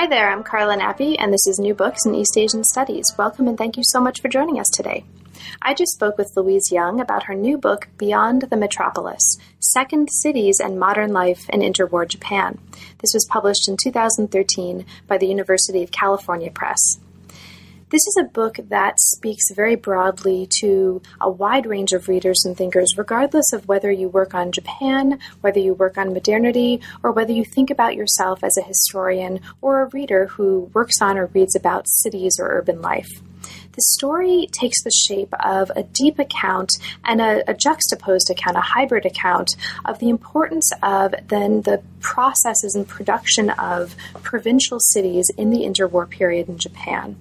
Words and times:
Hi 0.00 0.06
there, 0.06 0.30
I'm 0.30 0.42
Carla 0.42 0.78
Nappi, 0.78 1.14
and 1.18 1.30
this 1.30 1.46
is 1.46 1.58
New 1.58 1.74
Books 1.74 2.06
in 2.06 2.14
East 2.14 2.38
Asian 2.38 2.64
Studies. 2.64 3.04
Welcome 3.18 3.46
and 3.48 3.58
thank 3.58 3.76
you 3.76 3.82
so 3.84 4.00
much 4.00 4.22
for 4.22 4.28
joining 4.28 4.58
us 4.58 4.70
today. 4.70 5.04
I 5.60 5.74
just 5.74 5.92
spoke 5.92 6.16
with 6.16 6.32
Louise 6.34 6.72
Young 6.72 7.02
about 7.02 7.24
her 7.24 7.34
new 7.34 7.58
book, 7.58 7.86
Beyond 7.98 8.46
the 8.48 8.56
Metropolis 8.56 9.36
Second 9.58 10.08
Cities 10.10 10.58
and 10.58 10.80
Modern 10.80 11.12
Life 11.12 11.46
in 11.50 11.60
Interwar 11.60 12.08
Japan. 12.08 12.58
This 13.00 13.12
was 13.12 13.28
published 13.28 13.68
in 13.68 13.76
2013 13.76 14.86
by 15.06 15.18
the 15.18 15.26
University 15.26 15.82
of 15.82 15.90
California 15.90 16.50
Press. 16.50 16.98
This 17.90 18.06
is 18.06 18.16
a 18.20 18.28
book 18.28 18.60
that 18.68 19.00
speaks 19.00 19.50
very 19.52 19.74
broadly 19.74 20.46
to 20.60 21.02
a 21.20 21.28
wide 21.28 21.66
range 21.66 21.90
of 21.90 22.06
readers 22.06 22.44
and 22.44 22.56
thinkers, 22.56 22.96
regardless 22.96 23.52
of 23.52 23.66
whether 23.66 23.90
you 23.90 24.08
work 24.08 24.32
on 24.32 24.52
Japan, 24.52 25.18
whether 25.40 25.58
you 25.58 25.74
work 25.74 25.98
on 25.98 26.12
modernity, 26.12 26.82
or 27.02 27.10
whether 27.10 27.32
you 27.32 27.44
think 27.44 27.68
about 27.68 27.96
yourself 27.96 28.44
as 28.44 28.56
a 28.56 28.62
historian 28.62 29.40
or 29.60 29.82
a 29.82 29.88
reader 29.88 30.26
who 30.26 30.70
works 30.72 31.02
on 31.02 31.18
or 31.18 31.26
reads 31.26 31.56
about 31.56 31.88
cities 31.88 32.38
or 32.38 32.46
urban 32.46 32.80
life. 32.80 33.10
The 33.72 33.82
story 33.82 34.46
takes 34.52 34.84
the 34.84 34.92
shape 34.92 35.34
of 35.44 35.72
a 35.74 35.82
deep 35.82 36.20
account 36.20 36.70
and 37.04 37.20
a, 37.20 37.50
a, 37.50 37.54
juxtaposed 37.54 38.30
account, 38.30 38.56
a 38.56 38.60
hybrid 38.60 39.04
account 39.04 39.56
of 39.84 39.98
the 39.98 40.10
importance 40.10 40.70
of 40.80 41.12
then 41.26 41.62
the 41.62 41.82
processes 41.98 42.76
and 42.76 42.86
production 42.86 43.50
of 43.50 43.96
provincial 44.22 44.78
cities 44.78 45.28
in 45.36 45.50
the 45.50 45.62
interwar 45.62 46.08
period 46.08 46.48
in 46.48 46.58
Japan 46.58 47.16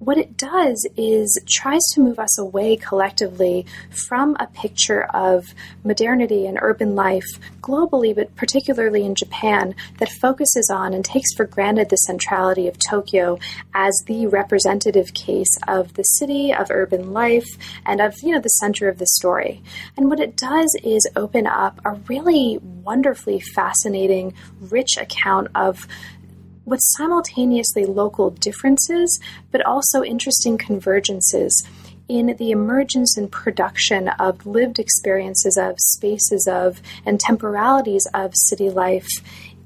what 0.00 0.16
it 0.16 0.36
does 0.36 0.88
is 0.96 1.38
tries 1.46 1.82
to 1.92 2.00
move 2.00 2.18
us 2.18 2.38
away 2.38 2.74
collectively 2.74 3.66
from 4.08 4.34
a 4.40 4.46
picture 4.46 5.04
of 5.12 5.54
modernity 5.84 6.46
and 6.46 6.58
urban 6.60 6.94
life 6.94 7.26
globally, 7.60 8.14
but 8.14 8.34
particularly 8.34 9.04
in 9.04 9.14
Japan, 9.14 9.74
that 9.98 10.08
focuses 10.08 10.70
on 10.72 10.94
and 10.94 11.04
takes 11.04 11.34
for 11.36 11.44
granted 11.44 11.90
the 11.90 11.96
centrality 11.96 12.66
of 12.66 12.78
Tokyo 12.78 13.38
as 13.74 13.94
the 14.06 14.26
representative 14.26 15.12
case 15.12 15.54
of 15.68 15.92
the 15.94 16.02
city, 16.02 16.52
of 16.52 16.70
urban 16.70 17.12
life, 17.12 17.48
and 17.84 18.00
of 18.00 18.14
you 18.22 18.32
know 18.32 18.40
the 18.40 18.48
center 18.48 18.88
of 18.88 18.98
the 18.98 19.06
story. 19.06 19.62
And 19.98 20.08
what 20.08 20.18
it 20.18 20.34
does 20.34 20.74
is 20.82 21.06
open 21.14 21.46
up 21.46 21.78
a 21.84 21.92
really 22.08 22.58
wonderfully 22.62 23.40
fascinating, 23.40 24.32
rich 24.60 24.96
account 24.96 25.48
of 25.54 25.86
with 26.70 26.80
simultaneously 26.82 27.84
local 27.84 28.30
differences, 28.30 29.20
but 29.50 29.66
also 29.66 30.02
interesting 30.02 30.56
convergences 30.56 31.50
in 32.08 32.34
the 32.38 32.50
emergence 32.50 33.16
and 33.16 33.30
production 33.30 34.08
of 34.08 34.46
lived 34.46 34.78
experiences 34.78 35.58
of 35.60 35.74
spaces 35.78 36.48
of 36.50 36.80
and 37.04 37.20
temporalities 37.20 38.06
of 38.14 38.32
city 38.34 38.70
life 38.70 39.08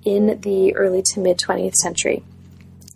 in 0.05 0.41
the 0.41 0.75
early 0.75 1.03
to 1.03 1.21
mid 1.21 1.39
20th 1.39 1.75
century. 1.75 2.23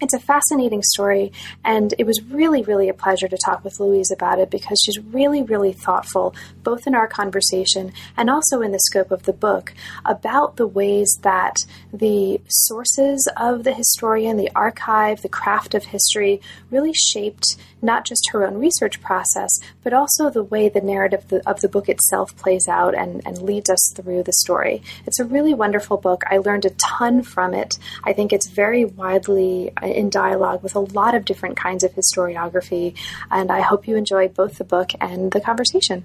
It's 0.00 0.14
a 0.14 0.20
fascinating 0.20 0.84
story, 0.84 1.32
and 1.64 1.92
it 1.98 2.06
was 2.06 2.22
really, 2.22 2.62
really 2.62 2.88
a 2.88 2.94
pleasure 2.94 3.26
to 3.26 3.36
talk 3.36 3.64
with 3.64 3.80
Louise 3.80 4.12
about 4.12 4.38
it 4.38 4.48
because 4.48 4.80
she's 4.84 4.98
really, 5.00 5.42
really 5.42 5.72
thoughtful, 5.72 6.36
both 6.62 6.86
in 6.86 6.94
our 6.94 7.08
conversation 7.08 7.92
and 8.16 8.30
also 8.30 8.60
in 8.60 8.70
the 8.70 8.78
scope 8.78 9.10
of 9.10 9.24
the 9.24 9.32
book, 9.32 9.74
about 10.04 10.56
the 10.56 10.68
ways 10.68 11.18
that 11.22 11.56
the 11.92 12.40
sources 12.48 13.28
of 13.36 13.64
the 13.64 13.74
historian, 13.74 14.36
the 14.36 14.52
archive, 14.54 15.22
the 15.22 15.28
craft 15.28 15.74
of 15.74 15.86
history 15.86 16.40
really 16.70 16.92
shaped 16.94 17.56
not 17.82 18.04
just 18.04 18.30
her 18.30 18.46
own 18.46 18.58
research 18.58 19.00
process, 19.00 19.50
but 19.82 19.92
also 19.92 20.30
the 20.30 20.42
way 20.42 20.68
the 20.68 20.80
narrative 20.80 21.22
of 21.22 21.28
the, 21.28 21.50
of 21.50 21.60
the 21.60 21.68
book 21.68 21.88
itself 21.88 22.36
plays 22.36 22.68
out 22.68 22.94
and, 22.94 23.22
and 23.26 23.42
leads 23.42 23.70
us 23.70 23.92
through 23.96 24.22
the 24.22 24.32
story. 24.32 24.82
It's 25.06 25.20
a 25.20 25.24
really 25.24 25.54
wonderful 25.54 25.96
book. 25.96 26.22
I 26.30 26.38
learned 26.38 26.64
a 26.64 26.70
ton 26.70 27.22
from 27.22 27.54
it. 27.54 27.78
I 28.04 28.12
think 28.12 28.32
it's 28.32 28.48
very 28.48 28.84
widely 28.84 29.72
in 29.96 30.10
dialogue 30.10 30.62
with 30.62 30.74
a 30.74 30.80
lot 30.80 31.14
of 31.14 31.24
different 31.24 31.56
kinds 31.56 31.84
of 31.84 31.92
historiography, 31.92 32.96
and 33.30 33.50
I 33.50 33.60
hope 33.60 33.88
you 33.88 33.96
enjoy 33.96 34.28
both 34.28 34.58
the 34.58 34.64
book 34.64 34.90
and 35.00 35.32
the 35.32 35.40
conversation. 35.40 36.04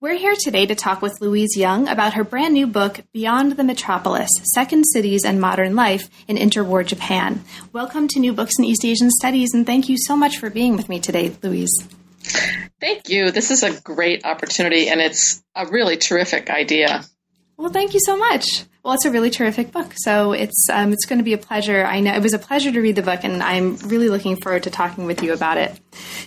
We're 0.00 0.18
here 0.18 0.34
today 0.38 0.66
to 0.66 0.74
talk 0.74 1.00
with 1.00 1.20
Louise 1.22 1.56
Young 1.56 1.88
about 1.88 2.12
her 2.12 2.24
brand 2.24 2.52
new 2.52 2.66
book, 2.66 3.00
Beyond 3.12 3.52
the 3.52 3.64
Metropolis 3.64 4.28
Second 4.52 4.84
Cities 4.92 5.24
and 5.24 5.40
Modern 5.40 5.74
Life 5.74 6.10
in 6.28 6.36
Interwar 6.36 6.84
Japan. 6.84 7.42
Welcome 7.72 8.08
to 8.08 8.20
New 8.20 8.34
Books 8.34 8.58
in 8.58 8.64
East 8.64 8.84
Asian 8.84 9.10
Studies, 9.10 9.54
and 9.54 9.64
thank 9.64 9.88
you 9.88 9.96
so 9.96 10.14
much 10.14 10.36
for 10.36 10.50
being 10.50 10.76
with 10.76 10.90
me 10.90 11.00
today, 11.00 11.34
Louise. 11.42 11.72
Thank 12.80 13.08
you. 13.08 13.30
This 13.30 13.50
is 13.50 13.62
a 13.62 13.80
great 13.80 14.26
opportunity, 14.26 14.88
and 14.88 15.00
it's 15.00 15.42
a 15.54 15.66
really 15.68 15.96
terrific 15.96 16.50
idea. 16.50 17.04
Well, 17.56 17.70
thank 17.70 17.94
you 17.94 18.00
so 18.00 18.16
much. 18.16 18.46
Well, 18.82 18.94
it's 18.94 19.04
a 19.06 19.10
really 19.10 19.30
terrific 19.30 19.72
book, 19.72 19.94
so 19.96 20.32
it's 20.32 20.66
um, 20.70 20.92
it's 20.92 21.06
going 21.06 21.18
to 21.18 21.24
be 21.24 21.32
a 21.32 21.38
pleasure. 21.38 21.86
I 21.86 22.00
know 22.00 22.12
it 22.12 22.20
was 22.20 22.34
a 22.34 22.38
pleasure 22.38 22.70
to 22.70 22.80
read 22.80 22.96
the 22.96 23.02
book, 23.02 23.20
and 23.22 23.42
I'm 23.42 23.76
really 23.76 24.10
looking 24.10 24.36
forward 24.36 24.64
to 24.64 24.70
talking 24.70 25.06
with 25.06 25.22
you 25.22 25.32
about 25.32 25.56
it. 25.56 25.80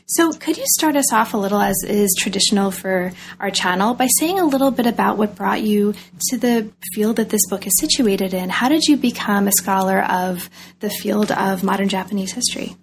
So, 0.07 0.31
could 0.31 0.57
you 0.57 0.63
start 0.65 0.95
us 0.95 1.13
off 1.13 1.35
a 1.35 1.38
little, 1.38 1.59
as 1.59 1.75
is 1.85 2.15
traditional 2.17 2.71
for 2.71 3.11
our 3.39 3.51
channel, 3.51 3.93
by 3.93 4.07
saying 4.17 4.39
a 4.39 4.45
little 4.45 4.71
bit 4.71 4.88
about 4.88 5.17
what 5.17 5.35
brought 5.35 5.61
you 5.61 5.93
to 6.29 6.38
the 6.38 6.71
field 6.93 7.17
that 7.17 7.29
this 7.29 7.45
book 7.47 7.67
is 7.67 7.77
situated 7.79 8.33
in? 8.33 8.49
How 8.49 8.69
did 8.69 8.85
you 8.85 8.97
become 8.97 9.47
a 9.47 9.51
scholar 9.51 10.01
of 10.01 10.49
the 10.79 10.89
field 10.89 11.31
of 11.31 11.63
modern 11.63 11.89
Japanese 11.89 12.31
history? 12.31 12.75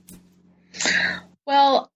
Well, 1.46 1.90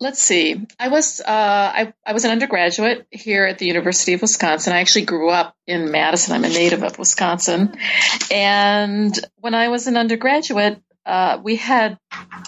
let's 0.00 0.20
see. 0.20 0.66
I 0.78 0.88
was 0.88 1.20
uh, 1.20 1.24
I, 1.28 1.92
I 2.06 2.12
was 2.12 2.24
an 2.24 2.30
undergraduate 2.30 3.06
here 3.10 3.44
at 3.44 3.58
the 3.58 3.66
University 3.66 4.14
of 4.14 4.22
Wisconsin. 4.22 4.72
I 4.72 4.80
actually 4.80 5.04
grew 5.04 5.30
up 5.30 5.54
in 5.66 5.90
Madison. 5.90 6.34
I'm 6.34 6.44
a 6.44 6.48
native 6.48 6.82
of 6.82 6.98
Wisconsin, 6.98 7.76
and 8.30 9.18
when 9.36 9.54
I 9.54 9.68
was 9.68 9.86
an 9.86 9.96
undergraduate, 9.96 10.80
uh, 11.06 11.40
we 11.42 11.56
had 11.56 11.98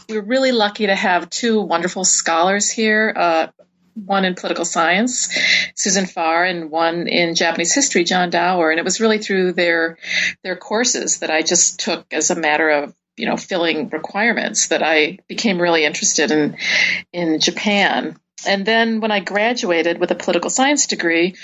we 0.08 0.16
were 0.16 0.26
really 0.26 0.52
lucky 0.52 0.86
to 0.86 0.94
have 0.94 1.30
two 1.30 1.60
wonderful 1.60 2.04
scholars 2.04 2.70
here. 2.70 3.12
Uh, 3.16 3.46
one 3.94 4.24
in 4.24 4.34
political 4.34 4.64
science, 4.64 5.28
Susan 5.74 6.04
Pharr, 6.04 6.48
and 6.48 6.70
one 6.70 7.08
in 7.08 7.34
Japanese 7.34 7.74
history, 7.74 8.04
John 8.04 8.30
Dower. 8.30 8.70
And 8.70 8.78
it 8.78 8.84
was 8.84 9.00
really 9.00 9.18
through 9.18 9.52
their 9.52 9.98
their 10.42 10.56
courses 10.56 11.18
that 11.18 11.30
I 11.30 11.42
just 11.42 11.80
took 11.80 12.06
as 12.12 12.30
a 12.30 12.36
matter 12.36 12.68
of 12.68 12.94
you 13.20 13.26
know 13.26 13.36
filling 13.36 13.88
requirements 13.90 14.68
that 14.68 14.82
I 14.82 15.18
became 15.28 15.60
really 15.60 15.84
interested 15.84 16.30
in 16.30 16.56
in 17.12 17.40
Japan. 17.40 18.18
And 18.46 18.64
then 18.64 19.00
when 19.00 19.12
I 19.12 19.20
graduated 19.20 19.98
with 19.98 20.10
a 20.10 20.14
political 20.14 20.48
science 20.48 20.86
degree, 20.86 21.34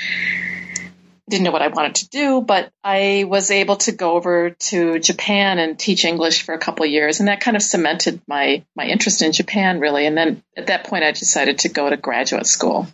didn't 1.29 1.45
know 1.45 1.51
what 1.51 1.63
I 1.63 1.69
wanted 1.69 1.97
to 1.97 2.09
do, 2.09 2.41
but 2.41 2.71
I 2.83 3.25
was 3.29 3.51
able 3.51 3.77
to 3.77 3.93
go 3.93 4.13
over 4.13 4.51
to 4.51 4.99
Japan 4.99 5.59
and 5.59 5.79
teach 5.79 6.05
English 6.05 6.43
for 6.43 6.55
a 6.55 6.59
couple 6.59 6.85
of 6.85 6.91
years, 6.91 7.19
and 7.19 7.29
that 7.29 7.41
kind 7.41 7.57
of 7.57 7.63
cemented 7.63 8.23
my 8.27 8.65
my 8.75 8.87
interest 8.87 9.23
in 9.23 9.33
Japan 9.33 9.81
really. 9.81 10.07
And 10.07 10.17
then 10.17 10.43
at 10.57 10.69
that 10.69 10.85
point, 10.85 11.05
I 11.05 11.13
decided 11.13 11.61
to 11.61 11.69
go 11.69 11.91
to 11.91 11.97
graduate 11.97 12.47
school. 12.47 12.87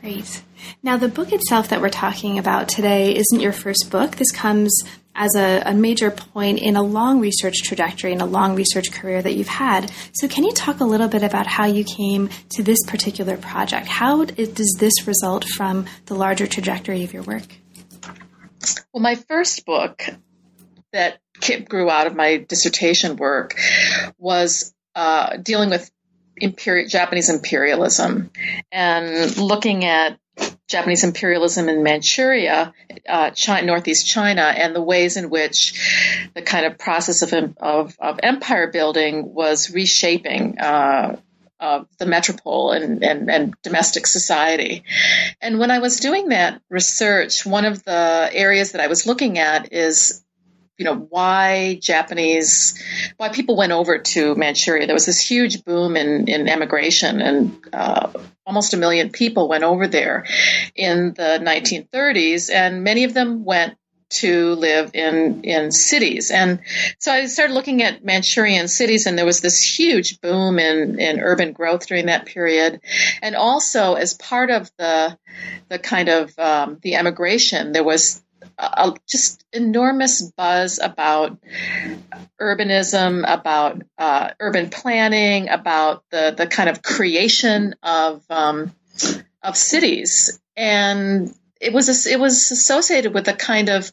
Great. 0.00 0.42
Now, 0.82 0.96
the 0.96 1.08
book 1.08 1.32
itself 1.32 1.68
that 1.68 1.80
we're 1.80 1.90
talking 1.90 2.38
about 2.38 2.68
today 2.68 3.16
isn't 3.16 3.40
your 3.40 3.52
first 3.52 3.90
book. 3.90 4.16
This 4.16 4.30
comes 4.30 4.72
as 5.16 5.34
a, 5.34 5.62
a, 5.64 5.74
major 5.74 6.10
point 6.10 6.58
in 6.58 6.76
a 6.76 6.82
long 6.82 7.20
research 7.20 7.62
trajectory 7.62 8.12
and 8.12 8.20
a 8.20 8.26
long 8.26 8.54
research 8.54 8.92
career 8.92 9.22
that 9.22 9.32
you've 9.32 9.48
had. 9.48 9.90
So, 10.12 10.28
can 10.28 10.44
you 10.44 10.52
talk 10.52 10.80
a 10.80 10.84
little 10.84 11.08
bit 11.08 11.22
about 11.22 11.46
how 11.46 11.64
you 11.64 11.84
came 11.84 12.28
to 12.50 12.62
this 12.62 12.78
particular 12.86 13.36
project? 13.36 13.86
How 13.86 14.24
does 14.24 14.76
this 14.78 15.06
result 15.06 15.44
from 15.44 15.86
the 16.04 16.14
larger 16.14 16.46
trajectory 16.46 17.02
of 17.02 17.12
your 17.12 17.22
work? 17.22 17.46
Well, 18.92 19.02
my 19.02 19.14
first 19.14 19.64
book 19.64 20.04
that 20.92 21.18
Kip 21.40 21.68
grew 21.68 21.90
out 21.90 22.06
of 22.06 22.14
my 22.14 22.36
dissertation 22.36 23.16
work 23.16 23.58
was 24.18 24.74
uh, 24.94 25.36
dealing 25.38 25.70
with 25.70 25.90
imperial, 26.36 26.88
Japanese 26.88 27.28
imperialism 27.28 28.30
and 28.70 29.36
looking 29.36 29.84
at 29.84 30.18
Japanese 30.68 31.04
imperialism 31.04 31.68
in 31.68 31.82
Manchuria, 31.82 32.74
uh, 33.08 33.30
China, 33.30 33.66
northeast 33.66 34.06
China, 34.06 34.42
and 34.42 34.74
the 34.74 34.82
ways 34.82 35.16
in 35.16 35.30
which 35.30 36.28
the 36.34 36.42
kind 36.42 36.66
of 36.66 36.78
process 36.78 37.22
of 37.22 37.54
of, 37.58 37.96
of 38.00 38.20
empire 38.22 38.70
building 38.70 39.32
was 39.34 39.70
reshaping. 39.70 40.58
Uh, 40.58 41.16
the 41.98 42.06
metropole 42.06 42.72
and, 42.72 43.02
and, 43.02 43.30
and, 43.30 43.54
domestic 43.62 44.06
society. 44.06 44.84
And 45.40 45.58
when 45.58 45.70
I 45.70 45.78
was 45.78 46.00
doing 46.00 46.28
that 46.28 46.60
research, 46.68 47.46
one 47.46 47.64
of 47.64 47.82
the 47.82 48.28
areas 48.30 48.72
that 48.72 48.82
I 48.82 48.88
was 48.88 49.06
looking 49.06 49.38
at 49.38 49.72
is 49.72 50.22
you 50.78 50.84
know 50.84 50.96
why 50.96 51.78
Japanese, 51.80 52.82
why 53.16 53.28
people 53.30 53.56
went 53.56 53.72
over 53.72 53.98
to 53.98 54.34
Manchuria. 54.34 54.86
There 54.86 54.94
was 54.94 55.06
this 55.06 55.20
huge 55.20 55.64
boom 55.64 55.96
in 55.96 56.28
in 56.28 56.48
emigration, 56.48 57.20
and 57.20 57.64
uh, 57.72 58.12
almost 58.44 58.74
a 58.74 58.76
million 58.76 59.10
people 59.10 59.48
went 59.48 59.64
over 59.64 59.88
there 59.88 60.26
in 60.74 61.14
the 61.14 61.40
1930s, 61.42 62.50
and 62.50 62.84
many 62.84 63.04
of 63.04 63.14
them 63.14 63.44
went 63.44 63.76
to 64.08 64.54
live 64.54 64.90
in 64.94 65.42
in 65.42 65.72
cities. 65.72 66.30
And 66.30 66.60
so 66.98 67.12
I 67.12 67.26
started 67.26 67.54
looking 67.54 67.82
at 67.82 68.04
Manchurian 68.04 68.68
cities, 68.68 69.06
and 69.06 69.18
there 69.18 69.26
was 69.26 69.40
this 69.40 69.60
huge 69.60 70.20
boom 70.20 70.58
in 70.58 71.00
in 71.00 71.20
urban 71.20 71.52
growth 71.52 71.86
during 71.86 72.06
that 72.06 72.26
period. 72.26 72.80
And 73.22 73.34
also, 73.34 73.94
as 73.94 74.14
part 74.14 74.50
of 74.50 74.70
the 74.78 75.18
the 75.68 75.78
kind 75.78 76.08
of 76.08 76.38
um, 76.38 76.78
the 76.82 76.94
emigration, 76.94 77.72
there 77.72 77.84
was 77.84 78.22
a, 78.58 78.94
just 79.06 79.44
enormous 79.52 80.22
buzz 80.22 80.78
about 80.78 81.38
urbanism, 82.40 83.24
about 83.26 83.82
uh, 83.98 84.30
urban 84.40 84.70
planning, 84.70 85.48
about 85.48 86.04
the 86.10 86.34
the 86.36 86.46
kind 86.46 86.68
of 86.68 86.82
creation 86.82 87.74
of 87.82 88.22
um, 88.30 88.74
of 89.42 89.56
cities, 89.56 90.40
and 90.56 91.34
it 91.60 91.72
was 91.72 92.06
it 92.06 92.18
was 92.18 92.50
associated 92.50 93.14
with 93.14 93.28
a 93.28 93.34
kind 93.34 93.68
of 93.68 93.90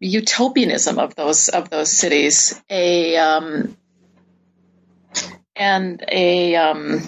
utopianism 0.00 0.98
of 0.98 1.14
those 1.14 1.48
of 1.48 1.70
those 1.70 1.92
cities, 1.92 2.60
a 2.70 3.16
um, 3.16 3.76
and 5.56 6.04
a 6.10 6.56
um, 6.56 7.02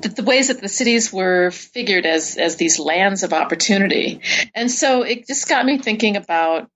the, 0.00 0.08
the, 0.08 0.22
ways 0.22 0.48
that 0.48 0.60
the 0.60 0.68
cities 0.68 1.12
were 1.12 1.50
figured 1.50 2.06
as 2.06 2.36
as 2.36 2.56
these 2.56 2.78
lands 2.78 3.22
of 3.22 3.32
opportunity, 3.32 4.20
and 4.54 4.70
so 4.70 5.02
it 5.02 5.26
just 5.26 5.48
got 5.48 5.64
me 5.64 5.78
thinking 5.78 6.16
about 6.16 6.70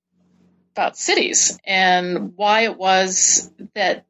about 0.74 0.96
cities 0.96 1.58
and 1.66 2.32
why 2.36 2.62
it 2.62 2.76
was 2.76 3.50
that 3.74 4.04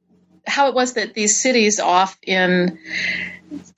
how 0.47 0.69
it 0.69 0.75
was 0.75 0.95
that 0.95 1.15
these 1.15 1.41
cities 1.41 1.81
off 1.81 2.17
in 2.23 2.79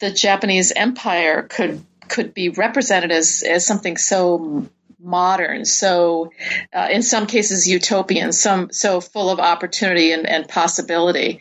the 0.01 0.11
Japanese 0.11 0.73
Empire 0.75 1.43
could 1.43 1.85
could 2.09 2.35
be 2.35 2.51
represented 2.51 3.11
as 3.11 3.43
as 3.43 3.67
something 3.67 3.97
so 3.97 4.69
modern, 5.05 5.65
so 5.65 6.33
uh, 6.73 6.89
in 6.91 7.03
some 7.03 7.27
cases 7.27 7.69
utopian, 7.69 8.33
some 8.33 8.73
so 8.73 9.01
full 9.01 9.31
of 9.31 9.39
opportunity 9.39 10.13
and, 10.13 10.27
and, 10.27 10.49
possibility. 10.49 11.41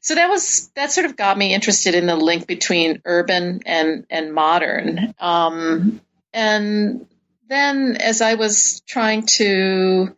So 0.00 0.14
that 0.14 0.28
was 0.28 0.70
that 0.74 0.92
sort 0.92 1.06
of 1.06 1.16
got 1.16 1.36
me 1.36 1.54
interested 1.54 1.94
in 1.94 2.06
the 2.06 2.16
link 2.16 2.46
between 2.46 3.02
urban 3.04 3.62
and 3.66 4.06
and 4.10 4.32
modern. 4.32 5.14
Um, 5.18 6.00
and 6.32 7.06
then 7.48 7.96
as 8.00 8.20
I 8.20 8.34
was 8.34 8.82
trying 8.86 9.26
to 9.36 10.14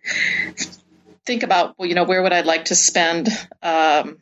think 1.26 1.42
about, 1.42 1.78
well, 1.78 1.88
you 1.88 1.94
know, 1.94 2.04
where 2.04 2.22
would 2.22 2.32
I 2.32 2.40
like 2.40 2.66
to 2.66 2.74
spend 2.74 3.28
um, 3.62 4.18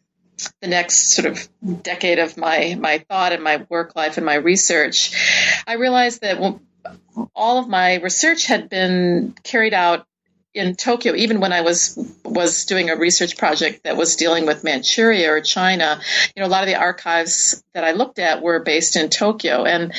the 0.60 0.68
next 0.68 1.14
sort 1.14 1.26
of 1.26 1.48
decade 1.82 2.18
of 2.18 2.36
my 2.36 2.76
my 2.78 2.98
thought 2.98 3.32
and 3.32 3.42
my 3.42 3.64
work 3.68 3.96
life 3.96 4.16
and 4.16 4.26
my 4.26 4.34
research, 4.34 5.62
I 5.66 5.74
realized 5.74 6.20
that 6.22 6.38
all 7.34 7.58
of 7.58 7.68
my 7.68 7.96
research 7.96 8.46
had 8.46 8.68
been 8.68 9.34
carried 9.42 9.74
out 9.74 10.06
in 10.54 10.74
Tokyo, 10.74 11.14
even 11.14 11.40
when 11.40 11.52
I 11.52 11.60
was 11.60 11.98
was 12.24 12.64
doing 12.64 12.88
a 12.88 12.96
research 12.96 13.36
project 13.36 13.84
that 13.84 13.96
was 13.96 14.16
dealing 14.16 14.46
with 14.46 14.64
Manchuria 14.64 15.30
or 15.30 15.40
China, 15.42 16.00
you 16.34 16.42
know, 16.42 16.48
a 16.48 16.50
lot 16.50 16.62
of 16.62 16.68
the 16.68 16.76
archives 16.76 17.62
that 17.74 17.84
I 17.84 17.92
looked 17.92 18.18
at 18.18 18.42
were 18.42 18.60
based 18.60 18.96
in 18.96 19.10
Tokyo, 19.10 19.64
and 19.64 19.92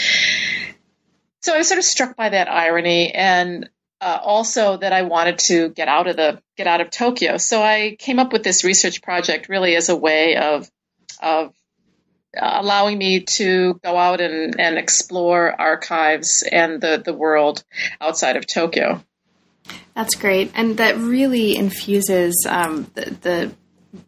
so 1.41 1.53
I 1.53 1.59
was 1.59 1.67
sort 1.67 1.77
of 1.77 1.85
struck 1.85 2.15
by 2.15 2.29
that 2.29 2.49
irony, 2.49 3.13
and 3.13 3.69
uh, 4.01 4.19
also 4.21 4.77
that 4.77 4.93
I 4.93 5.03
wanted 5.03 5.39
to 5.39 5.69
get 5.69 5.87
out 5.87 6.07
of 6.07 6.15
the 6.15 6.41
get 6.57 6.67
out 6.67 6.81
of 6.81 6.89
Tokyo. 6.89 7.37
So 7.37 7.61
I 7.61 7.95
came 7.99 8.19
up 8.19 8.33
with 8.33 8.43
this 8.43 8.63
research 8.63 9.01
project 9.01 9.49
really 9.49 9.75
as 9.75 9.89
a 9.89 9.95
way 9.95 10.37
of 10.37 10.69
of 11.21 11.53
allowing 12.41 12.97
me 12.97 13.21
to 13.21 13.79
go 13.83 13.97
out 13.97 14.21
and, 14.21 14.59
and 14.59 14.77
explore 14.77 15.59
archives 15.59 16.47
and 16.51 16.81
the, 16.81 17.01
the 17.03 17.13
world 17.13 17.63
outside 17.99 18.37
of 18.37 18.45
Tokyo. 18.45 19.03
That's 19.95 20.15
great. 20.15 20.51
And 20.55 20.77
that 20.77 20.97
really 20.97 21.55
infuses 21.55 22.45
um, 22.47 22.89
the, 22.93 23.17
the 23.21 23.51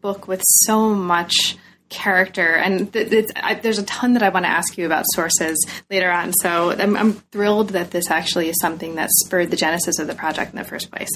book 0.01 0.27
with 0.27 0.41
so 0.45 0.93
much 0.93 1.57
character. 1.89 2.55
And 2.55 2.91
th- 2.93 3.29
I, 3.35 3.55
there's 3.55 3.79
a 3.79 3.83
ton 3.83 4.13
that 4.13 4.23
I 4.23 4.29
want 4.29 4.45
to 4.45 4.49
ask 4.49 4.77
you 4.77 4.85
about 4.85 5.05
sources 5.13 5.57
later 5.89 6.09
on. 6.11 6.33
So 6.33 6.71
I'm, 6.71 6.95
I'm, 6.95 7.13
thrilled 7.31 7.69
that 7.69 7.91
this 7.91 8.09
actually 8.09 8.49
is 8.49 8.55
something 8.61 8.95
that 8.95 9.09
spurred 9.11 9.51
the 9.51 9.57
genesis 9.57 9.99
of 9.99 10.07
the 10.07 10.15
project 10.15 10.51
in 10.51 10.57
the 10.57 10.63
first 10.63 10.91
place. 10.91 11.09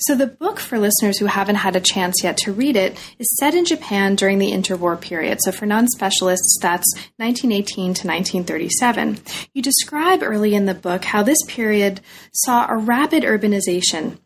So 0.00 0.14
the 0.14 0.26
book, 0.26 0.58
for 0.60 0.78
listeners 0.78 1.18
who 1.18 1.26
haven't 1.26 1.56
had 1.56 1.76
a 1.76 1.80
chance 1.80 2.22
yet 2.22 2.36
to 2.38 2.52
read 2.52 2.76
it, 2.76 2.98
is 3.18 3.36
set 3.38 3.54
in 3.54 3.64
Japan 3.64 4.14
during 4.14 4.38
the 4.38 4.50
interwar 4.52 5.00
period. 5.00 5.38
So 5.42 5.52
for 5.52 5.66
non 5.66 5.88
specialists, 5.88 6.58
that's 6.60 6.92
1918 7.16 7.74
to 7.94 8.06
1937. 8.06 9.18
You 9.54 9.62
describe 9.62 10.22
early 10.22 10.54
in 10.54 10.66
the 10.66 10.74
book 10.74 11.04
how 11.04 11.22
this 11.22 11.38
period 11.46 12.00
saw 12.32 12.66
a 12.68 12.76
rapid 12.76 13.22
urbanization 13.22 14.18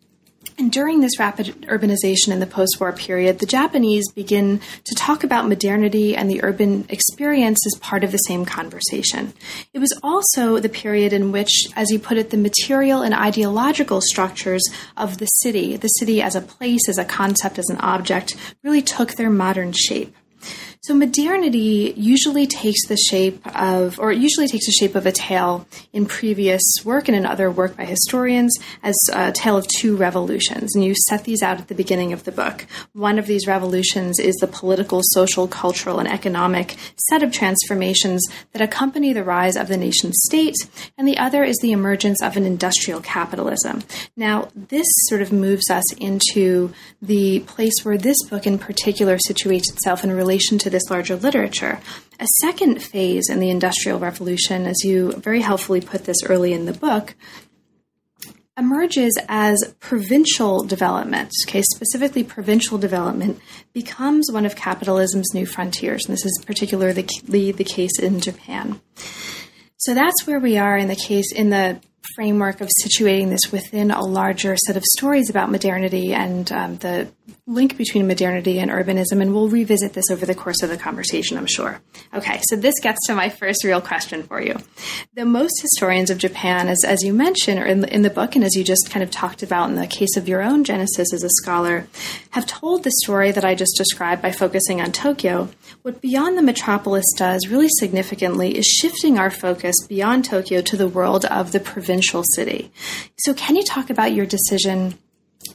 and 0.59 0.71
during 0.71 1.01
this 1.01 1.19
rapid 1.19 1.47
urbanization 1.63 2.29
in 2.29 2.41
the 2.41 2.47
post 2.47 2.77
war 2.81 2.93
period, 2.93 3.39
the 3.39 3.47
Japanese 3.47 4.11
begin 4.13 4.61
to 4.85 4.95
talk 4.95 5.25
about 5.25 5.49
modernity 5.49 6.15
and 6.17 6.31
the 6.31 6.43
urban 6.43 6.85
experience 6.89 7.59
as 7.67 7.79
part 7.81 8.05
of 8.05 8.13
the 8.13 8.19
same 8.19 8.45
conversation. 8.45 9.33
It 9.73 9.79
was 9.79 9.99
also 10.03 10.59
the 10.59 10.69
period 10.69 11.13
in 11.13 11.33
which, 11.33 11.69
as 11.77 11.91
you 11.91 11.99
put 11.99 12.19
it, 12.19 12.31
the 12.31 12.37
material 12.37 13.03
and 13.03 13.15
ideological 13.15 14.01
structures 14.01 14.63
of 14.97 15.19
the 15.19 15.27
city, 15.27 15.77
the 15.77 15.89
city 15.89 16.23
as 16.23 16.35
a 16.35 16.41
place, 16.41 16.89
as 16.89 16.99
a 16.99 17.05
concept, 17.05 17.59
as 17.59 17.69
an 17.69 17.79
object, 17.79 18.37
really 18.63 18.83
took 18.83 19.13
their 19.15 19.31
modern 19.31 19.73
shape. 19.73 20.15
So 20.84 20.94
modernity 20.94 21.94
usually 21.96 22.49
takes 22.49 22.88
the 22.88 22.96
shape 22.96 23.40
of, 23.56 24.00
or 24.00 24.11
it 24.11 24.19
usually 24.19 24.49
takes 24.49 24.67
the 24.67 24.73
shape 24.73 24.96
of 24.96 25.06
a 25.06 25.12
tale 25.12 25.64
in 25.93 26.06
previous 26.06 26.61
work 26.84 27.06
and 27.06 27.17
in 27.17 27.25
other 27.25 27.52
work 27.52 27.76
by 27.76 27.84
historians 27.84 28.58
as 28.82 28.96
a 29.12 29.31
tale 29.31 29.56
of 29.56 29.69
two 29.69 29.94
revolutions. 29.94 30.75
And 30.75 30.84
you 30.84 30.96
set 31.06 31.23
these 31.23 31.40
out 31.40 31.61
at 31.61 31.69
the 31.69 31.76
beginning 31.76 32.12
of 32.12 32.25
the 32.25 32.32
book. 32.32 32.67
One 32.94 33.20
of 33.20 33.29
these 33.29 33.46
revolutions 33.46 34.19
is 34.19 34.34
the 34.38 34.49
political, 34.49 35.02
social, 35.05 35.46
cultural, 35.46 36.00
and 36.00 36.08
economic 36.08 36.76
set 36.96 37.23
of 37.23 37.31
transformations 37.31 38.20
that 38.50 38.61
accompany 38.61 39.12
the 39.12 39.23
rise 39.23 39.55
of 39.55 39.69
the 39.69 39.76
nation 39.76 40.12
state, 40.12 40.56
and 40.99 41.06
the 41.06 41.19
other 41.19 41.44
is 41.44 41.58
the 41.58 41.70
emergence 41.70 42.20
of 42.20 42.37
an 42.37 42.44
industrial 42.44 43.00
capitalism. 43.02 43.84
Now, 44.17 44.49
this 44.56 44.87
sort 45.06 45.23
of 45.23 45.31
moves 45.31 45.70
us 45.70 45.93
into 45.93 46.73
the 47.01 47.39
place 47.46 47.84
where 47.84 47.98
this 47.98 48.20
book 48.24 48.48
in 48.48 48.58
particular 48.58 49.19
situates 49.19 49.72
itself 49.72 50.03
in 50.03 50.10
relation 50.10 50.58
to 50.58 50.71
this 50.72 50.91
larger 50.91 51.14
literature. 51.14 51.79
A 52.19 52.26
second 52.41 52.82
phase 52.82 53.31
in 53.31 53.38
the 53.38 53.50
Industrial 53.50 53.98
Revolution, 53.98 54.67
as 54.67 54.82
you 54.82 55.12
very 55.12 55.41
helpfully 55.41 55.81
put 55.81 56.05
this 56.05 56.24
early 56.24 56.52
in 56.52 56.67
the 56.67 56.72
book, 56.72 57.14
emerges 58.58 59.17
as 59.29 59.74
provincial 59.81 60.62
development, 60.62 61.32
okay, 61.46 61.62
specifically 61.74 62.22
provincial 62.22 62.76
development, 62.76 63.41
becomes 63.72 64.31
one 64.31 64.44
of 64.44 64.55
capitalism's 64.56 65.32
new 65.32 65.46
frontiers. 65.46 66.05
And 66.05 66.12
this 66.12 66.26
is 66.26 66.44
particularly 66.44 67.52
the 67.52 67.64
case 67.64 67.98
in 67.98 68.20
Japan. 68.20 68.81
So 69.79 69.94
that's 69.94 70.26
where 70.26 70.38
we 70.38 70.58
are 70.58 70.76
in 70.76 70.88
the 70.88 70.96
case, 70.96 71.32
in 71.32 71.50
the 71.50 71.81
framework 72.15 72.61
of 72.61 72.69
situating 72.85 73.31
this 73.31 73.51
within 73.53 73.91
a 73.91 74.03
larger 74.03 74.56
set 74.56 74.77
of 74.77 74.85
stories 74.85 75.31
about 75.31 75.51
modernity 75.51 76.13
and 76.13 76.51
um, 76.53 76.77
the 76.79 77.09
link 77.47 77.77
between 77.77 78.06
modernity 78.06 78.59
and 78.59 78.71
urbanism, 78.71 79.21
and 79.21 79.35
we'll 79.35 79.49
revisit 79.49 79.93
this 79.93 80.11
over 80.11 80.27
the 80.27 80.35
course 80.35 80.63
of 80.63 80.69
the 80.69 80.77
conversation, 80.77 81.37
I'm 81.37 81.47
sure. 81.47 81.81
Okay, 82.15 82.41
so 82.44 82.56
this 82.56 82.75
gets 82.81 83.06
to 83.06 83.15
my 83.15 83.29
first 83.29 83.65
real 83.65 83.81
question 83.81 84.23
for 84.23 84.41
you. 84.41 84.56
The 85.15 85.25
most 85.25 85.61
historians 85.61 86.11
of 86.11 86.19
Japan, 86.19 86.69
as, 86.69 86.85
as 86.85 87.03
you 87.03 87.13
mentioned, 87.13 87.59
or 87.59 87.67
in 87.67 87.85
in 87.85 88.03
the 88.03 88.11
book, 88.11 88.35
and 88.35 88.44
as 88.44 88.55
you 88.55 88.65
just 88.65 88.91
kind 88.91 89.03
of 89.03 89.11
talked 89.11 89.43
about 89.43 89.69
in 89.71 89.77
the 89.77 89.87
case 89.87 90.17
of 90.17 90.29
your 90.29 90.43
own 90.43 90.65
genesis 90.65 91.13
as 91.13 91.23
a 91.23 91.31
scholar, 91.31 91.87
have 92.31 92.47
told 92.47 92.85
the 92.85 92.93
story 93.03 93.31
that 93.32 93.44
I 93.44 93.55
just 93.55 93.77
described 93.77 94.23
by 94.23 94.32
focusing 94.32 94.81
on 94.81 94.93
Tokyo. 94.93 95.49
What 95.82 96.01
Beyond 96.01 96.39
the 96.39 96.43
Metropolis 96.43 97.05
does 97.17 97.49
really 97.49 97.69
significantly 97.69 98.56
is 98.56 98.67
shifting 98.67 99.19
our 99.19 99.31
focus 99.31 99.75
beyond 99.89 100.25
Tokyo 100.25 100.61
to 100.63 100.77
the 100.77 100.89
world 100.89 101.25
of 101.25 101.53
the 101.53 101.61
provincial 101.61 101.92
city. 102.01 102.72
So, 103.19 103.34
can 103.34 103.56
you 103.56 103.65
talk 103.65 103.91
about 103.91 104.13
your 104.13 104.27
decision? 104.27 104.94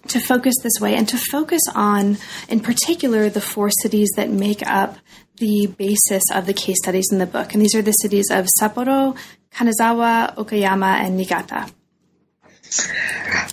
to 0.10 0.20
focus 0.20 0.56
this 0.64 0.80
way 0.82 0.96
and 0.96 1.08
to 1.10 1.18
focus 1.18 1.62
on, 1.74 2.18
in 2.50 2.60
particular, 2.60 3.30
the 3.30 3.42
four 3.42 3.70
cities 3.82 4.10
that 4.16 4.30
make 4.30 4.66
up 4.66 4.98
the 5.38 5.68
basis 5.68 6.24
of 6.34 6.46
the 6.46 6.54
case 6.54 6.78
studies 6.82 7.08
in 7.12 7.20
the 7.20 7.26
book. 7.26 7.54
And 7.54 7.62
these 7.62 7.76
are 7.76 7.82
the 7.82 7.92
cities 7.92 8.30
of 8.32 8.48
Sapporo, 8.60 9.18
Kanazawa, 9.52 10.36
Okayama, 10.36 11.00
and 11.00 11.18
Niigata. 11.18 11.72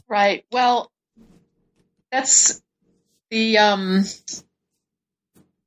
Right. 0.09 0.45
Well, 0.50 0.91
that's 2.11 2.62
the 3.31 3.59
um, 3.59 4.05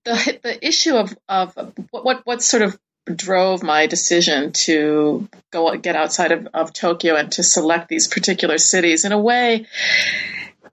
the 0.04 0.40
the 0.44 0.66
issue 0.66 0.96
of 0.96 1.18
of 1.28 1.56
what 1.92 2.06
what, 2.06 2.26
what 2.26 2.42
sort 2.42 2.64
of 2.64 2.78
drove 3.16 3.64
my 3.64 3.88
decision 3.88 4.52
to 4.52 5.28
go 5.52 5.76
get 5.78 5.96
outside 5.96 6.32
of, 6.32 6.48
of 6.54 6.74
Tokyo 6.74 7.16
and 7.16 7.32
to 7.34 7.44
select 7.44 7.90
these 7.90 8.08
particular 8.08 8.58
cities. 8.58 9.06
In 9.06 9.12
a 9.12 9.20
way, 9.20 9.66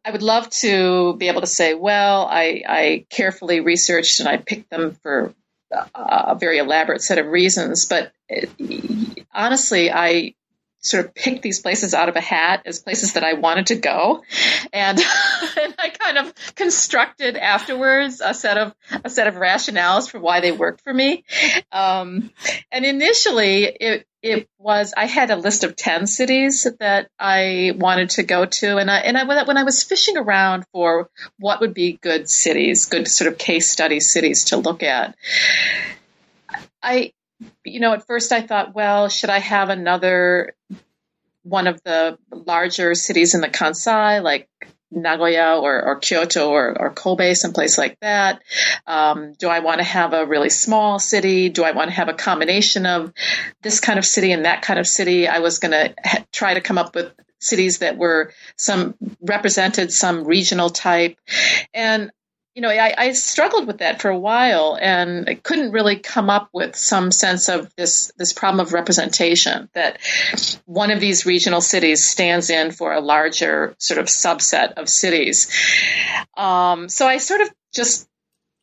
I 0.04 0.10
would 0.10 0.22
love 0.22 0.50
to 0.50 1.14
be 1.16 1.28
able 1.28 1.40
to 1.40 1.46
say, 1.46 1.74
well, 1.74 2.26
I, 2.30 2.62
I 2.68 3.06
carefully 3.10 3.60
researched 3.60 4.20
and 4.20 4.28
I 4.28 4.36
picked 4.36 4.70
them 4.70 4.96
for 5.02 5.34
a 5.94 6.36
very 6.38 6.58
elaborate 6.58 7.02
set 7.02 7.18
of 7.18 7.26
reasons. 7.26 7.86
But 7.86 8.12
it, 8.28 8.50
honestly, 9.32 9.90
I 9.90 10.34
sort 10.84 11.06
of 11.06 11.14
picked 11.14 11.42
these 11.42 11.60
places 11.60 11.94
out 11.94 12.08
of 12.08 12.16
a 12.16 12.20
hat 12.20 12.62
as 12.66 12.78
places 12.78 13.14
that 13.14 13.24
I 13.24 13.34
wanted 13.34 13.68
to 13.68 13.76
go, 13.76 14.22
and, 14.72 14.98
and 15.60 15.74
I 15.78 15.88
kind 15.88 16.18
of 16.18 16.34
constructed 16.54 17.36
afterwards 17.36 18.20
a 18.24 18.34
set 18.34 18.58
of 18.58 18.74
a 19.04 19.10
set 19.10 19.26
of 19.26 19.34
rationales 19.34 20.10
for 20.10 20.20
why 20.20 20.40
they 20.40 20.52
worked 20.52 20.82
for 20.82 20.92
me. 20.92 21.24
Um, 21.72 22.30
and 22.70 22.84
initially, 22.84 23.64
it 23.64 24.06
it 24.22 24.48
was 24.58 24.94
I 24.96 25.06
had 25.06 25.30
a 25.30 25.36
list 25.36 25.64
of 25.64 25.76
ten 25.76 26.06
cities 26.06 26.66
that 26.80 27.08
I 27.18 27.72
wanted 27.76 28.10
to 28.10 28.22
go 28.22 28.44
to, 28.44 28.76
and 28.76 28.90
I 28.90 28.98
and 28.98 29.16
I 29.16 29.24
when 29.44 29.56
I 29.56 29.64
was 29.64 29.82
fishing 29.82 30.16
around 30.16 30.66
for 30.72 31.10
what 31.38 31.60
would 31.60 31.74
be 31.74 31.98
good 32.00 32.28
cities, 32.28 32.86
good 32.86 33.08
sort 33.08 33.32
of 33.32 33.38
case 33.38 33.70
study 33.70 34.00
cities 34.00 34.44
to 34.46 34.58
look 34.58 34.82
at. 34.82 35.16
I 36.82 37.12
you 37.64 37.80
know, 37.80 37.92
at 37.92 38.06
first 38.06 38.32
I 38.32 38.42
thought, 38.42 38.74
well, 38.74 39.08
should 39.08 39.30
I 39.30 39.38
have 39.38 39.70
another 39.70 40.54
one 41.42 41.66
of 41.66 41.82
the 41.84 42.18
larger 42.30 42.94
cities 42.94 43.34
in 43.34 43.40
the 43.40 43.48
Kansai, 43.48 44.22
like 44.22 44.48
Nagoya 44.90 45.58
or, 45.60 45.82
or 45.84 45.98
Kyoto 45.98 46.50
or, 46.50 46.76
or, 46.78 46.90
Kobe, 46.90 47.34
someplace 47.34 47.76
like 47.78 47.98
that? 48.00 48.42
Um, 48.86 49.34
do 49.34 49.48
I 49.48 49.60
want 49.60 49.78
to 49.78 49.84
have 49.84 50.12
a 50.12 50.26
really 50.26 50.50
small 50.50 50.98
city? 50.98 51.48
Do 51.48 51.64
I 51.64 51.72
want 51.72 51.90
to 51.90 51.96
have 51.96 52.08
a 52.08 52.14
combination 52.14 52.86
of 52.86 53.12
this 53.62 53.80
kind 53.80 53.98
of 53.98 54.04
city 54.04 54.32
and 54.32 54.44
that 54.44 54.62
kind 54.62 54.78
of 54.78 54.86
city? 54.86 55.28
I 55.28 55.40
was 55.40 55.58
going 55.58 55.72
to 55.72 55.94
ha- 56.04 56.24
try 56.32 56.54
to 56.54 56.60
come 56.60 56.78
up 56.78 56.94
with 56.94 57.12
cities 57.40 57.78
that 57.78 57.98
were 57.98 58.32
some 58.56 58.94
represented 59.20 59.92
some 59.92 60.24
regional 60.24 60.70
type. 60.70 61.18
And 61.74 62.10
you 62.54 62.62
know, 62.62 62.70
I, 62.70 62.94
I, 62.96 63.12
struggled 63.12 63.66
with 63.66 63.78
that 63.78 64.00
for 64.00 64.10
a 64.10 64.18
while, 64.18 64.78
and 64.80 65.28
I 65.28 65.34
couldn't 65.34 65.72
really 65.72 65.96
come 65.96 66.30
up 66.30 66.50
with 66.52 66.76
some 66.76 67.10
sense 67.10 67.48
of 67.48 67.74
this 67.74 68.12
this 68.16 68.32
problem 68.32 68.64
of 68.64 68.72
representation 68.72 69.68
that 69.74 69.98
one 70.64 70.92
of 70.92 71.00
these 71.00 71.26
regional 71.26 71.60
cities 71.60 72.06
stands 72.06 72.50
in 72.50 72.70
for 72.70 72.92
a 72.92 73.00
larger 73.00 73.74
sort 73.78 73.98
of 73.98 74.06
subset 74.06 74.74
of 74.74 74.88
cities. 74.88 75.50
Um, 76.36 76.88
so 76.88 77.08
I 77.08 77.18
sort 77.18 77.40
of 77.40 77.52
just 77.72 78.08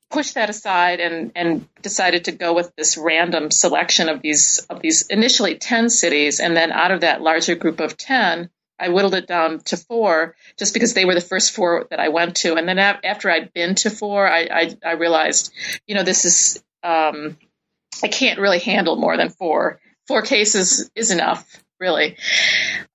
pushed 0.10 0.36
that 0.36 0.50
aside 0.50 1.02
and 1.02 1.34
and 1.36 1.68
decided 1.82 2.26
to 2.26 2.32
go 2.32 2.54
with 2.54 2.74
this 2.78 2.98
random 2.98 3.52
selection 3.52 4.08
of 4.08 4.22
these 4.22 4.66
of 4.70 4.82
these 4.82 5.08
initially 5.08 5.56
ten 5.56 5.90
cities, 5.90 6.40
and 6.40 6.56
then 6.56 6.72
out 6.72 6.92
of 6.92 7.02
that 7.02 7.22
larger 7.22 7.56
group 7.56 7.82
of 7.82 7.98
ten. 7.98 8.50
I 8.82 8.90
whittled 8.90 9.14
it 9.14 9.28
down 9.28 9.60
to 9.66 9.78
four 9.78 10.36
just 10.58 10.74
because 10.74 10.96
they 10.96 11.06
were 11.06 11.14
the 11.14 11.22
first 11.22 11.52
four 11.52 11.86
that 11.92 12.00
I 12.00 12.10
went 12.10 12.38
to. 12.38 12.56
And 12.56 12.68
then 12.68 12.80
after 12.80 13.30
I'd 13.30 13.54
been 13.54 13.76
to 13.76 13.92
four, 13.92 14.28
I, 14.28 14.48
I, 14.52 14.76
I 14.84 14.92
realized, 14.94 15.54
you 15.86 15.94
know, 15.94 16.04
this 16.04 16.26
is, 16.26 16.64
um, 16.84 17.38
I 18.04 18.08
can't 18.08 18.40
really 18.40 18.58
handle 18.60 18.96
more 18.96 19.18
than 19.18 19.30
four. 19.30 19.80
Four 20.08 20.24
cases 20.24 20.90
is 20.96 21.12
enough, 21.12 21.64
really. 21.80 22.18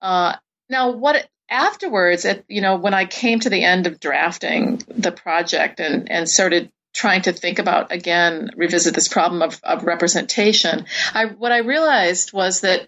Uh, 0.02 0.34
now, 0.68 0.90
what 0.90 1.24
afterwards, 1.48 2.24
at, 2.24 2.44
you 2.48 2.60
know, 2.60 2.76
when 2.76 2.92
I 2.92 3.04
came 3.04 3.38
to 3.40 3.50
the 3.50 3.62
end 3.62 3.86
of 3.86 4.00
drafting 4.00 4.82
the 4.88 5.12
project 5.12 5.78
and, 5.78 6.10
and 6.10 6.28
started 6.28 6.72
trying 6.92 7.22
to 7.22 7.32
think 7.32 7.58
about 7.58 7.92
again 7.92 8.50
revisit 8.56 8.94
this 8.94 9.06
problem 9.06 9.42
of, 9.42 9.60
of 9.62 9.84
representation 9.84 10.86
I, 11.12 11.26
what 11.26 11.52
i 11.52 11.58
realized 11.58 12.32
was 12.32 12.62
that 12.62 12.86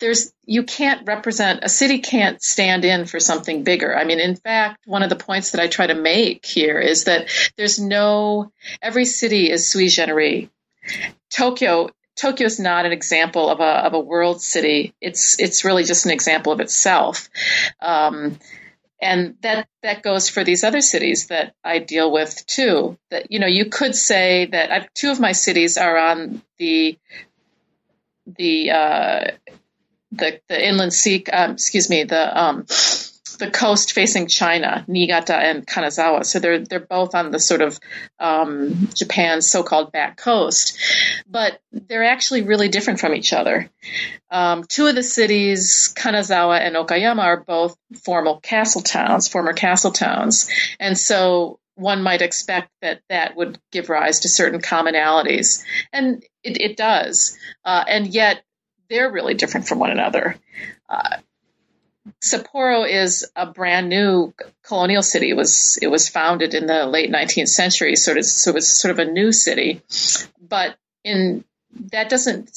there's 0.00 0.32
you 0.44 0.62
can't 0.62 1.06
represent 1.06 1.60
a 1.62 1.68
city 1.68 1.98
can't 1.98 2.42
stand 2.42 2.84
in 2.84 3.06
for 3.06 3.20
something 3.20 3.64
bigger. 3.64 3.96
I 3.96 4.04
mean 4.04 4.20
in 4.20 4.36
fact 4.36 4.86
one 4.86 5.02
of 5.02 5.10
the 5.10 5.16
points 5.16 5.52
that 5.52 5.60
i 5.60 5.66
try 5.66 5.86
to 5.86 5.94
make 5.94 6.46
here 6.46 6.78
is 6.78 7.04
that 7.04 7.28
there's 7.56 7.78
no 7.78 8.52
every 8.80 9.04
city 9.04 9.50
is 9.50 9.68
sui 9.68 9.88
generis. 9.88 10.48
Tokyo 11.30 11.90
tokyo 12.16 12.46
is 12.46 12.58
not 12.58 12.84
an 12.84 12.92
example 12.92 13.48
of 13.48 13.60
a, 13.60 13.86
of 13.86 13.94
a 13.94 14.00
world 14.00 14.42
city. 14.42 14.94
It's 15.00 15.38
it's 15.40 15.64
really 15.64 15.84
just 15.84 16.04
an 16.04 16.12
example 16.12 16.52
of 16.52 16.60
itself. 16.60 17.28
Um, 17.80 18.38
and 19.00 19.36
that 19.42 19.68
that 19.82 20.02
goes 20.02 20.28
for 20.28 20.42
these 20.42 20.64
other 20.64 20.80
cities 20.80 21.28
that 21.28 21.54
I 21.62 21.78
deal 21.78 22.10
with 22.10 22.44
too. 22.46 22.98
That 23.10 23.30
you 23.30 23.38
know, 23.38 23.46
you 23.46 23.66
could 23.66 23.94
say 23.94 24.46
that 24.46 24.72
I've, 24.72 24.94
two 24.94 25.10
of 25.10 25.20
my 25.20 25.32
cities 25.32 25.76
are 25.76 25.96
on 25.96 26.42
the 26.58 26.98
the 28.26 28.70
uh, 28.70 29.30
the 30.12 30.40
the 30.48 30.66
inland 30.66 30.92
sea, 30.92 31.24
um, 31.32 31.52
excuse 31.52 31.90
me, 31.90 32.04
the 32.04 32.40
um, 32.40 32.66
the 33.38 33.50
coast 33.50 33.92
facing 33.92 34.26
China, 34.26 34.84
Niigata 34.88 35.34
and 35.36 35.66
Kanazawa. 35.66 36.24
So 36.24 36.38
they're 36.38 36.58
they're 36.58 36.80
both 36.80 37.14
on 37.14 37.30
the 37.30 37.38
sort 37.38 37.62
of 37.62 37.78
um, 38.18 38.88
Japan's 38.94 39.50
so-called 39.50 39.92
back 39.92 40.16
coast, 40.16 40.78
but 41.28 41.60
they're 41.72 42.04
actually 42.04 42.42
really 42.42 42.68
different 42.68 43.00
from 43.00 43.14
each 43.14 43.32
other. 43.32 43.70
Um, 44.30 44.64
two 44.64 44.86
of 44.86 44.94
the 44.94 45.02
cities, 45.02 45.94
Kanazawa 45.96 46.60
and 46.60 46.76
Okayama, 46.76 47.22
are 47.22 47.40
both 47.40 47.76
formal 48.04 48.40
castle 48.40 48.82
towns, 48.82 49.28
former 49.28 49.52
castle 49.52 49.92
towns, 49.92 50.50
and 50.78 50.98
so 50.98 51.60
one 51.74 52.02
might 52.02 52.22
expect 52.22 52.70
that 52.82 53.00
that 53.08 53.36
would 53.36 53.58
give 53.70 53.88
rise 53.88 54.20
to 54.20 54.28
certain 54.28 54.60
commonalities, 54.60 55.62
and 55.92 56.24
it, 56.42 56.60
it 56.60 56.76
does. 56.76 57.38
Uh, 57.64 57.84
and 57.86 58.08
yet, 58.08 58.42
they're 58.88 59.10
really 59.10 59.34
different 59.34 59.68
from 59.68 59.78
one 59.78 59.90
another. 59.90 60.36
Uh, 60.88 61.18
Sapporo 62.22 62.88
is 62.88 63.26
a 63.36 63.46
brand 63.46 63.88
new 63.88 64.32
colonial 64.62 65.02
city. 65.02 65.30
It 65.30 65.36
was 65.36 65.78
it 65.80 65.88
was 65.88 66.08
founded 66.08 66.54
in 66.54 66.66
the 66.66 66.86
late 66.86 67.10
19th 67.10 67.48
century, 67.48 67.96
sort 67.96 68.18
of 68.18 68.24
so 68.24 68.56
it's 68.56 68.80
sort 68.80 68.92
of 68.92 68.98
a 68.98 69.10
new 69.10 69.32
city, 69.32 69.82
but 70.40 70.76
in 71.04 71.44
that 71.92 72.08
doesn't 72.08 72.50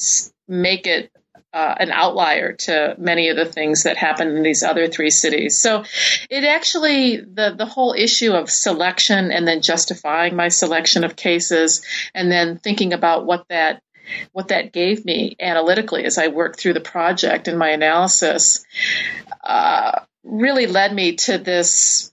make 0.48 0.86
it 0.86 1.12
uh, 1.52 1.74
an 1.78 1.90
outlier 1.90 2.52
to 2.52 2.94
many 2.98 3.28
of 3.28 3.36
the 3.36 3.44
things 3.44 3.82
that 3.82 3.98
happen 3.98 4.36
in 4.36 4.42
these 4.42 4.62
other 4.62 4.88
three 4.88 5.10
cities. 5.10 5.60
So 5.60 5.84
it 6.30 6.44
actually 6.44 7.16
the 7.16 7.54
the 7.56 7.66
whole 7.66 7.94
issue 7.96 8.32
of 8.32 8.50
selection 8.50 9.30
and 9.30 9.46
then 9.46 9.60
justifying 9.60 10.34
my 10.34 10.48
selection 10.48 11.04
of 11.04 11.14
cases 11.14 11.84
and 12.14 12.32
then 12.32 12.56
thinking 12.58 12.92
about 12.92 13.26
what 13.26 13.46
that 13.48 13.82
what 14.32 14.48
that 14.48 14.72
gave 14.72 15.04
me 15.04 15.36
analytically 15.40 16.04
as 16.04 16.18
I 16.18 16.28
worked 16.28 16.60
through 16.60 16.74
the 16.74 16.80
project 16.80 17.48
and 17.48 17.58
my 17.58 17.70
analysis 17.70 18.64
uh, 19.42 20.00
really 20.24 20.66
led 20.66 20.94
me 20.94 21.16
to 21.16 21.38
this 21.38 22.12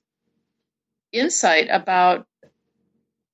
insight 1.12 1.68
about 1.72 2.26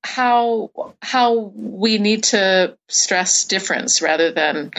how 0.03 0.69
how 1.01 1.33
we 1.33 1.97
need 1.97 2.23
to 2.25 2.77
stress 2.87 3.45
difference 3.45 4.01
rather 4.01 4.31
than 4.31 4.71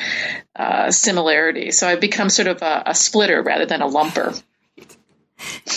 uh, 0.54 0.90
similarity. 0.90 1.72
So 1.72 1.88
I've 1.88 2.00
become 2.00 2.30
sort 2.30 2.48
of 2.48 2.62
a, 2.62 2.84
a 2.86 2.94
splitter 2.94 3.42
rather 3.42 3.66
than 3.66 3.82
a 3.82 3.88
lumper. 3.88 4.40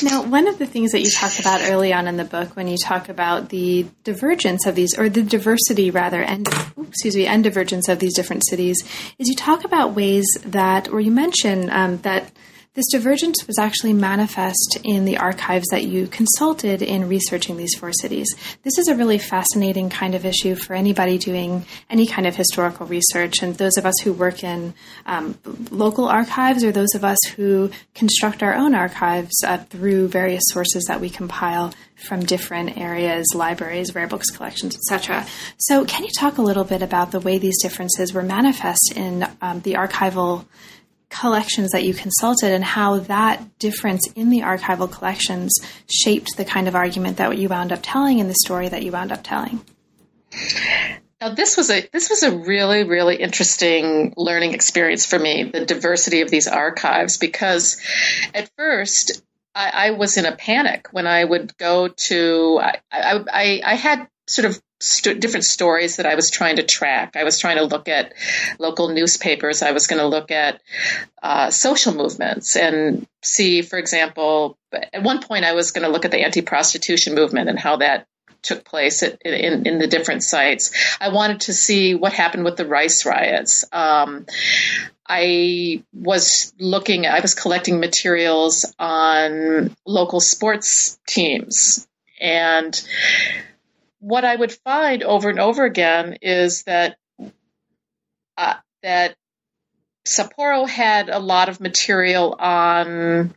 Now, 0.01 0.23
one 0.23 0.47
of 0.47 0.57
the 0.57 0.65
things 0.65 0.93
that 0.93 1.01
you 1.01 1.09
talk 1.09 1.39
about 1.39 1.61
early 1.61 1.91
on 1.91 2.07
in 2.07 2.15
the 2.15 2.23
book, 2.23 2.55
when 2.55 2.67
you 2.67 2.77
talk 2.77 3.09
about 3.09 3.49
the 3.49 3.87
divergence 4.03 4.65
of 4.65 4.75
these, 4.75 4.97
or 4.97 5.09
the 5.09 5.23
diversity 5.23 5.91
rather, 5.91 6.21
and 6.21 6.47
excuse 6.87 7.15
me, 7.15 7.27
and 7.27 7.43
divergence 7.43 7.89
of 7.89 7.99
these 7.99 8.15
different 8.15 8.45
cities, 8.47 8.81
is 9.17 9.27
you 9.27 9.35
talk 9.35 9.65
about 9.65 9.95
ways 9.95 10.25
that, 10.45 10.87
or 10.87 11.01
you 11.01 11.11
mention 11.11 11.69
um, 11.69 11.97
that 11.99 12.31
this 12.79 12.87
divergence 12.93 13.45
was 13.45 13.59
actually 13.59 13.91
manifest 13.91 14.77
in 14.85 15.03
the 15.03 15.17
archives 15.17 15.67
that 15.69 15.83
you 15.83 16.07
consulted 16.07 16.81
in 16.81 17.09
researching 17.09 17.57
these 17.57 17.75
four 17.75 17.91
cities. 17.91 18.33
This 18.63 18.77
is 18.77 18.87
a 18.87 18.95
really 18.95 19.17
fascinating 19.17 19.89
kind 19.89 20.15
of 20.15 20.25
issue 20.25 20.55
for 20.55 20.77
anybody 20.77 21.17
doing 21.17 21.65
any 21.89 22.07
kind 22.07 22.25
of 22.25 22.37
historical 22.37 22.85
research, 22.85 23.43
and 23.43 23.53
those 23.55 23.75
of 23.75 23.85
us 23.85 23.99
who 23.99 24.13
work 24.13 24.45
in 24.45 24.73
um, 25.05 25.37
local 25.71 26.07
archives 26.07 26.63
or 26.63 26.71
those 26.71 26.95
of 26.95 27.03
us 27.03 27.19
who 27.35 27.69
construct 27.95 28.41
our 28.43 28.53
own 28.53 28.73
archives 28.73 29.35
uh, 29.45 29.57
through 29.57 30.07
various 30.07 30.43
sources 30.45 30.85
that 30.85 31.01
we 31.01 31.09
compile 31.09 31.73
from 31.97 32.21
different 32.21 32.77
areas, 32.77 33.27
libraries, 33.35 33.93
rare 33.93 34.07
books 34.07 34.29
collections, 34.29 34.77
etc. 34.77 35.27
So, 35.57 35.83
can 35.83 36.05
you 36.05 36.11
talk 36.17 36.37
a 36.37 36.41
little 36.41 36.63
bit 36.63 36.81
about 36.81 37.11
the 37.11 37.19
way 37.19 37.39
these 37.39 37.61
differences 37.61 38.13
were 38.13 38.23
manifest 38.23 38.93
in 38.95 39.27
um, 39.41 39.59
the 39.59 39.73
archival 39.73 40.45
collections 41.09 41.71
that 41.71 41.83
you 41.83 41.93
consulted 41.93 42.51
and 42.51 42.63
how 42.63 42.99
that 42.99 43.57
difference 43.59 44.01
in 44.15 44.29
the 44.29 44.41
archival 44.41 44.91
collections 44.91 45.51
shaped 45.89 46.37
the 46.37 46.45
kind 46.45 46.67
of 46.67 46.75
argument 46.75 47.17
that 47.17 47.37
you 47.37 47.49
wound 47.49 47.71
up 47.71 47.79
telling 47.81 48.19
in 48.19 48.27
the 48.27 48.35
story 48.43 48.69
that 48.69 48.83
you 48.83 48.91
wound 48.91 49.11
up 49.11 49.23
telling. 49.23 49.63
Now 51.21 51.33
this 51.33 51.57
was 51.57 51.69
a 51.69 51.87
this 51.91 52.09
was 52.09 52.23
a 52.23 52.37
really 52.37 52.83
really 52.83 53.17
interesting 53.17 54.13
learning 54.15 54.53
experience 54.53 55.05
for 55.05 55.19
me 55.19 55.43
the 55.43 55.65
diversity 55.65 56.21
of 56.21 56.29
these 56.29 56.47
archives 56.47 57.17
because 57.17 57.81
at 58.33 58.49
first 58.55 59.21
I, 59.53 59.71
I 59.73 59.91
was 59.91 60.15
in 60.15 60.25
a 60.25 60.35
panic 60.35 60.87
when 60.91 61.07
I 61.07 61.25
would 61.25 61.57
go 61.57 61.89
to 61.89 62.59
I, 62.61 62.79
I, 62.91 63.61
I 63.65 63.73
had 63.75 64.07
sort 64.27 64.45
of 64.45 64.61
st- 64.79 65.19
different 65.19 65.45
stories 65.45 65.97
that 65.97 66.05
I 66.05 66.15
was 66.15 66.29
trying 66.29 66.57
to 66.57 66.63
track. 66.63 67.15
I 67.15 67.23
was 67.23 67.39
trying 67.39 67.57
to 67.57 67.65
look 67.65 67.87
at 67.87 68.13
local 68.59 68.89
newspapers. 68.89 69.61
I 69.61 69.71
was 69.71 69.87
going 69.87 70.01
to 70.01 70.07
look 70.07 70.31
at 70.31 70.61
uh, 71.21 71.49
social 71.51 71.93
movements 71.93 72.55
and 72.55 73.07
see, 73.21 73.61
for 73.61 73.77
example, 73.77 74.57
at 74.71 75.03
one 75.03 75.21
point 75.21 75.45
I 75.45 75.53
was 75.53 75.71
going 75.71 75.85
to 75.85 75.91
look 75.91 76.05
at 76.05 76.11
the 76.11 76.23
anti-prostitution 76.23 77.15
movement 77.15 77.49
and 77.49 77.59
how 77.59 77.77
that 77.77 78.07
took 78.41 78.63
place 78.63 79.03
at, 79.03 79.21
in, 79.23 79.67
in 79.67 79.79
the 79.79 79.87
different 79.87 80.23
sites. 80.23 80.97
I 81.01 81.09
wanted 81.09 81.41
to 81.41 81.53
see 81.53 81.95
what 81.95 82.13
happened 82.13 82.45
with 82.45 82.55
the 82.55 82.65
rice 82.65 83.05
riots. 83.05 83.65
Um, 83.71 84.25
I 85.05 85.83
was 85.91 86.53
looking, 86.59 87.05
I 87.05 87.19
was 87.19 87.33
collecting 87.33 87.79
materials 87.79 88.73
on 88.77 89.75
local 89.85 90.19
sports 90.19 90.99
teams. 91.07 91.87
And 92.21 92.79
what 93.99 94.25
I 94.25 94.35
would 94.35 94.51
find 94.51 95.03
over 95.03 95.29
and 95.29 95.39
over 95.39 95.65
again 95.65 96.17
is 96.21 96.63
that 96.63 96.97
uh, 98.37 98.55
that 98.83 99.15
Sapporo 100.07 100.67
had 100.67 101.09
a 101.09 101.19
lot 101.19 101.49
of 101.49 101.59
material 101.59 102.35
on 102.39 103.35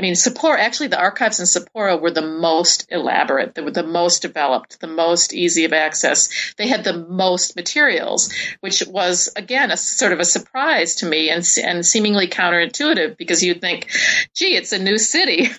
I 0.00 0.02
mean, 0.02 0.14
Sapporo, 0.14 0.56
actually, 0.56 0.86
the 0.86 0.98
archives 0.98 1.40
in 1.40 1.46
Sapporo 1.46 2.00
were 2.00 2.10
the 2.10 2.22
most 2.22 2.86
elaborate, 2.90 3.54
they 3.54 3.60
were 3.60 3.70
the 3.70 3.82
most 3.82 4.22
developed, 4.22 4.80
the 4.80 4.86
most 4.86 5.34
easy 5.34 5.66
of 5.66 5.74
access. 5.74 6.54
They 6.56 6.68
had 6.68 6.84
the 6.84 6.96
most 6.96 7.54
materials, 7.54 8.32
which 8.60 8.82
was, 8.86 9.30
again, 9.36 9.70
a 9.70 9.76
sort 9.76 10.14
of 10.14 10.20
a 10.20 10.24
surprise 10.24 10.96
to 10.96 11.06
me 11.06 11.28
and, 11.28 11.46
and 11.62 11.84
seemingly 11.84 12.28
counterintuitive 12.28 13.18
because 13.18 13.42
you'd 13.42 13.60
think, 13.60 13.90
gee, 14.34 14.56
it's 14.56 14.72
a 14.72 14.78
new 14.78 14.96
city. 14.96 15.50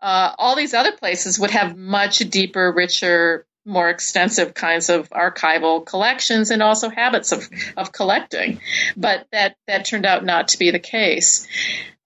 Uh, 0.00 0.32
all 0.38 0.54
these 0.54 0.74
other 0.74 0.92
places 0.92 1.40
would 1.40 1.50
have 1.50 1.76
much 1.76 2.18
deeper, 2.18 2.72
richer, 2.72 3.44
more 3.68 3.90
extensive 3.90 4.54
kinds 4.54 4.88
of 4.88 5.10
archival 5.10 5.84
collections 5.84 6.50
and 6.50 6.62
also 6.62 6.88
habits 6.88 7.32
of, 7.32 7.48
of 7.76 7.92
collecting. 7.92 8.60
But 8.96 9.26
that, 9.30 9.56
that 9.66 9.84
turned 9.84 10.06
out 10.06 10.24
not 10.24 10.48
to 10.48 10.58
be 10.58 10.70
the 10.70 10.78
case. 10.78 11.46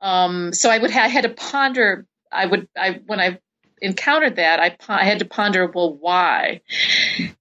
Um, 0.03 0.53
so 0.53 0.69
I 0.69 0.79
would 0.79 0.91
ha- 0.91 1.05
I 1.05 1.09
had 1.09 1.23
to 1.23 1.31
ponder. 1.31 2.07
I 2.31 2.45
would 2.45 2.69
I 2.77 3.01
when 3.07 3.21
I 3.21 3.39
encountered 3.81 4.37
that 4.37 4.59
I, 4.61 4.77
I 4.89 5.05
had 5.05 5.21
to 5.21 5.25
ponder 5.25 5.67
well 5.67 5.95
why, 5.95 6.63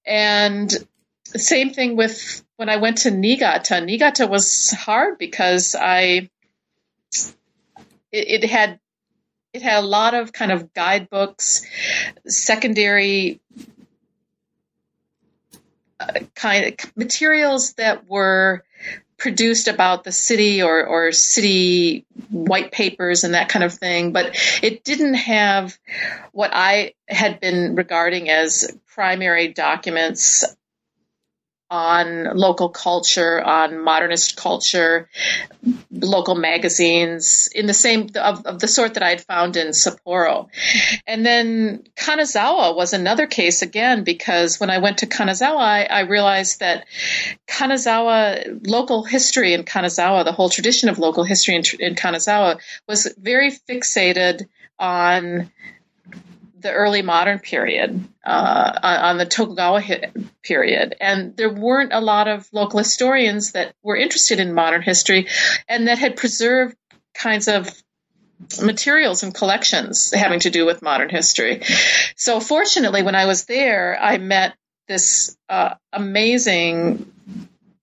and 0.05 0.71
same 1.25 1.71
thing 1.71 1.95
with 1.95 2.43
when 2.57 2.69
I 2.69 2.77
went 2.77 2.99
to 2.99 3.11
Niigata. 3.11 3.81
Niigata 3.81 4.27
was 4.27 4.69
hard 4.71 5.17
because 5.17 5.75
I 5.75 6.29
it, 8.11 8.43
it 8.43 8.43
had 8.45 8.79
it 9.53 9.63
had 9.63 9.83
a 9.83 9.87
lot 9.87 10.13
of 10.13 10.31
kind 10.31 10.51
of 10.51 10.71
guidebooks, 10.73 11.65
secondary 12.27 13.41
kind 16.35 16.65
of 16.65 16.97
materials 16.97 17.73
that 17.73 18.07
were 18.09 18.63
produced 19.17 19.67
about 19.67 20.03
the 20.03 20.11
city 20.11 20.63
or, 20.63 20.83
or 20.83 21.11
city 21.11 22.05
white 22.29 22.71
papers 22.71 23.23
and 23.23 23.35
that 23.35 23.49
kind 23.49 23.63
of 23.63 23.71
thing, 23.71 24.11
but 24.13 24.35
it 24.63 24.83
didn't 24.83 25.13
have 25.13 25.77
what 26.31 26.49
I 26.53 26.93
had 27.07 27.39
been 27.39 27.75
regarding 27.75 28.29
as 28.29 28.75
primary 28.95 29.49
documents 29.49 30.43
on 31.71 32.35
local 32.35 32.67
culture, 32.67 33.41
on 33.41 33.81
modernist 33.81 34.35
culture, 34.35 35.07
local 35.89 36.35
magazines, 36.35 37.47
in 37.55 37.65
the 37.65 37.73
same 37.73 38.09
of, 38.15 38.45
of, 38.45 38.59
the 38.59 38.67
sort 38.67 38.95
that 38.95 39.03
I 39.03 39.09
had 39.09 39.21
found 39.21 39.55
in 39.55 39.67
Sapporo. 39.67 40.49
And 41.07 41.25
then 41.25 41.83
Kanazawa 41.95 42.75
was 42.75 42.91
another 42.91 43.25
case 43.25 43.61
again 43.61 44.03
because 44.03 44.59
when 44.59 44.69
I 44.69 44.79
went 44.79 44.97
to 44.97 45.07
Kanazawa, 45.07 45.59
I, 45.59 45.83
I 45.83 45.99
realized 46.01 46.59
that 46.59 46.85
Kanazawa 47.47 48.67
local 48.67 49.05
history 49.05 49.53
in 49.53 49.63
Kanazawa, 49.63 50.25
the 50.25 50.33
whole 50.33 50.49
tradition 50.49 50.89
of 50.89 50.99
local 50.99 51.23
history 51.23 51.55
in, 51.55 51.63
in 51.79 51.95
Kanazawa, 51.95 52.59
was 52.85 53.15
very 53.17 53.49
fixated 53.49 54.45
on 54.77 55.49
the 56.59 56.71
early 56.71 57.01
modern 57.01 57.39
period, 57.39 58.07
uh, 58.25 58.79
on 58.83 59.17
the 59.17 59.25
Tokugawa 59.25 59.81
period. 60.43 60.95
And 60.99 61.35
there 61.37 61.53
weren't 61.53 61.93
a 61.93 62.01
lot 62.01 62.27
of 62.27 62.47
local 62.51 62.79
historians 62.79 63.53
that 63.53 63.73
were 63.83 63.95
interested 63.95 64.39
in 64.39 64.53
modern 64.53 64.81
history 64.81 65.27
and 65.67 65.87
that 65.87 65.99
had 65.99 66.15
preserved 66.15 66.75
kinds 67.13 67.47
of 67.47 67.69
materials 68.61 69.23
and 69.23 69.33
collections 69.33 70.11
having 70.11 70.39
to 70.41 70.49
do 70.49 70.65
with 70.65 70.81
modern 70.81 71.09
history. 71.09 71.61
So, 72.15 72.39
fortunately, 72.39 73.03
when 73.03 73.15
I 73.15 73.25
was 73.25 73.45
there, 73.45 73.97
I 73.99 74.17
met 74.17 74.55
this 74.87 75.37
uh, 75.49 75.75
amazing 75.93 77.11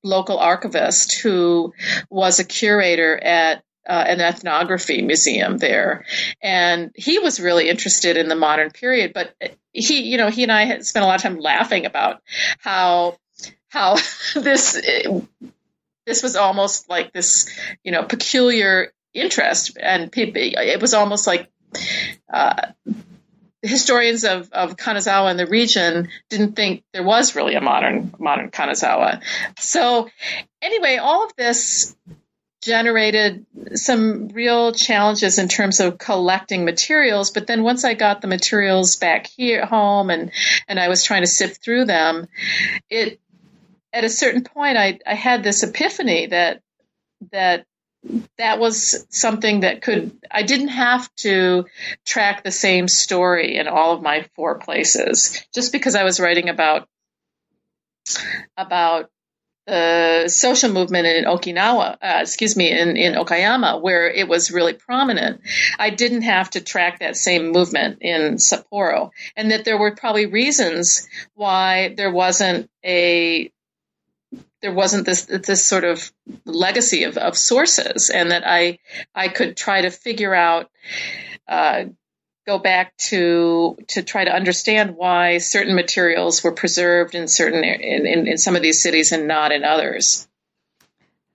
local 0.02 0.38
archivist 0.38 1.20
who 1.20 1.72
was 2.10 2.38
a 2.38 2.44
curator 2.44 3.16
at 3.16 3.62
uh, 3.88 4.04
an 4.06 4.20
ethnography 4.20 5.00
museum 5.02 5.56
there, 5.56 6.04
and 6.42 6.90
he 6.94 7.18
was 7.18 7.40
really 7.40 7.70
interested 7.70 8.16
in 8.16 8.28
the 8.28 8.34
modern 8.34 8.70
period. 8.70 9.12
But 9.14 9.34
he, 9.80 10.02
you 10.02 10.18
know, 10.18 10.28
he 10.30 10.42
and 10.42 10.52
I 10.52 10.64
had 10.64 10.84
spent 10.84 11.04
a 11.04 11.06
lot 11.06 11.16
of 11.16 11.22
time 11.22 11.38
laughing 11.38 11.86
about 11.86 12.22
how 12.58 13.16
how 13.68 13.96
this 14.34 14.80
this 16.06 16.22
was 16.22 16.36
almost 16.36 16.88
like 16.88 17.12
this, 17.12 17.48
you 17.84 17.92
know, 17.92 18.02
peculiar 18.02 18.92
interest, 19.14 19.76
and 19.80 20.10
it 20.14 20.80
was 20.80 20.94
almost 20.94 21.26
like. 21.26 21.50
Uh, 22.32 22.72
the 23.62 23.68
historians 23.68 24.24
of, 24.24 24.52
of 24.52 24.76
Kanazawa 24.76 25.30
and 25.30 25.38
the 25.38 25.46
region 25.46 26.08
didn't 26.28 26.54
think 26.54 26.84
there 26.92 27.02
was 27.02 27.34
really 27.34 27.56
a 27.56 27.60
modern 27.60 28.14
modern 28.18 28.50
Kanazawa. 28.50 29.20
So 29.58 30.08
anyway, 30.62 30.98
all 30.98 31.24
of 31.24 31.32
this 31.36 31.96
generated 32.62 33.46
some 33.74 34.28
real 34.28 34.72
challenges 34.72 35.38
in 35.38 35.48
terms 35.48 35.80
of 35.80 35.98
collecting 35.98 36.64
materials. 36.64 37.30
But 37.30 37.46
then 37.46 37.62
once 37.62 37.84
I 37.84 37.94
got 37.94 38.20
the 38.20 38.28
materials 38.28 38.96
back 38.96 39.26
here 39.26 39.64
home 39.64 40.10
and, 40.10 40.32
and 40.66 40.78
I 40.78 40.88
was 40.88 41.04
trying 41.04 41.22
to 41.22 41.28
sift 41.28 41.62
through 41.62 41.84
them, 41.84 42.26
it 42.90 43.20
at 43.92 44.04
a 44.04 44.08
certain 44.08 44.44
point 44.44 44.76
I, 44.76 44.98
I 45.06 45.14
had 45.14 45.42
this 45.42 45.62
epiphany 45.62 46.26
that 46.26 46.62
that 47.32 47.64
that 48.36 48.58
was 48.58 49.06
something 49.10 49.60
that 49.60 49.82
could 49.82 50.16
I 50.30 50.42
didn't 50.42 50.68
have 50.68 51.12
to 51.16 51.66
track 52.04 52.44
the 52.44 52.50
same 52.50 52.86
story 52.86 53.56
in 53.56 53.66
all 53.66 53.92
of 53.92 54.02
my 54.02 54.26
four 54.36 54.58
places 54.58 55.42
just 55.52 55.72
because 55.72 55.94
I 55.94 56.04
was 56.04 56.20
writing 56.20 56.48
about 56.48 56.88
about 58.56 59.10
social 60.28 60.72
movement 60.72 61.06
in 61.06 61.24
Okinawa, 61.24 61.98
uh, 62.02 62.18
excuse 62.20 62.56
me, 62.56 62.70
in, 62.70 62.96
in 62.96 63.14
Okayama, 63.14 63.80
where 63.82 64.08
it 64.08 64.28
was 64.28 64.50
really 64.50 64.72
prominent, 64.72 65.42
I 65.78 65.90
didn't 65.90 66.22
have 66.22 66.50
to 66.50 66.60
track 66.60 67.00
that 67.00 67.16
same 67.16 67.52
movement 67.52 67.98
in 68.00 68.36
Sapporo. 68.36 69.10
And 69.36 69.50
that 69.50 69.64
there 69.64 69.78
were 69.78 69.94
probably 69.94 70.26
reasons 70.26 71.06
why 71.34 71.94
there 71.96 72.10
wasn't 72.10 72.70
a 72.84 73.52
there 74.60 74.74
wasn't 74.74 75.06
this 75.06 75.24
this 75.26 75.64
sort 75.64 75.84
of 75.84 76.12
legacy 76.44 77.04
of, 77.04 77.16
of 77.16 77.36
sources, 77.36 78.10
and 78.10 78.32
that 78.32 78.42
I 78.46 78.78
I 79.14 79.28
could 79.28 79.56
try 79.56 79.82
to 79.82 79.90
figure 79.90 80.34
out 80.34 80.70
uh, 81.46 81.84
go 82.48 82.58
back 82.58 82.96
to 82.96 83.76
to 83.88 84.02
try 84.02 84.24
to 84.24 84.34
understand 84.34 84.96
why 84.96 85.36
certain 85.36 85.74
materials 85.74 86.42
were 86.42 86.52
preserved 86.52 87.14
in 87.14 87.28
certain 87.28 87.62
in, 87.62 88.06
in, 88.06 88.26
in, 88.26 88.38
some 88.38 88.56
of 88.56 88.62
these 88.62 88.82
cities 88.82 89.12
and 89.12 89.28
not 89.28 89.52
in 89.52 89.64
others. 89.64 90.26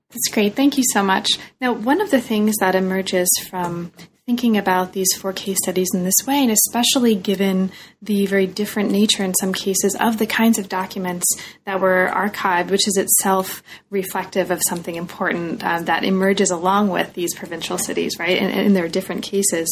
That's 0.10 0.28
great. 0.32 0.56
Thank 0.56 0.78
you 0.78 0.84
so 0.91 1.04
much. 1.04 1.30
Now, 1.62 1.73
one 1.73 2.02
of 2.02 2.10
the 2.10 2.21
things 2.21 2.56
that 2.60 2.73
emerges 2.76 3.30
from 3.49 3.91
thinking 4.26 4.58
about 4.58 4.93
these 4.93 5.13
four 5.13 5.34
case 5.34 5.58
studies 5.62 5.89
in 5.93 6.04
this 6.04 6.26
way, 6.26 6.41
and 6.41 6.52
especially 6.52 7.13
given 7.13 7.71
the 8.02 8.26
very 8.26 8.47
different 8.47 8.89
nature 8.89 9.23
in 9.23 9.34
some 9.36 9.52
cases 9.52 9.97
of 9.99 10.17
the 10.17 10.26
kinds 10.26 10.58
of 10.58 10.69
documents 10.69 11.26
that 11.65 11.82
were 11.82 12.10
archived, 12.13 12.71
which 12.71 12.88
is 12.88 12.95
itself 12.95 13.62
reflective 13.89 14.49
of 14.49 14.62
something 14.69 14.95
important 14.95 15.63
uh, 15.63 15.82
that 15.82 16.06
emerges 16.06 16.52
along 16.52 16.88
with 16.88 17.13
these 17.13 17.36
provincial 17.36 17.78
cities, 17.78 18.17
right? 18.17 18.38
And 18.38 18.52
in 18.52 18.73
their 18.73 18.88
different 18.88 19.23
cases. 19.23 19.67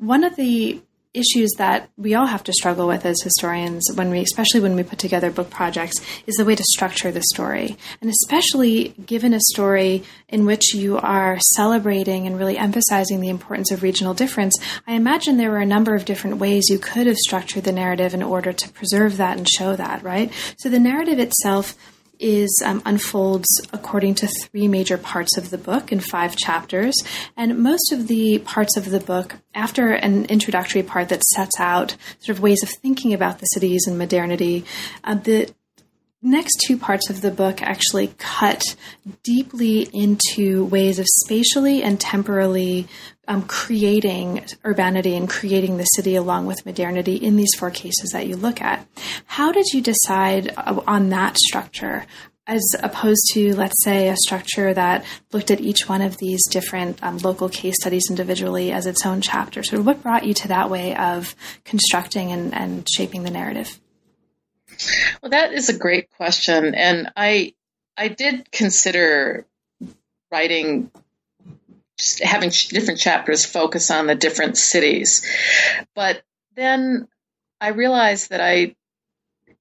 One 0.00 0.24
of 0.24 0.34
the 0.34 0.80
issues 1.12 1.50
that 1.58 1.90
we 1.96 2.14
all 2.14 2.26
have 2.26 2.44
to 2.44 2.52
struggle 2.52 2.86
with 2.86 3.04
as 3.04 3.20
historians 3.20 3.84
when 3.94 4.10
we 4.10 4.20
especially 4.20 4.60
when 4.60 4.76
we 4.76 4.82
put 4.84 4.98
together 4.98 5.28
book 5.30 5.50
projects 5.50 6.00
is 6.26 6.36
the 6.36 6.44
way 6.44 6.54
to 6.54 6.62
structure 6.62 7.10
the 7.10 7.22
story. 7.34 7.76
And 8.00 8.08
especially 8.08 8.94
given 9.04 9.34
a 9.34 9.40
story 9.40 10.04
in 10.28 10.46
which 10.46 10.72
you 10.72 10.98
are 10.98 11.38
celebrating 11.40 12.26
and 12.26 12.38
really 12.38 12.56
emphasizing 12.56 13.20
the 13.20 13.28
importance 13.28 13.72
of 13.72 13.82
regional 13.82 14.14
difference 14.14 14.56
i 14.86 14.92
imagine 14.92 15.36
there 15.36 15.50
were 15.50 15.58
a 15.58 15.66
number 15.66 15.96
of 15.96 16.04
different 16.04 16.36
ways 16.36 16.68
you 16.68 16.78
could 16.78 17.08
have 17.08 17.16
structured 17.16 17.64
the 17.64 17.72
narrative 17.72 18.14
in 18.14 18.22
order 18.22 18.52
to 18.52 18.68
preserve 18.70 19.16
that 19.16 19.36
and 19.36 19.48
show 19.48 19.74
that 19.74 20.02
right? 20.04 20.32
So 20.58 20.68
the 20.68 20.78
narrative 20.78 21.18
itself 21.18 21.76
is 22.20 22.62
um, 22.64 22.82
unfolds 22.84 23.48
according 23.72 24.14
to 24.16 24.26
three 24.26 24.68
major 24.68 24.98
parts 24.98 25.36
of 25.36 25.50
the 25.50 25.58
book 25.58 25.90
in 25.90 26.00
five 26.00 26.36
chapters, 26.36 26.94
and 27.36 27.58
most 27.58 27.92
of 27.92 28.06
the 28.06 28.38
parts 28.40 28.76
of 28.76 28.90
the 28.90 29.00
book, 29.00 29.36
after 29.54 29.92
an 29.92 30.26
introductory 30.26 30.82
part 30.82 31.08
that 31.08 31.22
sets 31.24 31.58
out 31.58 31.96
sort 32.20 32.36
of 32.36 32.42
ways 32.42 32.62
of 32.62 32.68
thinking 32.68 33.12
about 33.12 33.38
the 33.38 33.46
cities 33.46 33.86
and 33.86 33.98
modernity, 33.98 34.64
uh, 35.04 35.14
the 35.14 35.52
next 36.22 36.60
two 36.66 36.76
parts 36.76 37.08
of 37.08 37.22
the 37.22 37.30
book 37.30 37.62
actually 37.62 38.08
cut 38.18 38.62
deeply 39.22 39.88
into 39.92 40.64
ways 40.66 40.98
of 40.98 41.06
spatially 41.08 41.82
and 41.82 41.98
temporally 41.98 42.86
um, 43.26 43.42
creating 43.42 44.44
urbanity 44.64 45.16
and 45.16 45.30
creating 45.30 45.76
the 45.76 45.84
city 45.84 46.16
along 46.16 46.46
with 46.46 46.66
modernity 46.66 47.14
in 47.14 47.36
these 47.36 47.54
four 47.56 47.70
cases 47.70 48.10
that 48.10 48.26
you 48.26 48.36
look 48.36 48.60
at. 48.60 48.86
How 49.26 49.52
did 49.52 49.66
you 49.72 49.80
decide 49.80 50.52
uh, 50.56 50.80
on 50.86 51.08
that 51.10 51.38
structure? 51.38 52.06
As 52.46 52.62
opposed 52.82 53.22
to, 53.34 53.54
let's 53.54 53.84
say, 53.84 54.08
a 54.08 54.16
structure 54.16 54.74
that 54.74 55.04
looked 55.30 55.52
at 55.52 55.60
each 55.60 55.88
one 55.88 56.02
of 56.02 56.16
these 56.16 56.40
different 56.48 57.00
um, 57.00 57.18
local 57.18 57.48
case 57.48 57.76
studies 57.80 58.08
individually 58.10 58.72
as 58.72 58.86
its 58.86 59.06
own 59.06 59.20
chapter. 59.20 59.62
So, 59.62 59.80
what 59.80 60.02
brought 60.02 60.24
you 60.24 60.34
to 60.34 60.48
that 60.48 60.68
way 60.68 60.96
of 60.96 61.36
constructing 61.64 62.32
and, 62.32 62.52
and 62.52 62.88
shaping 62.90 63.22
the 63.22 63.30
narrative? 63.30 63.78
Well, 65.22 65.30
that 65.30 65.52
is 65.52 65.68
a 65.68 65.78
great 65.78 66.10
question, 66.10 66.74
and 66.74 67.10
I 67.16 67.54
I 67.96 68.08
did 68.08 68.50
consider 68.50 69.46
writing 70.30 70.90
just 71.98 72.22
having 72.22 72.50
different 72.70 73.00
chapters 73.00 73.44
focus 73.44 73.90
on 73.90 74.06
the 74.06 74.14
different 74.14 74.56
cities, 74.56 75.26
but 75.94 76.22
then 76.56 77.08
I 77.60 77.68
realized 77.68 78.30
that 78.30 78.40
I 78.40 78.74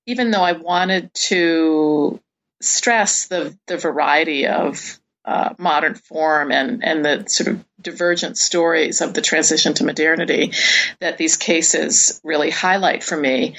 even 0.05 0.31
though 0.31 0.41
I 0.41 0.53
wanted 0.53 1.13
to 1.13 2.19
stress 2.61 3.27
the 3.27 3.57
the 3.67 3.77
variety 3.77 4.47
of 4.47 4.99
uh, 5.25 5.53
modern 5.57 5.95
form 5.95 6.51
and 6.51 6.83
and 6.83 7.03
the 7.03 7.25
sort 7.27 7.49
of 7.49 7.65
divergent 7.81 8.37
stories 8.37 9.01
of 9.01 9.13
the 9.13 9.21
transition 9.21 9.73
to 9.73 9.83
modernity 9.83 10.51
that 10.99 11.17
these 11.17 11.37
cases 11.37 12.19
really 12.23 12.49
highlight 12.49 13.03
for 13.03 13.17
me. 13.17 13.55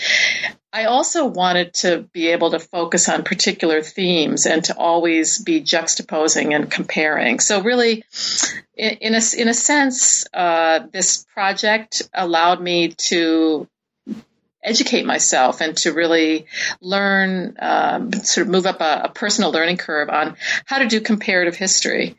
I 0.72 0.84
also 0.84 1.26
wanted 1.26 1.74
to 1.74 2.08
be 2.12 2.28
able 2.28 2.52
to 2.52 2.60
focus 2.60 3.08
on 3.08 3.24
particular 3.24 3.82
themes 3.82 4.46
and 4.46 4.62
to 4.64 4.76
always 4.76 5.42
be 5.42 5.60
juxtaposing 5.60 6.54
and 6.54 6.70
comparing. 6.70 7.40
So, 7.40 7.62
really, 7.62 8.04
in, 8.76 8.90
in 9.00 9.14
a 9.14 9.20
in 9.36 9.48
a 9.48 9.54
sense, 9.54 10.26
uh, 10.32 10.80
this 10.92 11.26
project 11.34 12.08
allowed 12.14 12.60
me 12.60 12.94
to 13.08 13.68
educate 14.62 15.06
myself 15.06 15.60
and 15.60 15.76
to 15.78 15.92
really 15.92 16.46
learn, 16.80 17.56
um, 17.58 18.12
sort 18.12 18.46
of 18.46 18.52
move 18.52 18.66
up 18.66 18.80
a, 18.80 19.02
a, 19.04 19.08
personal 19.08 19.52
learning 19.52 19.76
curve 19.76 20.10
on 20.10 20.36
how 20.66 20.78
to 20.78 20.86
do 20.86 21.00
comparative 21.00 21.56
history. 21.56 22.16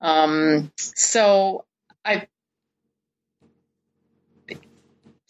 Um, 0.00 0.72
so 0.76 1.64
I 2.04 2.26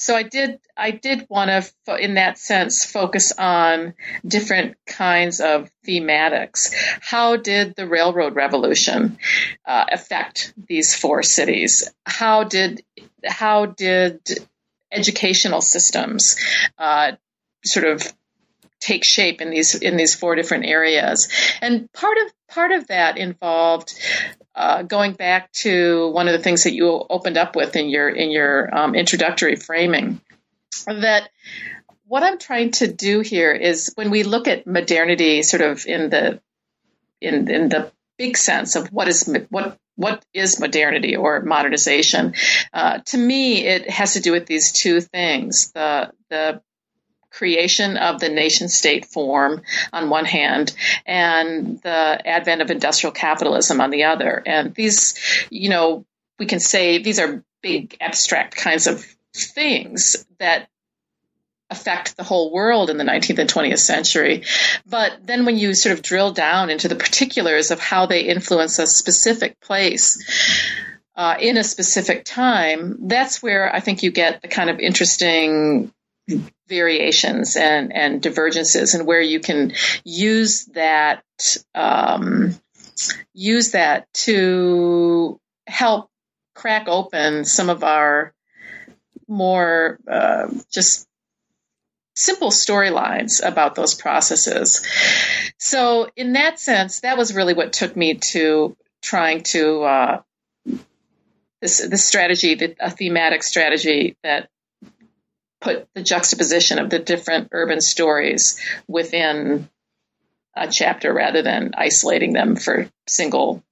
so 0.03 0.17
I 0.17 0.25
did 0.25 0.59
I 0.77 0.91
did 0.91 1.27
want 1.29 1.49
to 1.87 1.97
in 1.97 2.15
that 2.15 2.37
sense 2.37 2.85
focus 2.85 3.33
on 3.39 3.95
different 4.27 4.77
kinds 4.85 5.41
of 5.41 5.71
thematics. 5.87 6.75
How 7.01 7.37
did 7.37 7.77
the 7.77 7.87
railroad 7.87 8.35
revolution 8.35 9.19
uh, 9.65 9.85
affect 9.93 10.55
these 10.57 10.93
four 10.97 11.23
cities? 11.23 11.89
How 12.05 12.43
did 12.43 12.83
how 13.25 13.67
did 13.67 14.21
educational 14.93 15.61
systems 15.61 16.37
uh, 16.79 17.13
sort 17.65 17.87
of 17.87 18.13
take 18.81 19.05
shape 19.05 19.41
in 19.41 19.51
these 19.51 19.75
in 19.75 19.97
these 19.97 20.15
four 20.15 20.35
different 20.35 20.67
areas. 20.67 21.29
And 21.61 21.91
part 21.93 22.19
of 22.19 22.33
part 22.49 22.73
of 22.73 22.89
that 22.89 23.17
involved 23.17 23.95
uh, 24.55 24.83
going 24.83 25.13
back 25.13 25.51
to 25.53 26.11
one 26.11 26.29
of 26.29 26.33
the 26.33 26.43
things 26.43 26.65
that 26.65 26.75
you 26.75 27.05
opened 27.09 27.39
up 27.39 27.57
with 27.57 27.77
in 27.77 27.89
your 27.89 28.09
in 28.09 28.31
your 28.31 28.77
um, 28.77 28.95
introductory 28.95 29.57
framing, 29.57 30.21
that 30.87 31.31
what 32.07 32.23
I'm 32.23 32.39
trying 32.39 32.73
to 32.73 32.93
do 32.93 33.21
here 33.21 33.53
is 33.53 33.93
when 33.95 34.11
we 34.11 34.25
look 34.25 34.49
at 34.49 34.67
modernity, 34.67 35.43
sort 35.43 35.63
of 35.63 35.87
in 35.87 36.11
the 36.11 36.41
in 37.21 37.49
in 37.51 37.69
the 37.69 37.91
big 38.19 38.37
sense 38.37 38.77
of 38.77 38.89
what 38.89 39.09
is 39.09 39.33
what 39.49 39.79
what 39.97 40.25
is 40.33 40.61
modernity 40.61 41.17
or 41.17 41.43
modernization. 41.43 42.35
Uh, 42.73 42.99
to 43.07 43.19
me, 43.19 43.67
it 43.67 43.89
has 43.91 44.15
to 44.15 44.21
do 44.21 44.33
with 44.33 44.47
these 44.47 44.73
two 44.73 45.01
things: 45.01 45.73
the 45.73 46.13
the 46.31 46.63
creation 47.33 47.97
of 47.97 48.21
the 48.21 48.29
nation 48.29 48.69
state 48.69 49.07
form 49.07 49.63
on 49.93 50.11
one 50.11 50.27
hand 50.27 50.75
and 51.07 51.81
the 51.81 52.21
advent 52.27 52.61
of 52.61 52.71
industrial 52.71 53.13
capitalism 53.13 53.81
on 53.81 53.91
the 53.91 54.05
other. 54.05 54.43
And 54.45 54.75
these, 54.75 55.47
you 55.51 55.71
know, 55.71 56.05
we 56.39 56.47
can 56.47 56.61
say 56.61 56.99
these 56.99 57.19
are 57.19 57.43
big 57.63 57.97
abstract 58.01 58.57
kinds 58.57 58.87
of 58.87 59.05
things 59.35 60.27
that 60.39 60.69
affect 61.73 62.17
the 62.17 62.23
whole 62.23 62.53
world 62.53 62.91
in 62.91 62.99
the 62.99 63.05
19th 63.05 63.39
and 63.39 63.51
20th 63.51 63.81
century. 63.81 64.45
But 64.87 65.27
then 65.27 65.45
when 65.45 65.59
you 65.59 65.75
sort 65.75 65.95
of 65.95 66.03
drill 66.03 66.33
down 66.33 66.71
into 66.71 66.87
the 66.87 66.95
particulars 66.95 67.71
of 67.73 67.81
how 67.81 68.07
they 68.07 68.21
influence 68.23 68.79
a 68.79 68.87
specific 68.87 69.59
place, 69.61 70.23
uh, 71.17 71.37
in 71.41 71.57
a 71.57 71.65
specific 71.65 72.25
time, 72.25 73.09
that's 73.09 73.43
where 73.43 73.75
I 73.75 73.81
think 73.81 74.03
you 74.03 74.11
get 74.11 74.41
the 74.41 74.49
kind 74.49 74.71
of 74.71 74.79
interesting 74.79 75.93
variations 76.69 77.57
and, 77.57 77.93
and 77.93 78.23
divergences 78.23 78.95
and 78.95 79.07
where 79.07 79.21
you 79.21 79.41
can 79.41 79.73
use 80.05 80.67
that 80.67 81.23
um, 81.75 82.55
use 83.35 83.73
that 83.73 84.13
to 84.13 85.39
help 85.67 86.09
crack 86.55 86.87
open 86.89 87.45
some 87.45 87.69
of 87.71 87.83
our 87.83 88.33
more 89.29 89.99
uh, 90.09 90.49
just 90.71 91.07
simple 92.23 92.51
storylines 92.51 93.45
about 93.45 93.75
those 93.75 93.95
processes. 93.95 94.87
So, 95.59 96.09
in 96.17 96.35
that 96.35 96.61
sense, 96.61 97.01
that 97.01 97.17
was 97.17 97.35
really 97.35 97.55
what 97.55 97.73
took 97.73 97.97
me 97.97 98.15
to 98.33 98.77
trying 99.03 99.43
to 99.43 99.83
uh, 99.83 100.23
this 101.61 102.05
strategy, 102.05 102.77
a 102.81 102.91
thematic 102.91 103.43
strategy 103.43 104.17
that 104.23 104.49
put 105.61 105.89
the 105.95 106.03
juxtaposition 106.03 106.79
of 106.79 106.91
the 106.91 106.99
different 106.99 107.49
urban 107.53 107.81
stories 107.81 108.61
within 108.89 109.69
a 110.55 110.69
chapter 110.69 111.13
rather 111.13 111.43
than 111.43 111.73
isolating 111.77 112.33
them 112.33 112.57
for 112.57 112.89
single 113.07 113.63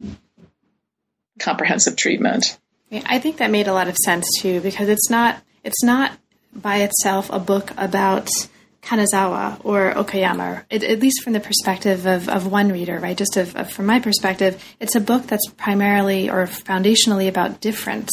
comprehensive 1.39 1.97
treatment. 1.97 2.59
I 2.93 3.19
think 3.19 3.39
that 3.39 3.51
made 3.51 3.69
a 3.69 3.73
lot 3.73 3.89
of 3.89 3.97
sense 3.97 4.27
too 4.41 4.61
because 4.61 4.89
it's 4.89 5.11
not 5.11 5.43
it's 5.63 5.83
not 5.83 6.13
by 6.55 6.79
itself 6.79 7.31
a 7.31 7.39
book 7.39 7.73
about 7.77 8.29
Kanazawa 8.83 9.61
or 9.65 9.93
Okayama, 9.93 10.65
it, 10.71 10.83
at 10.83 11.01
least 11.01 11.23
from 11.23 11.33
the 11.33 11.41
perspective 11.41 12.07
of, 12.07 12.29
of 12.29 12.51
one 12.51 12.73
reader, 12.73 12.99
right? 12.99 13.17
Just 13.17 13.37
of, 13.37 13.55
of, 13.57 13.71
from 13.71 13.87
my 13.87 14.01
perspective, 14.01 14.63
it's 14.81 14.95
a 14.95 15.01
book 15.01 15.27
that's 15.27 15.49
primarily 15.57 16.31
or 16.31 16.47
foundationally 16.47 17.29
about 17.29 17.61
difference 17.61 18.11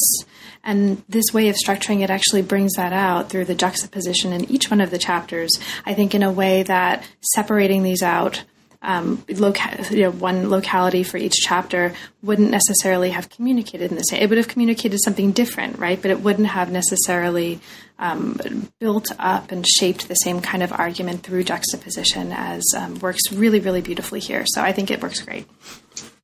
and 0.64 1.02
this 1.08 1.32
way 1.32 1.48
of 1.48 1.56
structuring 1.56 2.02
it 2.02 2.10
actually 2.10 2.42
brings 2.42 2.74
that 2.74 2.92
out 2.92 3.30
through 3.30 3.46
the 3.46 3.54
juxtaposition 3.54 4.32
in 4.32 4.50
each 4.50 4.70
one 4.70 4.80
of 4.80 4.90
the 4.90 4.98
chapters. 4.98 5.50
I 5.86 5.94
think 5.94 6.14
in 6.14 6.22
a 6.22 6.32
way 6.32 6.62
that 6.64 7.08
separating 7.20 7.82
these 7.82 8.02
out, 8.02 8.44
um, 8.82 9.24
loca- 9.28 9.86
you 9.90 10.02
know, 10.02 10.10
one 10.10 10.50
locality 10.50 11.02
for 11.02 11.16
each 11.16 11.34
chapter 11.34 11.92
wouldn't 12.22 12.50
necessarily 12.50 13.10
have 13.10 13.28
communicated 13.28 13.90
in 13.90 13.96
the 13.96 14.02
same. 14.02 14.22
It 14.22 14.28
would 14.28 14.38
have 14.38 14.48
communicated 14.48 14.98
something 15.02 15.32
different, 15.32 15.78
right? 15.78 16.00
But 16.00 16.10
it 16.10 16.20
wouldn't 16.20 16.48
have 16.48 16.70
necessarily 16.70 17.60
um, 17.98 18.38
built 18.78 19.10
up 19.18 19.50
and 19.50 19.66
shaped 19.66 20.08
the 20.08 20.14
same 20.14 20.40
kind 20.40 20.62
of 20.62 20.72
argument 20.72 21.22
through 21.22 21.44
juxtaposition 21.44 22.32
as 22.32 22.62
um, 22.76 22.98
works 23.00 23.32
really, 23.32 23.60
really 23.60 23.80
beautifully 23.80 24.20
here. 24.20 24.44
So 24.46 24.62
I 24.62 24.72
think 24.72 24.90
it 24.90 25.02
works 25.02 25.20
great. 25.20 25.46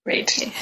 Great. 0.05 0.53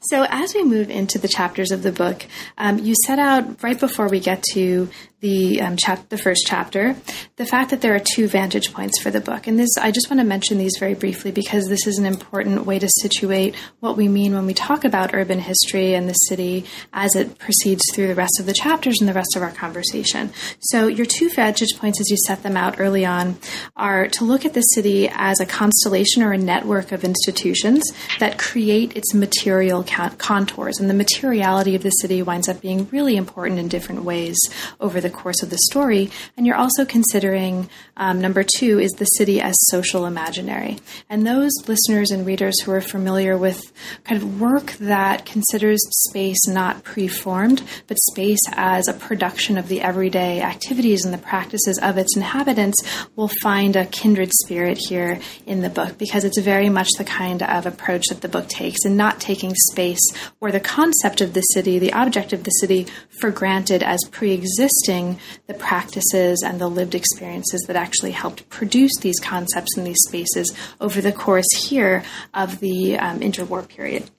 So, 0.00 0.26
as 0.30 0.54
we 0.54 0.64
move 0.64 0.88
into 0.88 1.18
the 1.18 1.28
chapters 1.28 1.70
of 1.70 1.82
the 1.82 1.92
book, 1.92 2.24
um, 2.56 2.78
you 2.78 2.94
set 3.04 3.18
out 3.18 3.62
right 3.62 3.78
before 3.78 4.08
we 4.08 4.20
get 4.20 4.42
to 4.54 4.88
the 5.20 5.62
um, 5.62 5.76
chap- 5.76 6.08
the 6.10 6.18
first 6.18 6.44
chapter, 6.46 6.94
the 7.36 7.46
fact 7.46 7.70
that 7.70 7.80
there 7.80 7.94
are 7.94 8.00
two 8.00 8.28
vantage 8.28 8.72
points 8.74 9.00
for 9.00 9.10
the 9.10 9.20
book, 9.20 9.46
and 9.46 9.58
this 9.58 9.70
I 9.78 9.90
just 9.90 10.10
want 10.10 10.20
to 10.20 10.26
mention 10.26 10.58
these 10.58 10.76
very 10.78 10.94
briefly 10.94 11.32
because 11.32 11.68
this 11.68 11.86
is 11.86 11.98
an 11.98 12.04
important 12.04 12.66
way 12.66 12.78
to 12.78 12.88
situate 13.00 13.54
what 13.80 13.96
we 13.96 14.08
mean 14.08 14.34
when 14.34 14.44
we 14.44 14.52
talk 14.52 14.84
about 14.84 15.14
urban 15.14 15.38
history 15.38 15.94
and 15.94 16.08
the 16.08 16.12
city 16.12 16.66
as 16.92 17.16
it 17.16 17.38
proceeds 17.38 17.82
through 17.94 18.08
the 18.08 18.14
rest 18.14 18.38
of 18.38 18.46
the 18.46 18.52
chapters 18.52 19.00
and 19.00 19.08
the 19.08 19.14
rest 19.14 19.34
of 19.36 19.42
our 19.42 19.52
conversation. 19.52 20.30
So, 20.60 20.86
your 20.86 21.06
two 21.06 21.30
vantage 21.30 21.78
points, 21.78 21.98
as 21.98 22.10
you 22.10 22.16
set 22.26 22.42
them 22.42 22.56
out 22.56 22.78
early 22.78 23.06
on, 23.06 23.38
are 23.74 24.08
to 24.08 24.24
look 24.24 24.44
at 24.44 24.52
the 24.52 24.60
city 24.60 25.08
as 25.10 25.40
a 25.40 25.46
constellation 25.46 26.22
or 26.22 26.32
a 26.32 26.38
network 26.38 26.92
of 26.92 27.04
institutions 27.04 27.82
that 28.18 28.38
create 28.38 28.96
its 28.96 29.14
material 29.14 29.82
contours, 29.82 30.78
and 30.78 30.90
the 30.90 30.94
materiality 30.94 31.74
of 31.74 31.82
the 31.82 31.90
city 31.90 32.22
winds 32.22 32.48
up 32.48 32.60
being 32.60 32.86
really 32.92 33.16
important 33.16 33.58
in 33.58 33.68
different 33.68 34.04
ways 34.04 34.36
over 34.78 35.00
the 35.00 35.10
course 35.16 35.42
of 35.42 35.50
the 35.50 35.58
story. 35.70 36.10
And 36.36 36.46
you're 36.46 36.56
also 36.56 36.84
considering 36.84 37.68
um, 37.96 38.20
number 38.20 38.44
two 38.44 38.78
is 38.78 38.92
the 38.92 39.04
city 39.04 39.40
as 39.40 39.54
social 39.70 40.06
imaginary. 40.06 40.78
And 41.08 41.26
those 41.26 41.52
listeners 41.66 42.10
and 42.10 42.26
readers 42.26 42.60
who 42.62 42.72
are 42.72 42.80
familiar 42.80 43.36
with 43.36 43.72
kind 44.04 44.22
of 44.22 44.40
work 44.40 44.72
that 44.74 45.24
considers 45.26 45.80
space 46.08 46.46
not 46.46 46.84
preformed, 46.84 47.62
but 47.86 47.98
space 48.12 48.40
as 48.52 48.86
a 48.86 48.92
production 48.92 49.56
of 49.56 49.68
the 49.68 49.80
everyday 49.80 50.42
activities 50.42 51.04
and 51.04 51.12
the 51.12 51.18
practices 51.18 51.78
of 51.82 51.96
its 51.98 52.14
inhabitants 52.16 52.76
will 53.16 53.30
find 53.40 53.76
a 53.76 53.86
kindred 53.86 54.30
spirit 54.42 54.78
here 54.78 55.18
in 55.46 55.62
the 55.62 55.70
book 55.70 55.98
because 55.98 56.24
it's 56.24 56.40
very 56.40 56.68
much 56.68 56.88
the 56.98 57.04
kind 57.04 57.42
of 57.42 57.66
approach 57.66 58.06
that 58.08 58.20
the 58.20 58.28
book 58.28 58.48
takes 58.48 58.84
and 58.84 58.96
not 58.96 59.20
taking 59.20 59.54
space 59.54 60.00
or 60.40 60.52
the 60.52 60.60
concept 60.60 61.20
of 61.20 61.32
the 61.32 61.40
city, 61.40 61.78
the 61.78 61.92
object 61.92 62.32
of 62.32 62.44
the 62.44 62.50
city, 62.50 62.86
for 63.20 63.30
granted 63.30 63.82
as 63.82 64.00
pre 64.10 64.32
existing 64.32 65.18
the 65.46 65.54
practices 65.54 66.42
and 66.44 66.60
the 66.60 66.68
lived 66.68 66.94
experiences 66.94 67.64
that 67.66 67.76
actually 67.76 68.12
helped 68.12 68.48
produce 68.48 68.96
these 69.00 69.18
concepts 69.20 69.76
and 69.76 69.86
these 69.86 70.02
spaces 70.06 70.52
over 70.80 71.00
the 71.00 71.12
course 71.12 71.52
here 71.56 72.02
of 72.34 72.60
the 72.60 72.98
um, 72.98 73.20
interwar 73.20 73.66
period. 73.66 74.10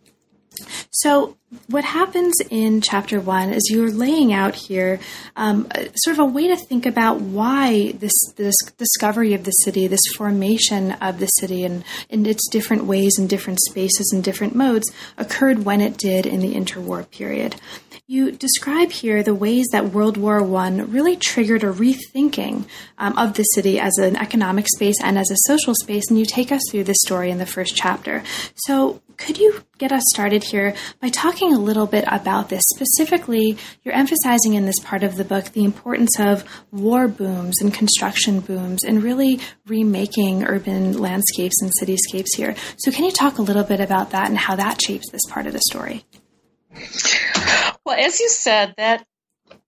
So, 0.92 1.38
what 1.68 1.86
happens 1.86 2.36
in 2.50 2.82
chapter 2.82 3.22
one 3.22 3.54
is 3.54 3.70
you're 3.70 3.92
laying 3.92 4.34
out 4.34 4.56
here 4.56 5.00
um, 5.36 5.68
sort 5.96 6.16
of 6.16 6.20
a 6.20 6.26
way 6.26 6.48
to 6.48 6.58
think 6.58 6.86
about 6.86 7.22
why 7.22 7.94
this, 7.94 8.14
this 8.36 8.56
discovery 8.78 9.34
of 9.34 9.46
the 9.46 9.52
city, 9.52 9.88
this 9.88 10.06
formation 10.18 10.92
of 10.94 11.20
the 11.20 11.28
city, 11.28 11.64
and 11.64 11.86
in 12.10 12.26
its 12.26 12.50
different 12.50 12.86
ways 12.86 13.18
and 13.18 13.30
different 13.30 13.60
spaces 13.62 14.12
and 14.14 14.24
different 14.24 14.56
modes 14.56 14.92
occurred 15.18 15.64
when 15.64 15.80
it 15.80 15.98
did 15.98 16.26
in 16.26 16.42
the 16.42 16.54
interwar 16.54 17.10
period. 17.10 17.56
You 18.06 18.32
describe 18.32 18.92
here 18.92 19.24
the 19.24 19.34
ways 19.34 19.68
that 19.72 19.92
World 19.92 20.18
War 20.18 20.38
I 20.56 20.70
really 20.70 21.16
triggered 21.16 21.64
a 21.64 21.72
rethinking 21.72 22.66
um, 22.98 23.18
of 23.18 23.34
the 23.34 23.44
city 23.44 23.80
as 23.80 23.98
an 23.98 24.16
economic 24.16 24.68
space 24.68 25.02
and 25.02 25.18
as 25.18 25.32
a 25.32 25.38
social 25.48 25.74
space, 25.74 26.10
and 26.10 26.20
you 26.20 26.26
take 26.26 26.52
us 26.52 26.62
through 26.70 26.84
this 26.84 26.98
story 27.06 27.32
in 27.32 27.38
the 27.38 27.46
first 27.46 27.76
chapter. 27.76 28.24
So, 28.56 29.02
could 29.18 29.40
you 29.40 29.64
get 29.80 29.92
us 29.92 30.04
started 30.14 30.44
here 30.44 30.76
by 31.02 31.10
talking 31.10 31.52
a 31.52 31.58
little 31.58 31.88
bit 31.88 32.06
about 32.08 32.50
this? 32.50 32.62
Specifically, 32.76 33.58
you're 33.84 33.96
emphasizing 33.96 34.54
in 34.54 34.66
this 34.66 34.80
part 34.80 35.02
of 35.02 35.16
the 35.16 35.26
book 35.26 35.46
the 35.54 35.64
importance 35.64 36.20
of 36.20 36.44
war 36.72 37.08
booms 37.08 37.60
and 37.60 37.74
construction 37.74 38.42
booms 38.42 38.84
and 38.84 39.04
really 39.04 39.40
remaking 39.66 40.44
urban 40.44 41.00
landscapes 41.00 41.62
and 41.62 41.72
cityscapes 41.82 42.36
here. 42.36 42.56
So, 42.78 42.92
can 42.92 43.06
you 43.06 43.12
talk 43.12 43.38
a 43.38 43.42
little 43.42 43.64
bit 43.64 43.80
about 43.80 44.12
that 44.12 44.30
and 44.30 44.38
how 44.38 44.56
that 44.56 44.82
shapes 44.82 45.10
this 45.12 45.26
part 45.30 45.48
of 45.48 45.54
the 45.54 45.62
story? 45.68 46.06
Well, 47.88 47.98
as 47.98 48.20
you 48.20 48.28
said, 48.28 48.74
that 48.76 49.06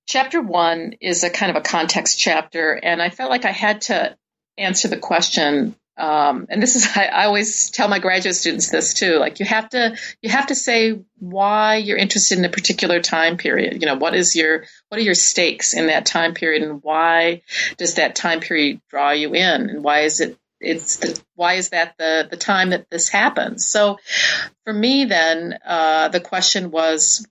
chapter 0.05 0.41
one 0.41 0.95
is 0.99 1.23
a 1.23 1.29
kind 1.29 1.51
of 1.51 1.55
a 1.55 1.62
context 1.62 2.19
chapter, 2.19 2.73
and 2.73 3.01
I 3.01 3.12
felt 3.12 3.29
like 3.29 3.45
I 3.45 3.51
had 3.51 3.79
to 3.84 4.17
answer 4.58 4.89
the 4.89 4.97
question. 4.97 5.73
Um, 5.95 6.45
and 6.49 6.62
this 6.62 6.75
is 6.75 6.86
I, 6.97 7.05
I 7.05 7.25
always 7.27 7.69
tell 7.69 7.88
my 7.88 7.99
graduate 7.99 8.36
students 8.36 8.71
this 8.71 8.93
too. 8.93 9.15
Like 9.19 9.39
you 9.39 9.45
have 9.45 9.69
to 9.69 9.95
you 10.21 10.29
have 10.32 10.47
to 10.47 10.55
say 10.55 10.99
why 11.19 11.77
you're 11.77 11.97
interested 11.97 12.38
in 12.38 12.43
a 12.43 12.49
particular 12.49 12.99
time 12.99 13.38
period. 13.38 13.82
You 13.82 13.88
know, 13.88 13.95
what 13.95 14.13
is 14.13 14.36
your 14.36 14.65
what 14.89 14.99
are 14.99 15.03
your 15.03 15.15
stakes 15.15 15.73
in 15.73 15.88
that 15.88 16.05
time 16.05 16.34
period, 16.34 16.63
and 16.63 16.84
why 16.84 17.43
does 17.77 17.95
that 17.95 18.15
time 18.15 18.41
period 18.41 18.82
draw 18.89 19.12
you 19.12 19.34
in, 19.34 19.69
and 19.69 19.82
why 19.82 20.01
is 20.01 20.19
it 20.19 20.38
it's 20.60 20.97
the, 20.97 21.21
why 21.36 21.53
is 21.53 21.69
that 21.69 21.95
the 21.97 22.27
the 22.29 22.36
time 22.36 22.71
that 22.71 22.89
this 22.89 23.08
happens? 23.08 23.65
So, 23.65 23.97
for 24.65 24.73
me, 24.73 25.05
then 25.05 25.58
uh, 25.65 26.10
the 26.10 26.19
question 26.19 26.69
was, 26.69 27.25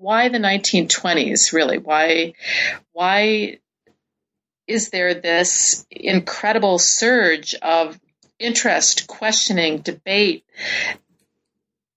why 0.00 0.28
the 0.28 0.38
1920s? 0.38 1.52
Really, 1.52 1.78
why 1.78 2.32
why 2.92 3.58
is 4.66 4.88
there 4.88 5.14
this 5.14 5.86
incredible 5.90 6.78
surge 6.78 7.54
of 7.54 8.00
interest, 8.38 9.06
questioning, 9.06 9.78
debate? 9.78 10.44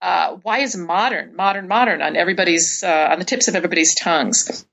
Uh, 0.02 0.36
why 0.44 0.60
is 0.60 0.76
modern, 0.76 1.34
modern, 1.36 1.70
modern 1.70 2.02
on 2.02 2.18
everybody's 2.18 2.84
uh, 2.84 3.08
on 3.12 3.20
the 3.20 3.26
tips 3.26 3.48
of 3.48 3.56
everybody's 3.56 3.96
tongues? 3.96 4.66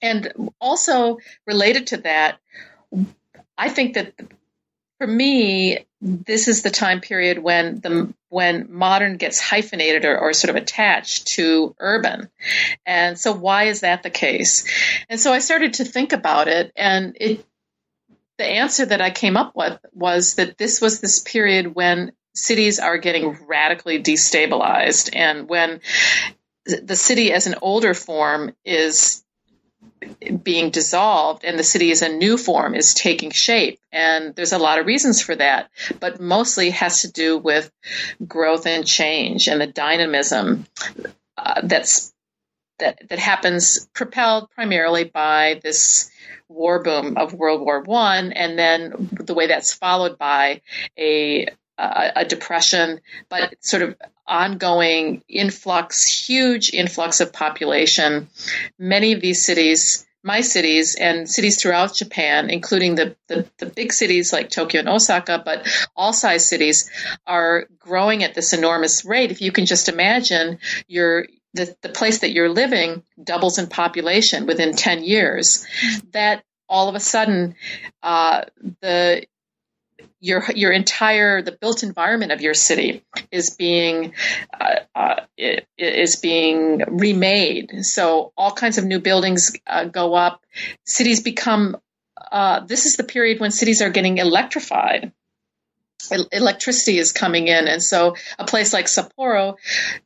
And 0.00 0.32
also 0.60 1.18
related 1.46 1.88
to 1.88 1.96
that, 1.98 2.38
I 3.58 3.68
think 3.68 3.94
that 3.94 4.14
for 4.98 5.06
me, 5.06 5.86
this 6.00 6.46
is 6.46 6.62
the 6.62 6.70
time 6.70 7.00
period 7.00 7.38
when 7.38 7.80
the 7.80 8.14
when 8.30 8.68
modern 8.70 9.16
gets 9.16 9.40
hyphenated 9.40 10.04
or, 10.04 10.18
or, 10.18 10.32
sort 10.32 10.50
of 10.50 10.56
attached 10.56 11.26
to 11.26 11.74
urban. 11.78 12.30
And 12.86 13.18
so 13.18 13.32
why 13.32 13.64
is 13.64 13.80
that 13.80 14.02
the 14.02 14.10
case? 14.10 14.64
And 15.08 15.20
so 15.20 15.32
I 15.32 15.40
started 15.40 15.74
to 15.74 15.84
think 15.84 16.12
about 16.12 16.48
it 16.48 16.72
and 16.76 17.16
it 17.20 17.44
the 18.38 18.46
answer 18.46 18.86
that 18.86 19.02
I 19.02 19.10
came 19.10 19.36
up 19.36 19.54
with 19.54 19.78
was 19.92 20.36
that 20.36 20.56
this 20.56 20.80
was 20.80 21.00
this 21.00 21.18
period 21.18 21.74
when 21.74 22.12
cities 22.34 22.78
are 22.78 22.96
getting 22.96 23.36
radically 23.46 24.02
destabilized 24.02 25.10
and 25.12 25.46
when 25.46 25.80
the 26.64 26.96
city 26.96 27.32
as 27.32 27.46
an 27.46 27.56
older 27.60 27.92
form 27.92 28.54
is 28.64 29.22
being 30.42 30.70
dissolved 30.70 31.44
and 31.44 31.58
the 31.58 31.64
city 31.64 31.90
as 31.90 32.02
a 32.02 32.08
new 32.08 32.36
form 32.36 32.74
is 32.74 32.94
taking 32.94 33.30
shape. 33.30 33.78
And 33.92 34.34
there's 34.34 34.52
a 34.52 34.58
lot 34.58 34.78
of 34.78 34.86
reasons 34.86 35.20
for 35.22 35.36
that, 35.36 35.70
but 35.98 36.20
mostly 36.20 36.70
has 36.70 37.02
to 37.02 37.12
do 37.12 37.38
with 37.38 37.70
growth 38.26 38.66
and 38.66 38.86
change 38.86 39.48
and 39.48 39.60
the 39.60 39.66
dynamism 39.66 40.66
uh, 41.36 41.60
that's 41.64 42.12
that 42.78 43.08
that 43.08 43.18
happens 43.18 43.88
propelled 43.92 44.50
primarily 44.50 45.04
by 45.04 45.60
this 45.62 46.10
war 46.48 46.82
boom 46.82 47.16
of 47.16 47.32
World 47.32 47.60
War 47.60 47.80
One, 47.82 48.32
and 48.32 48.58
then 48.58 49.10
the 49.12 49.34
way 49.34 49.46
that's 49.46 49.72
followed 49.72 50.18
by 50.18 50.62
a 50.98 51.46
a 51.78 52.26
depression, 52.26 53.00
but 53.30 53.54
sort 53.64 53.82
of 53.82 53.96
ongoing 54.30 55.22
influx, 55.28 56.06
huge 56.06 56.72
influx 56.72 57.20
of 57.20 57.32
population. 57.32 58.28
Many 58.78 59.12
of 59.12 59.20
these 59.20 59.44
cities, 59.44 60.06
my 60.22 60.40
cities, 60.40 60.94
and 60.94 61.28
cities 61.28 61.60
throughout 61.60 61.94
Japan, 61.94 62.48
including 62.48 62.94
the, 62.94 63.16
the, 63.26 63.46
the 63.58 63.66
big 63.66 63.92
cities 63.92 64.32
like 64.32 64.48
Tokyo 64.48 64.80
and 64.80 64.88
Osaka, 64.88 65.42
but 65.44 65.66
all 65.96 66.12
size 66.12 66.48
cities, 66.48 66.88
are 67.26 67.66
growing 67.78 68.22
at 68.22 68.34
this 68.34 68.52
enormous 68.52 69.04
rate. 69.04 69.32
If 69.32 69.42
you 69.42 69.50
can 69.50 69.66
just 69.66 69.88
imagine, 69.88 70.60
your 70.86 71.26
the, 71.52 71.74
the 71.82 71.88
place 71.88 72.20
that 72.20 72.30
you're 72.30 72.48
living 72.48 73.02
doubles 73.22 73.58
in 73.58 73.66
population 73.66 74.46
within 74.46 74.72
10 74.72 75.02
years, 75.02 75.66
that 76.12 76.44
all 76.68 76.88
of 76.88 76.94
a 76.94 77.00
sudden 77.00 77.56
uh, 78.04 78.44
the 78.80 79.26
your 80.20 80.44
your 80.54 80.72
entire 80.72 81.42
the 81.42 81.52
built 81.52 81.82
environment 81.82 82.32
of 82.32 82.40
your 82.40 82.54
city 82.54 83.02
is 83.30 83.50
being 83.50 84.12
uh, 84.58 84.80
uh, 84.94 85.20
is 85.78 86.16
being 86.16 86.82
remade. 86.88 87.84
So 87.84 88.32
all 88.36 88.52
kinds 88.52 88.78
of 88.78 88.84
new 88.84 89.00
buildings 89.00 89.52
uh, 89.66 89.84
go 89.84 90.14
up. 90.14 90.44
Cities 90.84 91.22
become. 91.22 91.76
Uh, 92.30 92.60
this 92.60 92.86
is 92.86 92.96
the 92.96 93.04
period 93.04 93.40
when 93.40 93.50
cities 93.50 93.82
are 93.82 93.90
getting 93.90 94.18
electrified. 94.18 95.12
electricity 96.32 96.98
is 96.98 97.12
coming 97.12 97.48
in, 97.48 97.66
and 97.66 97.82
so 97.82 98.14
a 98.38 98.44
place 98.44 98.72
like 98.72 98.86
Sapporo, 98.86 99.56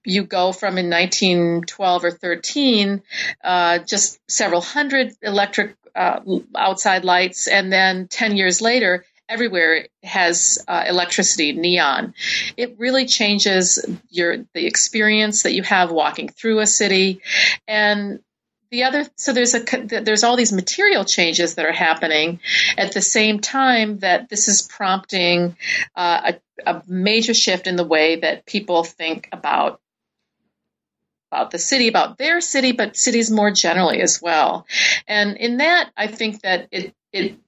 you 0.05 0.25
go 0.25 0.53
from 0.53 0.79
in 0.79 0.91
1912 0.91 2.05
or 2.05 2.11
13, 2.11 3.03
uh, 3.43 3.79
just 3.79 4.19
several 4.29 4.61
hundred 4.61 5.13
electric 5.23 5.77
uh, 5.95 6.21
outside 6.57 7.05
lights, 7.05 7.47
and 7.47 7.73
then 7.73 8.09
10 8.09 8.37
years 8.37 8.61
later, 8.61 9.05
everywhere 9.29 9.87
has 10.03 10.63
uh, 10.69 10.85
electricity, 10.87 11.53
neon. 11.53 12.15
It 12.57 12.79
really 12.79 13.07
changes 13.07 13.85
your 14.11 14.39
the 14.55 14.67
experience 14.67 15.43
that 15.43 15.55
you 15.55 15.63
have 15.63 15.91
walking 15.91 16.29
through 16.29 16.61
a 16.61 16.67
city, 16.67 17.21
and 17.67 18.21
the 18.71 18.85
other 18.85 19.07
so 19.17 19.33
there's 19.33 19.55
a 19.55 19.61
there's 20.03 20.25
all 20.25 20.37
these 20.37 20.53
material 20.53 21.05
changes 21.05 21.55
that 21.55 21.65
are 21.65 21.73
happening 21.73 22.41
at 22.77 22.93
the 22.93 23.01
same 23.01 23.39
time 23.39 23.99
that 24.01 24.29
this 24.29 24.49
is 24.49 24.63
prompting 24.63 25.57
uh, 25.95 26.33
a, 26.67 26.71
a 26.71 26.83
major 26.89 27.35
shift 27.35 27.67
in 27.67 27.77
the 27.77 27.85
way 27.85 28.17
that 28.17 28.47
people 28.47 28.83
think 28.83 29.29
about 29.33 29.81
about 31.31 31.51
the 31.51 31.59
city, 31.59 31.89
about 31.89 32.17
their 32.17 32.41
city, 32.41 32.73
but 32.73 32.97
cities 32.97 33.31
more 33.31 33.51
generally 33.51 34.01
as 34.01 34.23
well. 34.23 34.67
And 35.09 35.37
in 35.37 35.57
that, 35.59 35.91
I 35.97 36.07
think 36.07 36.43
that 36.43 36.69
it 36.71 36.95
it 37.13 37.39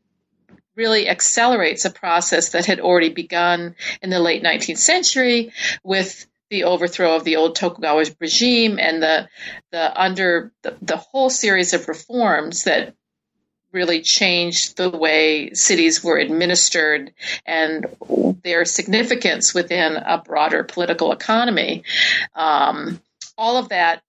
really 0.76 1.08
accelerates 1.08 1.84
a 1.84 1.90
process 1.90 2.50
that 2.50 2.66
had 2.66 2.80
already 2.80 3.08
begun 3.08 3.74
in 4.02 4.10
the 4.10 4.20
late 4.20 4.42
19th 4.42 4.78
century 4.78 5.52
with 5.82 6.26
the 6.50 6.64
overthrow 6.64 7.16
of 7.16 7.24
the 7.24 7.36
old 7.36 7.56
Tokugawa 7.56 8.04
regime 8.20 8.78
and 8.78 9.02
the 9.02 9.28
the 9.72 10.00
under 10.00 10.52
the, 10.62 10.76
the 10.80 10.96
whole 10.96 11.30
series 11.30 11.72
of 11.72 11.88
reforms 11.88 12.64
that 12.64 12.94
really 13.72 14.00
changed 14.00 14.76
the 14.76 14.88
way 14.88 15.52
cities 15.52 16.02
were 16.02 16.16
administered 16.16 17.12
and 17.44 17.86
their 18.42 18.64
significance 18.64 19.52
within 19.52 19.96
a 19.96 20.18
broader 20.18 20.64
political 20.64 21.12
economy. 21.12 21.82
Um, 22.34 23.02
all 23.36 23.58
of 23.58 23.68
that 23.70 24.02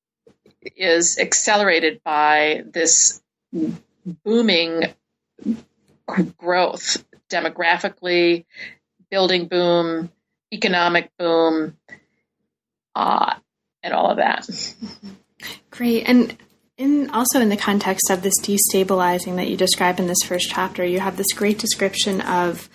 is 0.76 1.18
accelerated 1.18 2.02
by 2.04 2.64
this 2.66 3.22
booming 4.24 4.84
growth 6.38 7.04
demographically, 7.30 8.46
building 9.10 9.48
boom, 9.48 10.12
economic 10.54 11.12
boom, 11.18 11.78
uh, 12.96 13.36
and 13.84 13.94
all 13.94 14.10
of 14.10 14.18
that. 14.18 14.50
Great. 15.70 16.08
And 16.08 16.38
in 16.78 17.10
also 17.10 17.40
in 17.40 17.50
the 17.50 17.58
context 17.58 18.10
of 18.10 18.22
this 18.22 18.40
destabilizing 18.42 19.36
that 19.36 19.48
you 19.48 19.58
describe 19.58 20.00
in 20.00 20.08
this 20.08 20.24
first 20.24 20.50
chapter, 20.50 20.86
you 20.86 21.00
have 21.00 21.18
this 21.18 21.34
great 21.34 21.60
description 21.60 22.22
of 22.22 22.70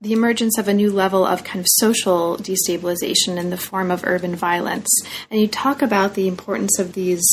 the 0.00 0.12
emergence 0.12 0.58
of 0.58 0.68
a 0.68 0.74
new 0.74 0.90
level 0.90 1.24
of 1.24 1.44
kind 1.44 1.60
of 1.60 1.66
social 1.68 2.36
destabilization 2.36 3.36
in 3.36 3.50
the 3.50 3.56
form 3.56 3.90
of 3.90 4.04
urban 4.04 4.34
violence. 4.34 4.88
And 5.30 5.40
you 5.40 5.48
talk 5.48 5.82
about 5.82 6.14
the 6.14 6.28
importance 6.28 6.78
of 6.78 6.92
these 6.92 7.24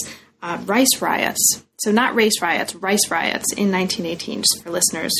uh, 0.42 0.60
rice 0.66 1.02
riots. 1.02 1.64
So, 1.80 1.92
not 1.92 2.16
race 2.16 2.42
riots, 2.42 2.76
rice 2.76 3.10
riots 3.10 3.52
in 3.54 3.72
1918, 3.72 4.42
just 4.42 4.64
for 4.64 4.72
listeners 4.72 5.14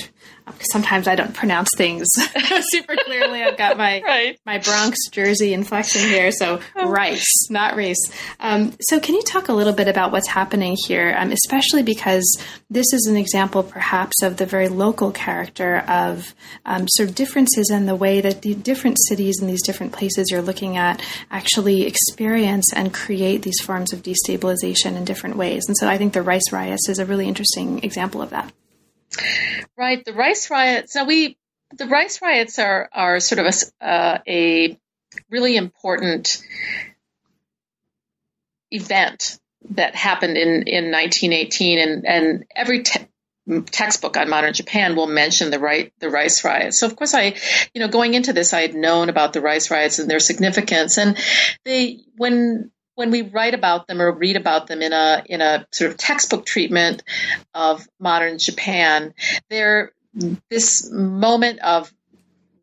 sometimes 0.72 1.08
I 1.08 1.16
don't 1.16 1.34
pronounce 1.34 1.70
things 1.76 2.08
super 2.62 2.96
clearly. 3.06 3.44
I've 3.44 3.58
got 3.58 3.78
my 3.78 4.02
right. 4.06 4.40
my 4.46 4.58
Bronx 4.58 4.98
Jersey 5.10 5.54
inflection 5.54 6.02
here, 6.02 6.32
so 6.32 6.60
oh. 6.76 6.90
rice, 6.90 7.50
not 7.50 7.76
race. 7.76 8.00
Um, 8.40 8.74
so, 8.82 9.00
can 9.00 9.16
you 9.16 9.24
talk 9.24 9.50
a 9.50 9.54
little 9.54 9.74
bit 9.74 9.88
about 9.88 10.12
what's 10.12 10.28
happening 10.28 10.76
here, 10.88 11.16
um, 11.18 11.32
especially 11.32 11.84
because 11.84 12.40
this 12.70 12.92
is 12.94 13.06
an 13.08 13.16
example, 13.16 13.64
perhaps, 13.64 14.22
of 14.22 14.38
the 14.38 14.46
very 14.46 14.68
local 14.68 15.12
character 15.12 15.80
of 15.88 16.34
um, 16.66 16.88
sort 16.90 17.10
of 17.10 17.16
differences 17.16 17.70
in 17.70 17.86
the 17.86 17.96
way 17.96 18.22
that 18.22 18.42
the 18.42 18.56
different 18.56 18.98
cities 19.08 19.40
and 19.40 19.50
these 19.50 19.64
different 19.64 19.94
places 19.94 20.28
you're 20.30 20.42
looking 20.42 20.78
at 20.78 21.02
actually 21.32 21.86
experience 21.86 22.72
and 22.74 22.94
create 22.94 23.44
these 23.44 23.60
forms 23.62 23.94
of 23.94 24.04
destabilization 24.04 24.96
in 24.96 25.06
different 25.06 25.38
ways. 25.38 25.64
And 25.68 25.78
so, 25.78 25.88
I 25.88 25.98
think 25.98 26.14
the 26.14 26.22
rice 26.22 26.52
riots 26.52 26.90
is 26.90 27.00
a 27.00 27.06
really 27.06 27.28
interesting 27.28 27.84
example 27.84 28.22
of 28.22 28.32
that. 28.32 28.52
Right, 29.78 30.04
the 30.04 30.14
rice 30.14 30.50
riots. 30.50 30.96
Now 30.96 31.06
we, 31.06 31.38
the 31.78 31.88
rice 31.88 32.22
riots 32.22 32.60
are 32.60 32.90
are 32.94 33.20
sort 33.20 33.40
of 33.40 33.54
a, 33.82 33.86
uh, 33.86 34.18
a 34.28 34.80
really 35.30 35.56
important 35.56 36.44
event 38.72 39.40
that 39.72 39.96
happened 39.96 40.38
in 40.38 40.64
in 40.68 40.92
1918, 40.92 41.80
and 41.80 42.08
and 42.08 42.46
every 42.56 42.84
te- 42.84 43.08
textbook 43.72 44.18
on 44.18 44.30
modern 44.30 44.54
Japan 44.54 44.96
will 44.96 45.08
mention 45.08 45.52
the 45.52 45.60
right 45.60 45.92
the 46.00 46.10
rice 46.10 46.44
riots. 46.44 46.80
So 46.80 46.88
of 46.88 46.96
course 46.96 47.14
I, 47.14 47.36
you 47.74 47.82
know, 47.82 47.88
going 47.88 48.14
into 48.14 48.34
this, 48.34 48.54
I 48.54 48.62
had 48.62 48.76
known 48.76 49.10
about 49.10 49.34
the 49.34 49.42
rice 49.42 49.70
riots 49.72 50.00
and 50.00 50.10
their 50.10 50.20
significance, 50.20 50.98
and 50.98 51.18
they 51.66 52.00
when 52.16 52.72
when 52.96 53.12
we 53.12 53.22
write 53.22 53.54
about 53.54 53.88
them 53.88 54.02
or 54.02 54.12
read 54.12 54.36
about 54.36 54.68
them 54.68 54.82
in 54.82 54.94
a 54.94 55.24
in 55.26 55.42
a 55.42 55.66
sort 55.72 55.92
of 55.92 55.98
textbook 55.98 56.46
treatment 56.46 57.04
of 57.54 57.88
modern 58.00 58.38
Japan, 58.38 59.14
they're 59.50 59.92
this 60.50 60.90
moment 60.92 61.60
of 61.60 61.92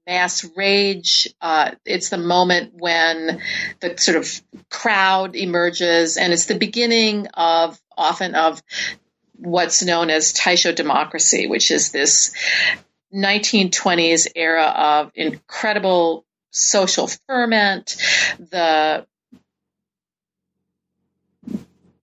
mass 0.07 0.45
rage. 0.57 1.29
Uh, 1.41 1.73
it's 1.85 2.09
the 2.09 2.19
moment 2.19 2.75
when 2.75 3.41
the 3.81 3.97
sort 3.99 4.17
of 4.17 4.43
crowd 4.71 5.37
emerges, 5.37 6.17
and 6.17 6.33
it's 6.33 6.47
the 6.47 6.59
beginning 6.59 7.27
of 7.35 7.81
often 7.97 8.35
of 8.35 8.63
what's 9.37 9.83
known 9.83 10.11
as 10.11 10.35
Taisho 10.35 10.75
democracy, 10.75 11.47
which 11.47 11.71
is 11.71 11.93
this 11.93 12.33
1920s 13.15 14.29
era 14.37 14.65
of 14.65 15.13
incredible 15.15 16.25
social 16.51 17.09
ferment, 17.27 17.97
the 18.39 19.07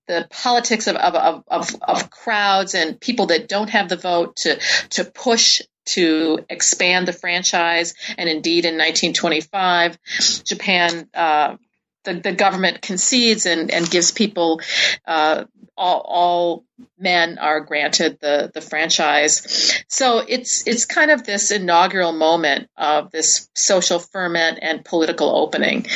the 0.08 0.28
politics 0.30 0.88
of, 0.88 0.96
of, 0.96 1.44
of, 1.48 1.76
of, 1.82 2.10
crowds 2.10 2.74
and 2.74 3.00
people 3.00 3.28
that 3.28 3.48
don't 3.48 3.70
have 3.70 3.90
the 3.90 3.98
vote 3.98 4.38
to, 4.38 4.60
to 4.90 5.04
push 5.04 5.62
to 5.86 6.40
expand 6.50 7.08
the 7.08 7.14
franchise. 7.14 7.94
And 8.18 8.30
indeed, 8.30 8.66
in 8.66 8.76
1925, 8.76 9.98
Japan, 10.44 11.10
uh, 11.14 11.58
the, 12.04 12.14
the 12.16 12.32
government 12.32 12.82
concedes 12.82 13.46
and, 13.46 13.72
and 13.72 13.90
gives 13.90 14.12
people, 14.12 14.62
uh, 15.06 15.46
all, 15.78 16.02
all 16.06 16.66
men 16.98 17.38
are 17.38 17.60
granted 17.62 18.20
the, 18.20 18.52
the 18.54 18.62
franchise. 18.62 19.84
So 19.88 20.20
it's, 20.20 20.66
it's 20.68 20.86
kind 20.86 21.12
of 21.12 21.26
this 21.26 21.52
inaugural 21.52 22.14
moment 22.14 22.70
of 22.78 23.12
this 23.12 23.50
social 23.56 24.00
ferment 24.00 24.60
and 24.62 24.84
political 24.84 25.36
opening. 25.36 25.88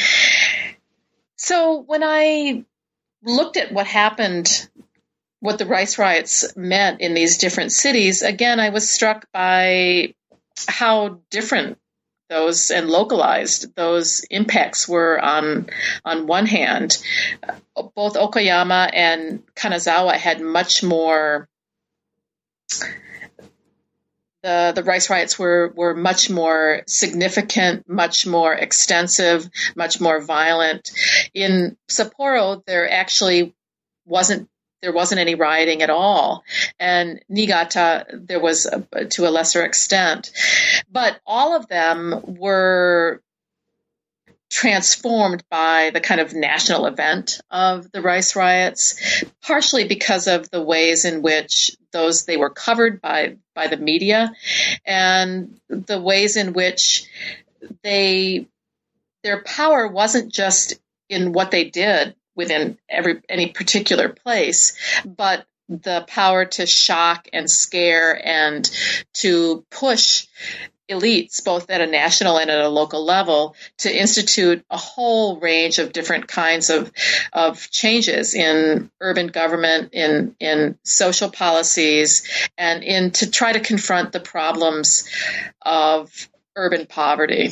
So 1.38 1.82
when 1.82 2.04
I 2.04 2.66
looked 3.24 3.58
at 3.58 3.72
what 3.72 3.88
happened, 3.88 4.70
what 5.40 5.58
the 5.58 5.66
rice 5.66 5.98
riots 5.98 6.56
meant 6.56 7.02
in 7.02 7.14
these 7.14 7.38
different 7.38 7.72
cities, 7.72 8.22
again, 8.22 8.60
I 8.60 8.70
was 8.70 8.90
struck 8.90 9.26
by 9.32 10.14
how 10.68 11.22
different 11.30 11.78
those 12.30 12.72
and 12.72 12.90
localized 12.90 13.76
those 13.76 14.26
impacts 14.30 14.88
were 14.88 15.20
on 15.20 15.68
on 16.06 16.28
one 16.28 16.46
hand. 16.46 16.98
Both 17.76 18.14
Okayama 18.14 18.90
and 18.94 19.44
Kanazawa 19.54 20.14
had 20.14 20.40
much 20.40 20.82
more 20.82 21.50
the 24.44 24.74
the 24.76 24.84
rice 24.84 25.10
riots 25.10 25.38
were 25.38 25.72
were 25.76 25.94
much 25.94 26.30
more 26.30 26.82
significant, 26.88 27.88
much 27.88 28.26
more 28.26 28.54
extensive, 28.54 29.50
much 29.76 30.00
more 30.02 30.22
violent. 30.22 30.92
In 31.34 31.78
Sapporo, 31.90 32.64
there 32.66 32.90
actually 32.90 33.54
wasn't 34.06 34.50
there 34.82 34.94
wasn't 34.94 35.22
any 35.22 35.36
rioting 35.36 35.84
at 35.84 35.90
all, 35.90 36.44
and 36.80 37.22
Niigata 37.30 38.06
there 38.14 38.40
was 38.40 38.66
a, 38.66 39.06
to 39.06 39.28
a 39.28 39.30
lesser 39.30 39.64
extent, 39.64 40.32
but 40.92 41.20
all 41.26 41.56
of 41.56 41.68
them 41.68 42.36
were 42.40 43.22
transformed 44.52 45.44
by 45.50 45.92
the 45.94 46.02
kind 46.02 46.20
of 46.20 46.34
national 46.34 46.86
event 46.86 47.40
of 47.50 47.90
the 47.92 48.02
rice 48.02 48.36
riots, 48.36 49.24
partially 49.42 49.88
because 49.88 50.28
of 50.28 50.50
the 50.52 50.62
ways 50.62 51.06
in 51.06 51.22
which 51.22 51.72
those 51.92 52.26
they 52.26 52.38
were 52.38 52.50
covered 52.50 53.02
by 53.02 53.38
by 53.54 53.68
the 53.68 53.78
media, 53.78 54.34
and 54.86 55.60
the 55.70 56.00
ways 56.00 56.38
in 56.38 56.54
which 56.54 57.06
they 57.84 58.48
their 59.24 59.44
power 59.44 59.88
wasn't 59.88 60.32
just 60.32 60.80
in 61.10 61.34
what 61.34 61.52
they 61.52 61.66
did 61.66 62.16
within 62.36 62.78
every 62.90 63.22
any 63.30 63.48
particular 63.50 64.10
place, 64.10 64.78
but 65.06 65.46
the 65.70 66.04
power 66.08 66.46
to 66.46 66.66
shock 66.66 67.28
and 67.32 67.50
scare 67.50 68.20
and 68.26 68.70
to 69.14 69.66
push 69.72 70.28
elites, 70.92 71.44
both 71.44 71.70
at 71.70 71.82
a 71.82 71.88
national 71.88 72.38
and 72.38 72.50
at 72.50 72.62
a 72.62 72.70
local 72.70 73.04
level, 73.04 73.56
to 73.80 73.92
institute 73.94 74.64
a 74.70 74.78
whole 74.78 75.40
range 75.40 75.80
of 75.80 75.94
different 75.94 76.28
kinds 76.28 76.70
of, 76.70 76.92
of 77.34 77.70
changes 77.72 78.36
in 78.36 78.92
urban 79.00 79.28
government, 79.28 79.90
in, 79.94 80.36
in 80.40 80.78
social 80.84 81.32
policies, 81.32 82.50
and 82.58 82.84
in 82.84 83.12
to 83.12 83.30
try 83.30 83.54
to 83.54 83.60
confront 83.60 84.12
the 84.12 84.20
problems 84.20 85.10
of 85.62 86.30
urban 86.56 86.86
poverty. 86.86 87.52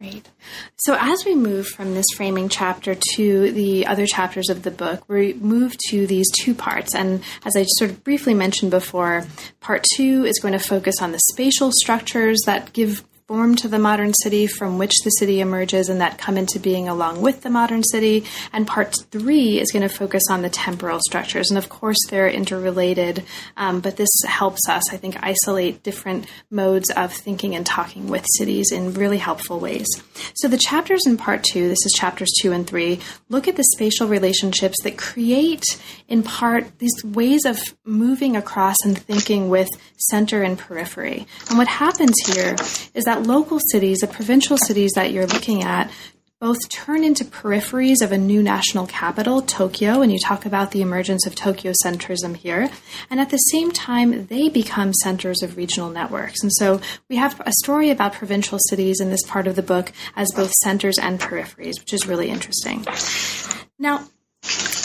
Great. 0.00 0.28
So, 0.76 0.96
as 0.96 1.24
we 1.24 1.34
move 1.34 1.66
from 1.66 1.94
this 1.94 2.06
framing 2.14 2.48
chapter 2.48 2.96
to 3.16 3.50
the 3.50 3.84
other 3.84 4.06
chapters 4.06 4.48
of 4.48 4.62
the 4.62 4.70
book, 4.70 5.02
we 5.08 5.34
move 5.34 5.76
to 5.88 6.06
these 6.06 6.30
two 6.30 6.54
parts. 6.54 6.94
And 6.94 7.20
as 7.44 7.56
I 7.56 7.64
sort 7.64 7.90
of 7.90 8.04
briefly 8.04 8.32
mentioned 8.32 8.70
before, 8.70 9.26
part 9.58 9.84
two 9.96 10.24
is 10.24 10.38
going 10.38 10.52
to 10.52 10.60
focus 10.60 11.02
on 11.02 11.10
the 11.10 11.20
spatial 11.32 11.72
structures 11.72 12.38
that 12.46 12.72
give 12.72 13.02
form 13.28 13.54
to 13.54 13.68
the 13.68 13.78
modern 13.78 14.14
city 14.14 14.46
from 14.46 14.78
which 14.78 14.94
the 15.04 15.10
city 15.10 15.38
emerges 15.40 15.90
and 15.90 16.00
that 16.00 16.16
come 16.16 16.38
into 16.38 16.58
being 16.58 16.88
along 16.88 17.20
with 17.20 17.42
the 17.42 17.50
modern 17.50 17.84
city. 17.84 18.24
And 18.54 18.66
part 18.66 18.96
three 19.10 19.60
is 19.60 19.70
going 19.70 19.86
to 19.86 19.94
focus 19.94 20.22
on 20.30 20.40
the 20.40 20.48
temporal 20.48 20.98
structures. 21.00 21.50
And 21.50 21.58
of 21.58 21.68
course, 21.68 21.98
they're 22.08 22.30
interrelated, 22.30 23.22
um, 23.58 23.80
but 23.80 23.98
this 23.98 24.08
helps 24.26 24.66
us, 24.66 24.90
I 24.90 24.96
think, 24.96 25.22
isolate 25.22 25.82
different 25.82 26.26
modes 26.50 26.90
of 26.92 27.12
thinking 27.12 27.54
and 27.54 27.66
talking 27.66 28.08
with 28.08 28.24
cities 28.38 28.72
in 28.72 28.94
really 28.94 29.18
helpful 29.18 29.60
ways. 29.60 29.86
So 30.32 30.48
the 30.48 30.56
chapters 30.56 31.02
in 31.06 31.18
part 31.18 31.44
two, 31.44 31.68
this 31.68 31.84
is 31.84 31.92
chapters 31.94 32.30
two 32.40 32.52
and 32.52 32.66
three, 32.66 32.98
look 33.28 33.46
at 33.46 33.56
the 33.56 33.64
spatial 33.74 34.08
relationships 34.08 34.82
that 34.84 34.96
create, 34.96 35.64
in 36.08 36.22
part, 36.22 36.78
these 36.78 37.04
ways 37.04 37.44
of 37.44 37.60
moving 37.84 38.36
across 38.36 38.76
and 38.86 38.96
thinking 38.96 39.50
with 39.50 39.68
center 39.98 40.42
and 40.42 40.58
periphery. 40.58 41.26
And 41.50 41.58
what 41.58 41.68
happens 41.68 42.14
here 42.24 42.56
is 42.94 43.04
that 43.04 43.17
local 43.26 43.60
cities, 43.70 43.98
the 43.98 44.06
provincial 44.06 44.56
cities 44.56 44.92
that 44.94 45.12
you're 45.12 45.26
looking 45.26 45.62
at, 45.62 45.90
both 46.40 46.68
turn 46.68 47.02
into 47.02 47.24
peripheries 47.24 48.00
of 48.00 48.12
a 48.12 48.18
new 48.18 48.40
national 48.40 48.86
capital, 48.86 49.42
Tokyo, 49.42 50.02
and 50.02 50.12
you 50.12 50.20
talk 50.20 50.46
about 50.46 50.70
the 50.70 50.82
emergence 50.82 51.26
of 51.26 51.34
Tokyo 51.34 51.72
centrism 51.84 52.36
here. 52.36 52.70
And 53.10 53.18
at 53.18 53.30
the 53.30 53.38
same 53.38 53.72
time, 53.72 54.26
they 54.26 54.48
become 54.48 54.92
centers 54.94 55.42
of 55.42 55.56
regional 55.56 55.90
networks. 55.90 56.40
And 56.42 56.52
so 56.52 56.80
we 57.08 57.16
have 57.16 57.40
a 57.40 57.52
story 57.62 57.90
about 57.90 58.12
provincial 58.12 58.60
cities 58.68 59.00
in 59.00 59.10
this 59.10 59.24
part 59.26 59.48
of 59.48 59.56
the 59.56 59.62
book 59.62 59.90
as 60.14 60.28
both 60.36 60.52
centers 60.62 60.96
and 60.96 61.18
peripheries, 61.18 61.80
which 61.80 61.92
is 61.92 62.06
really 62.06 62.28
interesting. 62.28 62.86
Now, 63.76 64.06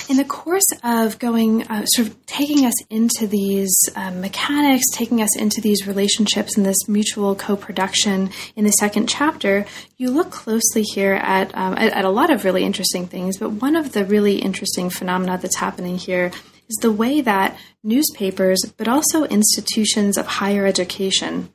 in 0.09 0.17
the 0.17 0.25
course 0.25 0.67
of 0.83 1.19
going, 1.19 1.63
uh, 1.67 1.85
sort 1.85 2.07
of 2.07 2.25
taking 2.25 2.65
us 2.65 2.73
into 2.89 3.27
these 3.27 3.73
um, 3.95 4.21
mechanics, 4.21 4.83
taking 4.93 5.21
us 5.21 5.35
into 5.37 5.61
these 5.61 5.87
relationships 5.87 6.57
and 6.57 6.65
this 6.65 6.87
mutual 6.87 7.35
co 7.35 7.55
production 7.55 8.29
in 8.55 8.65
the 8.65 8.71
second 8.71 9.07
chapter, 9.07 9.65
you 9.97 10.09
look 10.11 10.31
closely 10.31 10.83
here 10.83 11.13
at, 11.13 11.55
um, 11.55 11.73
at, 11.73 11.93
at 11.93 12.05
a 12.05 12.09
lot 12.09 12.29
of 12.29 12.43
really 12.43 12.63
interesting 12.63 13.07
things. 13.07 13.37
But 13.37 13.51
one 13.51 13.75
of 13.75 13.93
the 13.93 14.05
really 14.05 14.37
interesting 14.37 14.89
phenomena 14.89 15.37
that's 15.41 15.57
happening 15.57 15.97
here 15.97 16.31
is 16.67 16.77
the 16.81 16.91
way 16.91 17.21
that 17.21 17.57
newspapers, 17.83 18.59
but 18.77 18.87
also 18.87 19.25
institutions 19.25 20.17
of 20.17 20.25
higher 20.25 20.65
education, 20.65 21.49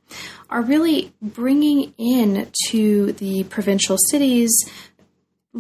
are 0.51 0.63
really 0.63 1.13
bringing 1.21 1.93
in 1.99 2.51
to 2.69 3.13
the 3.13 3.45
provincial 3.45 3.97
cities 4.11 4.51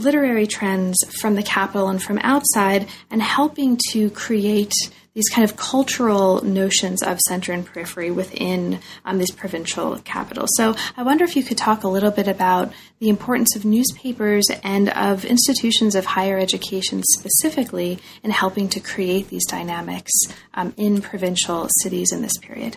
literary 0.02 0.46
trends 0.46 0.96
from 1.20 1.34
the 1.34 1.42
capital 1.42 1.88
and 1.88 2.02
from 2.02 2.18
outside 2.22 2.88
and 3.10 3.22
helping 3.22 3.78
to 3.90 4.10
create 4.10 4.72
these 5.14 5.28
kind 5.28 5.42
of 5.42 5.56
cultural 5.56 6.44
notions 6.44 7.02
of 7.02 7.18
center 7.20 7.52
and 7.52 7.66
periphery 7.66 8.08
within 8.08 8.78
um, 9.04 9.18
these 9.18 9.32
provincial 9.32 9.98
capitals. 9.98 10.48
So 10.56 10.76
I 10.96 11.02
wonder 11.02 11.24
if 11.24 11.34
you 11.34 11.42
could 11.42 11.58
talk 11.58 11.82
a 11.82 11.88
little 11.88 12.12
bit 12.12 12.28
about 12.28 12.72
the 13.00 13.08
importance 13.08 13.56
of 13.56 13.64
newspapers 13.64 14.46
and 14.62 14.90
of 14.90 15.24
institutions 15.24 15.96
of 15.96 16.06
higher 16.06 16.38
education 16.38 17.02
specifically 17.02 17.98
in 18.22 18.30
helping 18.30 18.68
to 18.68 18.78
create 18.78 19.28
these 19.28 19.44
dynamics 19.44 20.12
um, 20.54 20.72
in 20.76 21.02
provincial 21.02 21.68
cities 21.82 22.12
in 22.12 22.22
this 22.22 22.38
period. 22.38 22.76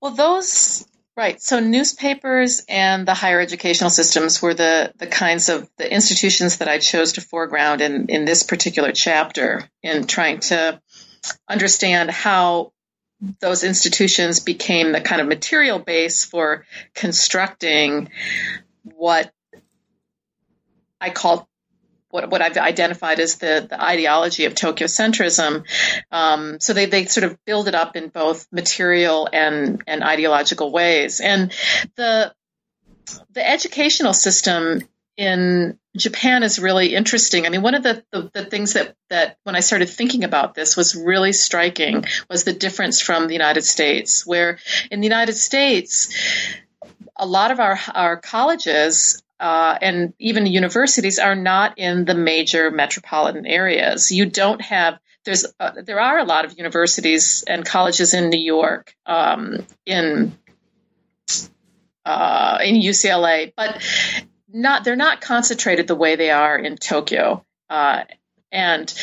Well, 0.00 0.12
those 0.12 0.86
Right. 1.16 1.40
So 1.40 1.60
newspapers 1.60 2.62
and 2.68 3.08
the 3.08 3.14
higher 3.14 3.40
educational 3.40 3.88
systems 3.88 4.42
were 4.42 4.52
the, 4.52 4.92
the 4.98 5.06
kinds 5.06 5.48
of 5.48 5.66
the 5.78 5.90
institutions 5.90 6.58
that 6.58 6.68
I 6.68 6.78
chose 6.78 7.14
to 7.14 7.22
foreground 7.22 7.80
in, 7.80 8.06
in 8.08 8.26
this 8.26 8.42
particular 8.42 8.92
chapter 8.92 9.66
in 9.82 10.06
trying 10.06 10.40
to 10.40 10.78
understand 11.48 12.10
how 12.10 12.72
those 13.40 13.64
institutions 13.64 14.40
became 14.40 14.92
the 14.92 15.00
kind 15.00 15.22
of 15.22 15.26
material 15.26 15.78
base 15.78 16.26
for 16.26 16.66
constructing 16.94 18.10
what 18.82 19.32
I 21.00 21.08
call 21.08 21.48
what, 22.16 22.30
what 22.30 22.40
I've 22.40 22.56
identified 22.56 23.20
as 23.20 23.36
the, 23.36 23.66
the 23.68 23.82
ideology 23.82 24.46
of 24.46 24.54
Tokyo 24.54 24.86
centrism. 24.86 25.64
Um, 26.10 26.58
so 26.60 26.72
they, 26.72 26.86
they 26.86 27.04
sort 27.04 27.24
of 27.24 27.36
build 27.44 27.68
it 27.68 27.74
up 27.74 27.94
in 27.94 28.08
both 28.08 28.46
material 28.50 29.28
and, 29.30 29.84
and 29.86 30.02
ideological 30.02 30.72
ways. 30.72 31.20
And 31.20 31.52
the, 31.96 32.32
the 33.32 33.46
educational 33.46 34.14
system 34.14 34.82
in 35.18 35.78
Japan 35.94 36.42
is 36.42 36.58
really 36.58 36.94
interesting. 36.94 37.44
I 37.44 37.50
mean, 37.50 37.60
one 37.60 37.74
of 37.74 37.82
the, 37.82 38.02
the, 38.12 38.30
the, 38.32 38.44
things 38.46 38.72
that, 38.72 38.94
that 39.10 39.36
when 39.44 39.54
I 39.54 39.60
started 39.60 39.90
thinking 39.90 40.24
about 40.24 40.54
this 40.54 40.74
was 40.74 40.96
really 40.96 41.34
striking 41.34 42.06
was 42.30 42.44
the 42.44 42.54
difference 42.54 43.02
from 43.02 43.26
the 43.26 43.34
United 43.34 43.62
States, 43.62 44.26
where 44.26 44.58
in 44.90 45.00
the 45.00 45.06
United 45.06 45.34
States, 45.34 46.08
a 47.14 47.26
lot 47.26 47.50
of 47.50 47.60
our, 47.60 47.78
our 47.94 48.16
colleges 48.16 49.22
uh, 49.38 49.76
and 49.80 50.14
even 50.18 50.46
universities 50.46 51.18
are 51.18 51.34
not 51.34 51.78
in 51.78 52.04
the 52.04 52.14
major 52.14 52.70
metropolitan 52.70 53.46
areas. 53.46 54.10
You 54.10 54.26
don't 54.26 54.62
have 54.62 54.98
there's 55.24 55.44
uh, 55.60 55.72
there 55.84 56.00
are 56.00 56.18
a 56.18 56.24
lot 56.24 56.44
of 56.44 56.56
universities 56.56 57.44
and 57.46 57.64
colleges 57.64 58.14
in 58.14 58.30
New 58.30 58.40
York, 58.40 58.94
um, 59.04 59.66
in 59.84 60.38
uh, 62.04 62.58
in 62.62 62.76
UCLA, 62.76 63.52
but 63.56 63.82
not 64.48 64.84
they're 64.84 64.96
not 64.96 65.20
concentrated 65.20 65.88
the 65.88 65.96
way 65.96 66.16
they 66.16 66.30
are 66.30 66.56
in 66.56 66.76
Tokyo, 66.76 67.44
uh, 67.68 68.04
and 68.52 68.94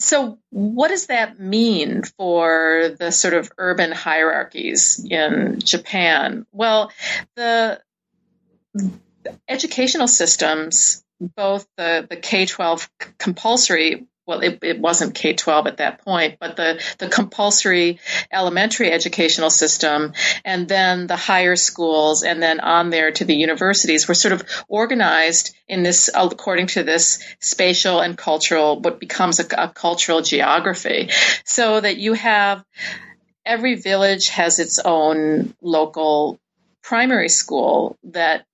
so 0.00 0.38
what 0.50 0.88
does 0.88 1.06
that 1.06 1.38
mean 1.38 2.02
for 2.02 2.90
the 2.98 3.12
sort 3.12 3.34
of 3.34 3.52
urban 3.56 3.92
hierarchies 3.92 5.06
in 5.08 5.60
Japan? 5.64 6.44
Well, 6.50 6.90
the 7.36 7.80
educational 9.48 10.08
systems, 10.08 11.04
both 11.20 11.66
the, 11.76 12.06
the 12.08 12.16
K 12.16 12.46
12 12.46 12.90
compulsory, 13.18 14.06
well, 14.26 14.40
it, 14.40 14.58
it 14.62 14.78
wasn't 14.78 15.14
K 15.14 15.34
12 15.34 15.66
at 15.66 15.76
that 15.78 16.04
point, 16.04 16.38
but 16.40 16.56
the, 16.56 16.82
the 16.98 17.08
compulsory 17.08 18.00
elementary 18.32 18.90
educational 18.90 19.50
system, 19.50 20.14
and 20.44 20.68
then 20.68 21.06
the 21.06 21.16
higher 21.16 21.56
schools, 21.56 22.22
and 22.22 22.42
then 22.42 22.60
on 22.60 22.90
there 22.90 23.12
to 23.12 23.24
the 23.24 23.34
universities 23.34 24.08
were 24.08 24.14
sort 24.14 24.32
of 24.32 24.44
organized 24.68 25.54
in 25.68 25.82
this, 25.82 26.10
according 26.14 26.68
to 26.68 26.82
this 26.82 27.22
spatial 27.40 28.00
and 28.00 28.16
cultural, 28.16 28.80
what 28.80 29.00
becomes 29.00 29.38
a, 29.40 29.46
a 29.58 29.68
cultural 29.68 30.22
geography. 30.22 31.10
So 31.44 31.80
that 31.80 31.98
you 31.98 32.14
have 32.14 32.64
every 33.44 33.74
village 33.74 34.28
has 34.28 34.58
its 34.58 34.78
own 34.78 35.54
local 35.60 36.40
primary 36.82 37.28
school 37.28 37.96
that 38.04 38.44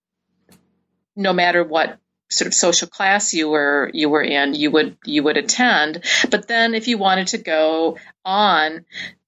no 1.19 1.33
matter 1.33 1.63
what 1.65 1.99
sort 2.31 2.47
of 2.47 2.55
social 2.55 2.89
class 2.89 3.35
you 3.35 3.49
were 3.49 3.91
you 3.93 4.09
were 4.09 4.23
in, 4.23 4.55
you 4.55 4.71
would 4.71 4.97
you 5.05 5.23
would 5.25 5.37
attend. 5.37 6.05
But 6.31 6.49
then, 6.49 6.75
if 6.75 6.89
you 6.89 6.97
wanted 6.97 7.29
to 7.29 7.39
go 7.39 7.99
on 8.25 8.85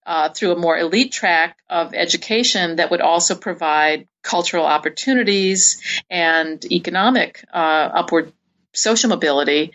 uh, 0.07 0.31
through 0.31 0.53
a 0.53 0.59
more 0.59 0.79
elite 0.79 1.13
track 1.13 1.59
of 1.69 1.95
education 1.95 2.77
that 2.77 2.91
would 2.91 3.01
also 3.01 3.35
provide 3.35 4.09
cultural 4.23 4.65
opportunities 4.65 5.81
and 6.09 6.65
economic 6.71 7.45
uh, 7.53 7.91
upward 7.95 8.33
social 8.73 9.11
mobility, 9.11 9.73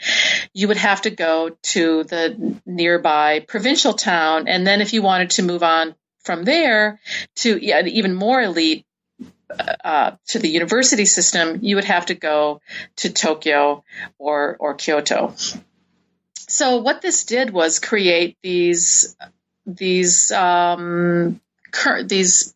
you 0.54 0.68
would 0.68 0.78
have 0.78 1.02
to 1.02 1.10
go 1.10 1.58
to 1.62 2.04
the 2.04 2.60
nearby 2.66 3.42
provincial 3.42 3.94
town. 3.94 4.48
And 4.48 4.66
then 4.66 4.82
if 4.82 4.94
you 4.94 5.02
wanted 5.02 5.32
to 5.32 5.44
move 5.44 5.64
on 5.64 5.96
from 6.22 6.44
there 6.44 7.00
to 7.38 7.58
yeah, 7.64 7.86
even 7.86 8.14
more 8.14 8.42
elite 8.42 8.86
uh, 9.84 10.12
to 10.28 10.40
the 10.40 10.50
university 10.50 11.06
system, 11.06 11.60
you 11.62 11.76
would 11.76 11.86
have 11.86 12.08
to 12.08 12.16
go 12.16 12.62
to 12.98 13.10
Tokyo 13.10 13.84
or 14.18 14.58
or 14.60 14.76
Kyoto. 14.76 15.34
So 16.48 16.78
what 16.78 17.02
this 17.02 17.26
did 17.26 17.52
was 17.52 17.80
create 17.80 18.38
these 18.44 19.16
these 19.66 20.32
um, 20.32 21.42
cur- 21.72 22.04
these 22.04 22.54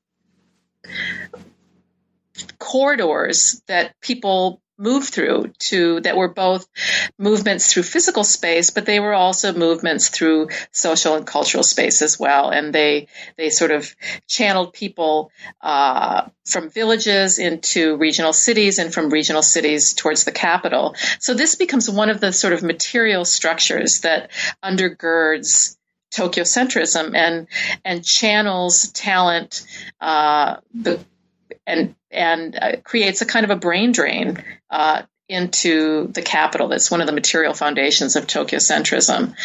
corridors 2.57 3.61
that 3.67 3.99
people 4.01 4.61
move 4.79 5.07
through 5.07 5.51
to 5.59 5.99
that 6.01 6.17
were 6.17 6.33
both 6.33 6.67
movements 7.17 7.71
through 7.71 7.83
physical 7.83 8.23
space 8.23 8.69
but 8.71 8.85
they 8.85 8.99
were 8.99 9.13
also 9.13 9.53
movements 9.53 10.09
through 10.09 10.49
social 10.71 11.15
and 11.15 11.27
cultural 11.27 11.63
space 11.63 12.01
as 12.01 12.19
well. 12.19 12.49
And 12.49 12.73
they 12.73 13.07
they 13.37 13.49
sort 13.49 13.71
of 13.71 13.95
channeled 14.27 14.73
people 14.73 15.31
uh, 15.61 16.27
from 16.45 16.69
villages 16.69 17.39
into 17.39 17.97
regional 17.97 18.33
cities 18.33 18.79
and 18.79 18.93
from 18.93 19.09
regional 19.09 19.41
cities 19.41 19.93
towards 19.93 20.23
the 20.23 20.31
capital. 20.31 20.95
So 21.19 21.33
this 21.33 21.55
becomes 21.55 21.89
one 21.89 22.09
of 22.09 22.19
the 22.19 22.31
sort 22.31 22.53
of 22.53 22.63
material 22.63 23.25
structures 23.25 24.01
that 24.01 24.31
undergirds 24.63 25.75
Tokyo 26.11 26.43
centrism 26.43 27.15
and 27.15 27.47
and 27.85 28.03
channels 28.03 28.89
talent 28.91 29.65
uh, 30.01 30.57
the 30.73 30.99
and 31.67 31.95
and 32.11 32.55
uh, 32.55 32.75
creates 32.83 33.21
a 33.21 33.25
kind 33.25 33.43
of 33.43 33.49
a 33.49 33.55
brain 33.55 33.91
drain 33.91 34.43
uh, 34.69 35.03
into 35.29 36.07
the 36.07 36.23
capital. 36.23 36.67
That's 36.67 36.89
one 36.89 37.01
of 37.01 37.07
the 37.07 37.13
material 37.13 37.53
foundations 37.53 38.15
of 38.15 38.25
Tokyo 38.25 38.57
centrism. 38.57 39.35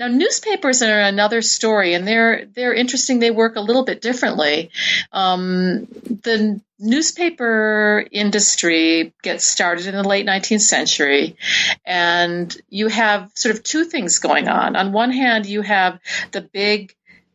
Now, 0.00 0.08
newspapers 0.08 0.80
are 0.80 1.00
another 1.00 1.42
story, 1.42 1.92
and 1.92 2.08
they're 2.08 2.46
they're 2.46 2.72
interesting. 2.72 3.20
They 3.20 3.30
work 3.30 3.56
a 3.56 3.60
little 3.60 3.84
bit 3.84 4.00
differently. 4.00 4.70
Um, 5.12 5.86
the 6.22 6.60
newspaper 6.78 8.06
industry 8.10 9.12
gets 9.22 9.46
started 9.46 9.86
in 9.86 9.94
the 9.94 10.08
late 10.08 10.26
19th 10.26 10.62
century, 10.62 11.36
and 11.84 12.56
you 12.70 12.88
have 12.88 13.30
sort 13.34 13.54
of 13.54 13.62
two 13.62 13.84
things 13.84 14.18
going 14.18 14.48
on. 14.48 14.76
On 14.76 14.92
one 14.92 15.12
hand, 15.12 15.44
you 15.44 15.60
have 15.60 16.00
the 16.32 16.40
big 16.40 16.94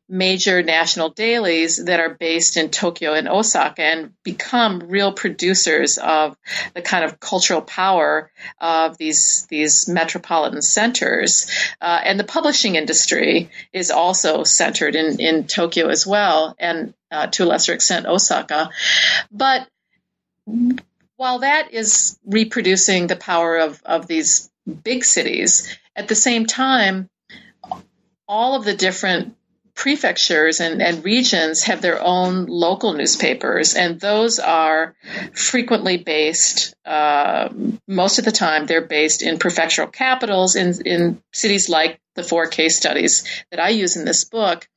major 0.10 0.62
national 0.62 1.10
dailies 1.10 1.86
that 1.86 2.00
are 2.00 2.14
based 2.14 2.58
in 2.58 2.70
Tokyo 2.70 3.14
and 3.14 3.28
Osaka 3.30 3.82
and 3.82 4.14
become 4.24 4.80
real 4.80 5.14
producers 5.14 5.98
of 5.98 6.38
the 6.74 6.82
kind 6.82 7.06
of 7.06 7.20
cultural 7.20 7.62
power 7.62 8.30
of 8.60 8.98
these 8.98 9.48
these 9.50 9.88
metropolitan 9.88 10.62
centers. 10.62 11.50
Uh, 11.82 12.02
and 12.04 12.20
the 12.20 12.26
publishing 12.26 12.76
industry 12.76 13.50
is 13.72 13.92
also 13.92 14.44
centered 14.44 14.96
in, 14.96 15.20
in 15.20 15.48
Tokyo 15.48 15.88
as 15.88 16.06
well, 16.06 16.56
and 16.60 16.94
uh, 17.10 17.28
to 17.28 17.44
a 17.44 17.46
lesser 17.46 17.74
extent 17.74 18.06
Osaka. 18.06 18.70
But 19.32 19.68
while 21.16 21.40
that 21.40 21.74
is 21.74 22.20
reproducing 22.26 23.08
the 23.08 23.16
power 23.16 23.58
of, 23.58 23.82
of 23.86 24.08
these 24.08 24.52
big 24.84 25.06
cities, 25.06 25.78
at 25.96 26.08
the 26.08 26.16
same 26.16 26.46
time, 26.46 27.10
all 28.28 28.56
of 28.56 28.66
the 28.66 28.76
different 28.76 29.36
prefectures 29.76 30.60
and, 30.60 30.82
and 30.82 31.04
regions 31.04 31.64
have 31.64 31.82
their 31.82 32.02
own 32.02 32.46
local 32.46 32.94
newspapers, 32.94 33.76
and 33.76 34.00
those 34.00 34.40
are 34.40 34.96
frequently 35.34 35.98
based, 35.98 36.76
uh, 36.86 37.50
most 37.88 38.20
of 38.20 38.26
the 38.26 38.32
time, 38.32 38.66
they're 38.66 38.86
based 38.86 39.22
in 39.24 39.38
prefectural 39.38 39.92
capitals 39.92 40.56
in, 40.56 40.74
in 40.86 41.22
cities 41.32 41.70
like 41.70 42.00
the 42.16 42.24
four 42.24 42.46
case 42.46 42.78
studies 42.78 43.24
that 43.50 43.60
I 43.60 43.70
use 43.70 43.98
in 43.98 44.06
this 44.06 44.26
book. 44.26 44.68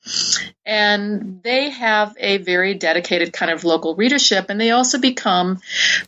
And 0.64 1.42
they 1.42 1.70
have 1.70 2.16
a 2.18 2.38
very 2.38 2.74
dedicated 2.74 3.32
kind 3.32 3.50
of 3.50 3.64
local 3.64 3.94
readership, 3.94 4.46
and 4.48 4.60
they 4.60 4.70
also 4.70 4.98
become 4.98 5.60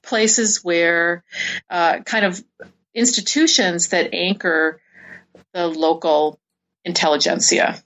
places 0.02 0.64
where 0.64 1.24
uh, 1.68 2.00
kind 2.00 2.24
of 2.24 2.42
institutions 2.94 3.88
that 3.88 4.14
anchor 4.14 4.80
the 5.52 5.66
local 5.66 6.38
intelligentsia. 6.84 7.82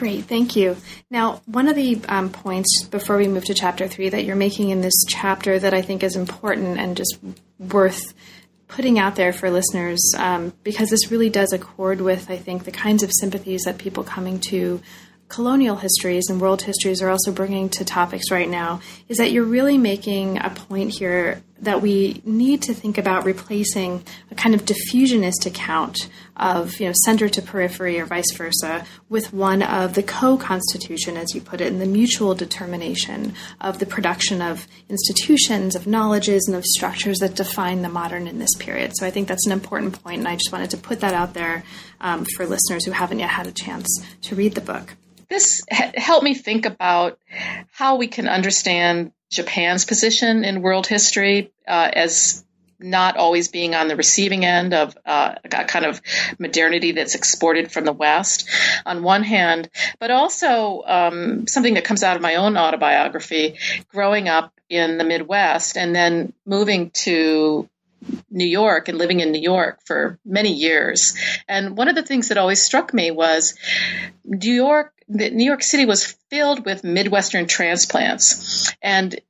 Great, 0.00 0.24
thank 0.24 0.56
you. 0.56 0.78
Now, 1.10 1.42
one 1.44 1.68
of 1.68 1.76
the 1.76 2.00
um, 2.08 2.30
points 2.30 2.84
before 2.84 3.18
we 3.18 3.28
move 3.28 3.44
to 3.44 3.52
chapter 3.52 3.86
three 3.86 4.08
that 4.08 4.24
you're 4.24 4.34
making 4.34 4.70
in 4.70 4.80
this 4.80 4.94
chapter 5.06 5.58
that 5.58 5.74
I 5.74 5.82
think 5.82 6.02
is 6.02 6.16
important 6.16 6.78
and 6.78 6.96
just 6.96 7.18
worth 7.58 8.14
putting 8.66 8.98
out 8.98 9.16
there 9.16 9.34
for 9.34 9.50
listeners, 9.50 10.00
um, 10.16 10.54
because 10.62 10.88
this 10.88 11.10
really 11.10 11.28
does 11.28 11.52
accord 11.52 12.00
with, 12.00 12.30
I 12.30 12.38
think, 12.38 12.64
the 12.64 12.70
kinds 12.70 13.02
of 13.02 13.12
sympathies 13.12 13.64
that 13.64 13.76
people 13.76 14.02
coming 14.02 14.40
to 14.48 14.80
colonial 15.28 15.76
histories 15.76 16.30
and 16.30 16.40
world 16.40 16.62
histories 16.62 17.02
are 17.02 17.10
also 17.10 17.30
bringing 17.30 17.68
to 17.68 17.84
topics 17.84 18.30
right 18.30 18.48
now 18.48 18.80
is 19.06 19.18
that 19.18 19.32
you're 19.32 19.44
really 19.44 19.76
making 19.76 20.38
a 20.38 20.48
point 20.48 20.94
here 20.94 21.42
that 21.62 21.82
we 21.82 22.22
need 22.24 22.62
to 22.62 22.74
think 22.74 22.98
about 22.98 23.24
replacing 23.24 24.02
a 24.30 24.34
kind 24.34 24.54
of 24.54 24.64
diffusionist 24.64 25.46
account 25.46 26.08
of 26.36 26.80
you 26.80 26.86
know 26.86 26.92
center 27.04 27.28
to 27.28 27.42
periphery 27.42 28.00
or 28.00 28.06
vice 28.06 28.32
versa 28.32 28.84
with 29.08 29.32
one 29.32 29.62
of 29.62 29.94
the 29.94 30.02
co-constitution 30.02 31.16
as 31.16 31.34
you 31.34 31.40
put 31.40 31.60
it 31.60 31.70
and 31.70 31.80
the 31.80 31.86
mutual 31.86 32.34
determination 32.34 33.34
of 33.60 33.78
the 33.78 33.86
production 33.86 34.40
of 34.40 34.66
institutions 34.88 35.76
of 35.76 35.86
knowledges 35.86 36.46
and 36.48 36.56
of 36.56 36.64
structures 36.64 37.18
that 37.18 37.34
define 37.34 37.82
the 37.82 37.88
modern 37.88 38.26
in 38.26 38.38
this 38.38 38.54
period. 38.58 38.96
So 38.96 39.06
i 39.06 39.10
think 39.10 39.28
that's 39.28 39.46
an 39.46 39.52
important 39.52 40.02
point 40.02 40.18
and 40.18 40.28
i 40.28 40.36
just 40.36 40.52
wanted 40.52 40.70
to 40.70 40.76
put 40.76 41.00
that 41.00 41.14
out 41.14 41.34
there 41.34 41.62
um, 42.00 42.24
for 42.36 42.46
listeners 42.46 42.84
who 42.84 42.92
haven't 42.92 43.18
yet 43.18 43.30
had 43.30 43.46
a 43.46 43.52
chance 43.52 43.86
to 44.22 44.34
read 44.34 44.54
the 44.54 44.60
book. 44.60 44.96
This 45.28 45.62
helped 45.68 46.24
me 46.24 46.34
think 46.34 46.66
about 46.66 47.18
how 47.70 47.96
we 47.96 48.08
can 48.08 48.26
understand 48.26 49.12
Japan's 49.30 49.84
position 49.84 50.44
in 50.44 50.62
world 50.62 50.86
history 50.86 51.52
uh, 51.66 51.90
as 51.92 52.44
not 52.82 53.16
always 53.16 53.48
being 53.48 53.74
on 53.74 53.88
the 53.88 53.96
receiving 53.96 54.44
end 54.44 54.72
of 54.72 54.96
uh, 55.04 55.34
a 55.44 55.64
kind 55.64 55.84
of 55.84 56.00
modernity 56.38 56.92
that's 56.92 57.14
exported 57.14 57.70
from 57.70 57.84
the 57.84 57.92
West, 57.92 58.48
on 58.86 59.02
one 59.02 59.22
hand, 59.22 59.68
but 59.98 60.10
also 60.10 60.82
um, 60.86 61.46
something 61.46 61.74
that 61.74 61.84
comes 61.84 62.02
out 62.02 62.16
of 62.16 62.22
my 62.22 62.36
own 62.36 62.56
autobiography, 62.56 63.58
growing 63.88 64.28
up 64.28 64.52
in 64.68 64.98
the 64.98 65.04
Midwest 65.04 65.76
and 65.76 65.94
then 65.94 66.32
moving 66.46 66.90
to 66.90 67.68
New 68.30 68.46
York 68.46 68.88
and 68.88 68.98
living 68.98 69.20
in 69.20 69.32
New 69.32 69.40
York 69.40 69.80
for 69.84 70.18
many 70.24 70.52
years. 70.52 71.14
And 71.48 71.76
one 71.76 71.88
of 71.88 71.94
the 71.94 72.02
things 72.02 72.28
that 72.28 72.38
always 72.38 72.62
struck 72.62 72.94
me 72.94 73.10
was 73.10 73.54
New 74.24 74.52
York, 74.52 74.92
New 75.08 75.44
York 75.44 75.62
City 75.62 75.84
was 75.84 76.16
filled 76.30 76.64
with 76.64 76.84
Midwestern 76.84 77.46
transplants. 77.46 78.72
And 78.82 79.20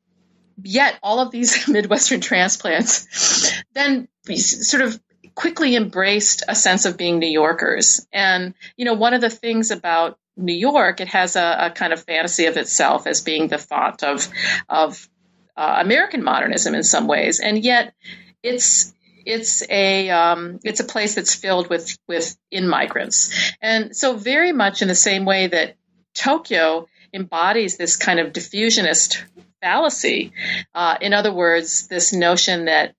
yet 0.63 0.99
all 1.03 1.21
of 1.21 1.31
these 1.31 1.69
Midwestern 1.69 2.21
transplants 2.21 3.53
then 3.75 4.09
sort 4.37 4.83
of 4.83 5.01
quickly 5.35 5.77
embraced 5.77 6.43
a 6.49 6.55
sense 6.55 6.85
of 6.85 6.97
being 6.97 7.19
New 7.19 7.31
Yorkers. 7.31 8.07
And, 8.13 8.55
you 8.77 8.85
know, 8.85 8.95
one 8.95 9.15
of 9.15 9.21
the 9.21 9.31
things 9.31 9.71
about 9.71 10.19
New 10.37 10.55
York, 10.55 11.01
it 11.01 11.09
has 11.09 11.37
a, 11.37 11.57
a 11.61 11.71
kind 11.71 11.93
of 11.93 12.03
fantasy 12.03 12.47
of 12.47 12.57
itself 12.57 13.07
as 13.07 13.21
being 13.21 13.49
the 13.49 13.59
font 13.59 14.03
of, 14.03 14.29
of 14.69 15.09
uh, 15.57 15.77
American 15.79 16.23
modernism 16.23 16.75
in 16.75 16.83
some 16.83 17.07
ways. 17.07 17.41
And 17.41 17.63
yet, 17.63 17.95
it's 18.43 18.93
it's 19.27 19.63
a 19.69 20.11
um, 20.11 20.61
it's 20.65 20.81
a 20.81 20.85
place 20.85 21.15
that's 21.15 21.35
filled 21.35 21.69
with 21.69 21.97
with 22.09 22.37
in 22.51 22.69
migrants, 22.69 23.53
and 23.61 23.95
so 23.95 24.17
very 24.17 24.53
much 24.53 24.83
in 24.83 24.89
the 24.89 24.95
same 24.95 25.25
way 25.25 25.47
that 25.47 25.77
Tokyo 26.15 26.87
embodies 27.13 27.77
this 27.77 27.97
kind 27.97 28.21
of 28.21 28.33
diffusionist 28.33 29.23
fallacy. 29.61 30.33
Uh, 30.75 30.97
in 31.01 31.13
other 31.13 31.33
words, 31.33 31.89
this 31.89 32.13
notion 32.13 32.67
that 32.67 32.95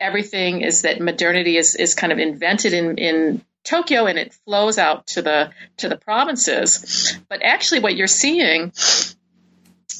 everything 0.00 0.62
is 0.62 0.82
that 0.82 1.00
modernity 1.00 1.56
is 1.56 1.74
is 1.74 1.94
kind 1.94 2.12
of 2.12 2.18
invented 2.18 2.72
in 2.72 2.98
in 2.98 3.44
Tokyo 3.64 4.06
and 4.06 4.18
it 4.18 4.34
flows 4.44 4.76
out 4.78 5.06
to 5.08 5.22
the 5.22 5.50
to 5.78 5.88
the 5.88 5.96
provinces. 5.96 7.18
But 7.28 7.42
actually, 7.42 7.80
what 7.80 7.96
you're 7.96 8.06
seeing 8.06 8.72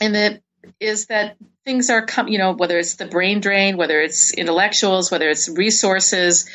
in 0.00 0.12
that 0.12 0.42
is 0.80 1.06
that 1.06 1.36
things 1.64 1.88
are 1.90 2.04
come 2.04 2.28
you 2.28 2.38
know 2.38 2.52
whether 2.52 2.78
it's 2.78 2.94
the 2.94 3.06
brain 3.06 3.40
drain 3.40 3.76
whether 3.76 4.00
it's 4.00 4.32
intellectuals 4.34 5.10
whether 5.10 5.28
it's 5.28 5.48
resources 5.48 6.48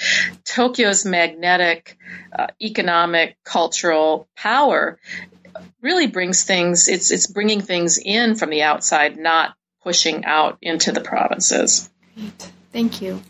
tokyo's 0.45 1.05
magnetic 1.05 1.97
uh, 2.37 2.47
economic 2.61 3.35
cultural 3.43 4.27
power 4.35 4.99
really 5.81 6.07
brings 6.07 6.43
things 6.43 6.87
it's 6.87 7.11
it's 7.11 7.27
bringing 7.27 7.61
things 7.61 7.99
in 8.03 8.35
from 8.35 8.49
the 8.49 8.61
outside 8.61 9.17
not 9.17 9.55
pushing 9.83 10.25
out 10.25 10.57
into 10.61 10.91
the 10.91 11.01
provinces 11.01 11.89
Great. 12.15 12.51
thank 12.71 13.01
you 13.01 13.21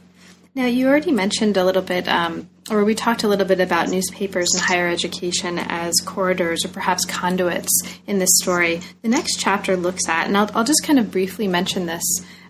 now 0.55 0.65
you 0.65 0.87
already 0.87 1.11
mentioned 1.11 1.55
a 1.57 1.63
little 1.63 1.81
bit 1.81 2.07
um, 2.07 2.49
or 2.71 2.83
we 2.85 2.95
talked 2.95 3.23
a 3.23 3.27
little 3.27 3.45
bit 3.45 3.59
about 3.59 3.89
newspapers 3.89 4.53
and 4.53 4.61
higher 4.61 4.87
education 4.87 5.59
as 5.59 5.93
corridors 6.05 6.65
or 6.65 6.69
perhaps 6.69 7.05
conduits 7.05 7.71
in 8.07 8.19
this 8.19 8.29
story. 8.41 8.81
The 9.01 9.09
next 9.09 9.39
chapter 9.39 9.75
looks 9.75 10.07
at, 10.07 10.27
and 10.27 10.37
I'll, 10.37 10.49
I'll 10.53 10.63
just 10.63 10.83
kind 10.83 10.99
of 10.99 11.11
briefly 11.11 11.47
mention 11.47 11.85
this 11.85 12.03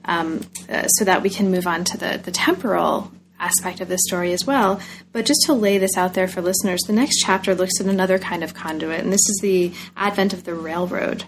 um, 0.06 0.42
uh, 0.70 0.88
so 0.88 1.06
that 1.06 1.22
we 1.22 1.30
can 1.30 1.52
move 1.52 1.68
on 1.68 1.84
to 1.86 1.98
the, 1.98 2.22
the 2.24 2.32
temporal 2.32 3.12
aspect 3.40 3.80
of 3.80 3.88
the 3.88 3.98
story 3.98 4.34
as 4.34 4.46
well. 4.46 4.82
But 5.12 5.26
just 5.26 5.42
to 5.46 5.54
lay 5.54 5.78
this 5.78 5.98
out 5.98 6.14
there 6.14 6.28
for 6.28 6.42
listeners, 6.42 6.82
the 6.82 6.94
next 6.94 7.22
chapter 7.24 7.56
looks 7.56 7.80
at 7.80 7.88
another 7.88 8.20
kind 8.20 8.44
of 8.44 8.54
conduit, 8.54 9.00
and 9.00 9.14
this 9.14 9.30
is 9.30 9.40
the 9.42 9.72
advent 9.96 10.34
of 10.34 10.44
the 10.44 10.54
railroad. 10.54 11.24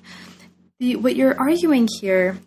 The, 0.80 0.96
what 0.98 1.16
you're 1.16 1.40
arguing 1.40 1.88
here 2.00 2.38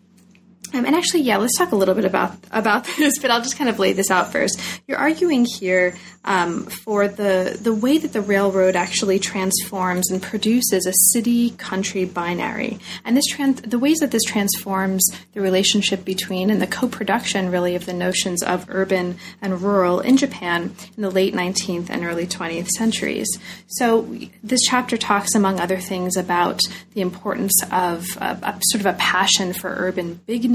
um, 0.73 0.85
and 0.85 0.95
actually, 0.95 1.21
yeah, 1.21 1.37
let's 1.37 1.57
talk 1.57 1.71
a 1.71 1.75
little 1.75 1.95
bit 1.95 2.05
about 2.05 2.35
about 2.51 2.85
this, 2.97 3.19
but 3.19 3.31
I'll 3.31 3.41
just 3.41 3.57
kind 3.57 3.69
of 3.69 3.79
lay 3.79 3.93
this 3.93 4.11
out 4.11 4.31
first. 4.31 4.59
You're 4.87 4.97
arguing 4.97 5.45
here 5.45 5.95
um, 6.23 6.65
for 6.65 7.07
the 7.07 7.57
the 7.59 7.73
way 7.73 7.97
that 7.97 8.13
the 8.13 8.21
railroad 8.21 8.75
actually 8.75 9.19
transforms 9.19 10.09
and 10.09 10.21
produces 10.21 10.85
a 10.85 10.93
city 11.13 11.51
country 11.51 12.05
binary, 12.05 12.79
and 13.03 13.15
this 13.15 13.25
trans- 13.27 13.61
the 13.61 13.79
ways 13.79 13.99
that 13.99 14.11
this 14.11 14.23
transforms 14.23 15.05
the 15.33 15.41
relationship 15.41 16.03
between 16.03 16.49
and 16.49 16.61
the 16.61 16.67
co-production 16.67 17.51
really 17.51 17.75
of 17.75 17.85
the 17.85 17.93
notions 17.93 18.41
of 18.43 18.65
urban 18.69 19.17
and 19.41 19.61
rural 19.61 19.99
in 19.99 20.17
Japan 20.17 20.75
in 20.95 21.01
the 21.03 21.11
late 21.11 21.33
19th 21.33 21.89
and 21.89 22.03
early 22.03 22.25
20th 22.25 22.67
centuries. 22.69 23.27
So 23.67 24.17
this 24.43 24.61
chapter 24.63 24.97
talks, 24.97 25.35
among 25.35 25.59
other 25.59 25.77
things, 25.77 26.17
about 26.17 26.61
the 26.93 27.01
importance 27.01 27.53
of 27.71 28.05
a, 28.17 28.37
a 28.41 28.59
sort 28.69 28.81
of 28.81 28.85
a 28.85 28.93
passion 28.93 29.53
for 29.53 29.69
urban 29.69 30.21
bigness 30.25 30.54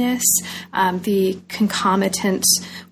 um, 0.72 1.00
the 1.00 1.38
concomitant 1.48 2.44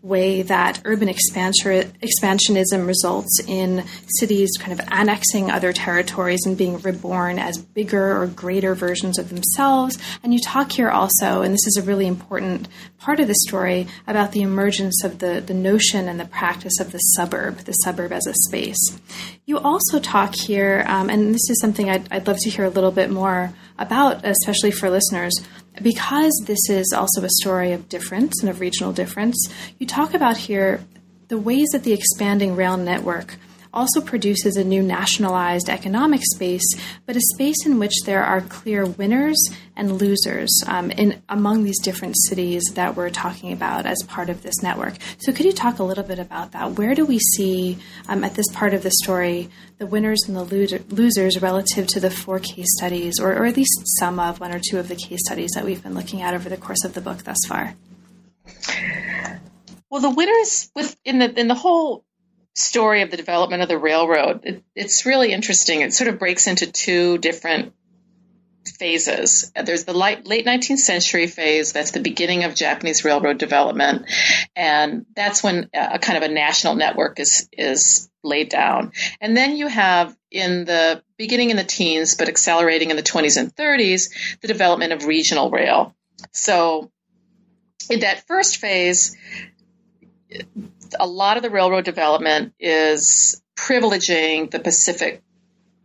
way 0.09 0.43
that 0.43 0.81
urban 0.85 1.09
expansionism 1.09 2.87
results 2.87 3.41
in 3.47 3.85
cities 4.19 4.51
kind 4.59 4.73
of 4.73 4.87
annexing 4.91 5.51
other 5.51 5.73
territories 5.73 6.41
and 6.47 6.57
being 6.57 6.79
reborn 6.79 7.39
as 7.39 7.59
bigger 7.59 8.21
or 8.21 8.27
greater 8.27 8.75
versions 8.75 9.19
of 9.19 9.29
themselves. 9.29 9.99
And 10.23 10.33
you 10.33 10.41
talk 10.41 10.73
here 10.73 10.91
also, 10.91 11.43
and 11.43 11.53
this 11.53 11.67
is 11.67 11.77
a 11.77 11.83
really 11.83 12.07
important 12.07 12.69
part 12.99 13.21
of 13.21 13.29
the 13.29 13.35
story, 13.47 13.87
about 14.07 14.33
the 14.33 14.43
emergence 14.43 15.05
of 15.05 15.19
the, 15.19 15.41
the 15.41 15.55
notion 15.55 16.09
and 16.09 16.19
the 16.19 16.25
practice 16.25 16.81
of 16.81 16.91
the 16.91 16.99
suburb, 16.99 17.59
the 17.59 17.73
suburb 17.73 18.13
as 18.13 18.27
a 18.27 18.35
space. 18.35 18.99
You 19.47 19.59
also 19.59 19.99
talk 20.01 20.35
here, 20.35 20.85
um, 20.89 21.09
and 21.09 21.35
this 21.35 21.49
is 21.51 21.61
something 21.61 21.89
I'd, 21.89 22.11
I'd 22.11 22.27
love 22.27 22.39
to 22.41 22.51
hear 22.51 22.65
a 22.65 22.71
little 22.71 22.91
bit 22.91 23.11
more 23.11 23.53
about, 23.79 24.25
especially 24.25 24.73
for 24.73 24.91
listeners, 24.91 25.35
because 25.83 26.33
this 26.47 26.69
is 26.69 26.93
also 26.93 27.23
a 27.23 27.29
story 27.41 27.73
of 27.73 27.89
difference 27.89 28.41
and 28.41 28.51
of 28.51 28.61
regional 28.61 28.93
difference, 28.93 29.37
you 29.79 29.87
talk 29.87 29.98
about 30.07 30.37
here 30.37 30.85
the 31.29 31.39
ways 31.39 31.69
that 31.73 31.83
the 31.83 31.93
expanding 31.93 32.55
rail 32.55 32.77
network 32.77 33.37
also 33.73 34.01
produces 34.01 34.57
a 34.57 34.65
new 34.65 34.83
nationalized 34.83 35.69
economic 35.69 36.21
space, 36.25 36.65
but 37.05 37.17
a 37.17 37.21
space 37.35 37.67
in 37.67 37.79
which 37.79 37.93
there 38.07 38.23
are 38.23 38.41
clear 38.41 38.87
winners 38.87 39.37
and 39.77 40.01
losers 40.01 40.49
um, 40.67 40.91
in 40.93 41.21
among 41.29 41.65
these 41.65 41.79
different 41.81 42.17
cities 42.17 42.63
that 42.75 42.97
we're 42.97 43.11
talking 43.11 43.53
about 43.53 43.87
as 43.87 44.03
part 44.07 44.31
of 44.31 44.43
this 44.43 44.63
network. 44.63 44.95
So, 45.19 45.33
could 45.33 45.47
you 45.47 45.53
talk 45.53 45.79
a 45.79 45.85
little 45.85 46.05
bit 46.05 46.19
about 46.19 46.53
that? 46.53 46.73
Where 46.73 46.95
do 46.95 47.05
we 47.05 47.19
see 47.19 47.79
um, 48.09 48.25
at 48.25 48.35
this 48.35 48.51
part 48.53 48.75
of 48.75 48.83
the 48.83 48.93
story 49.03 49.51
the 49.79 49.87
winners 49.87 50.25
and 50.27 50.37
the 50.37 50.83
losers 50.89 51.41
relative 51.41 51.87
to 51.89 52.01
the 52.01 52.11
four 52.11 52.41
case 52.41 52.69
studies, 52.77 53.21
or, 53.21 53.33
or 53.33 53.47
at 53.47 53.57
least 53.57 53.81
some 53.99 54.19
of 54.19 54.41
one 54.41 54.53
or 54.53 54.61
two 54.61 54.79
of 54.79 54.89
the 54.89 54.97
case 54.97 55.21
studies 55.27 55.51
that 55.55 55.65
we've 55.65 55.83
been 55.83 55.95
looking 55.95 56.23
at 56.23 56.35
over 56.35 56.49
the 56.49 56.57
course 56.57 56.85
of 56.85 56.95
the 56.95 57.01
book 57.01 57.25
thus 57.25 57.39
far? 57.47 57.75
Well, 59.91 60.03
the 60.03 60.11
winners 60.11 60.71
with 60.75 60.97
in 61.05 61.19
the 61.19 61.39
in 61.39 61.49
the 61.49 61.55
whole 61.55 62.05
story 62.55 63.03
of 63.03 63.11
the 63.11 63.17
development 63.17 63.63
of 63.63 63.69
the 63.69 63.79
railroad, 63.79 64.41
it, 64.45 64.65
it's 64.75 65.07
really 65.07 65.33
interesting. 65.33 65.81
It 65.81 65.95
sort 65.95 66.09
of 66.09 66.19
breaks 66.19 66.47
into 66.47 66.71
two 66.71 67.19
different 67.19 67.73
phases. 68.69 69.51
There's 69.55 69.85
the 69.85 69.95
late, 69.95 70.27
late 70.27 70.45
19th 70.45 70.79
century 70.79 71.27
phase, 71.27 71.73
that's 71.73 71.93
the 71.93 72.01
beginning 72.01 72.45
of 72.45 72.55
Japanese 72.55 73.05
railroad 73.05 73.39
development, 73.39 74.07
and 74.55 75.07
that's 75.17 75.43
when 75.43 75.71
a 75.73 75.99
kind 75.99 76.23
of 76.23 76.29
a 76.29 76.33
national 76.33 76.75
network 76.75 77.19
is 77.21 77.49
is 77.53 78.11
laid 78.23 78.49
down. 78.51 78.93
And 79.21 79.37
then 79.37 79.57
you 79.57 79.69
have 79.69 80.15
in 80.31 80.65
the 80.65 81.03
beginning 81.17 81.51
in 81.51 81.57
the 81.57 81.65
teens, 81.65 82.15
but 82.15 82.29
accelerating 82.29 82.91
in 82.91 82.97
the 82.97 83.03
20s 83.03 83.41
and 83.41 83.55
30s, 83.55 84.11
the 84.43 84.49
development 84.49 84.93
of 84.93 85.07
regional 85.07 85.51
rail. 85.51 85.95
So 86.33 86.91
in 87.89 88.01
that 88.01 88.27
first 88.27 88.59
phase, 88.59 89.17
a 90.99 91.07
lot 91.07 91.37
of 91.37 91.43
the 91.43 91.51
railroad 91.51 91.85
development 91.85 92.55
is 92.59 93.43
privileging 93.57 94.51
the 94.51 94.61
Pacific 94.61 95.23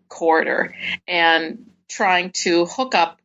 corridor 0.07 0.73
and 1.07 1.71
trying 1.89 2.31
to 2.31 2.65
hook 2.65 2.95
up 2.95 3.19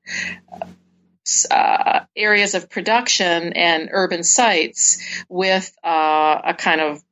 uh, 1.51 2.01
areas 2.17 2.55
of 2.55 2.71
production 2.71 3.53
and 3.53 3.91
urban 3.93 4.25
sites 4.25 5.25
with 5.29 5.71
uh, 5.85 6.41
a 6.45 6.55
kind 6.55 6.81
of 6.81 7.03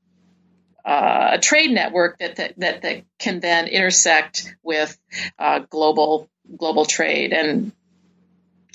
uh, 0.84 1.30
a 1.32 1.38
trade 1.38 1.70
network 1.70 2.18
that, 2.18 2.36
that, 2.36 2.54
that 2.58 2.82
that 2.82 3.04
can 3.18 3.40
then 3.40 3.66
intersect 3.66 4.54
with 4.62 4.96
uh, 5.38 5.58
global 5.58 6.30
global 6.56 6.84
trade 6.84 7.32
and 7.32 7.72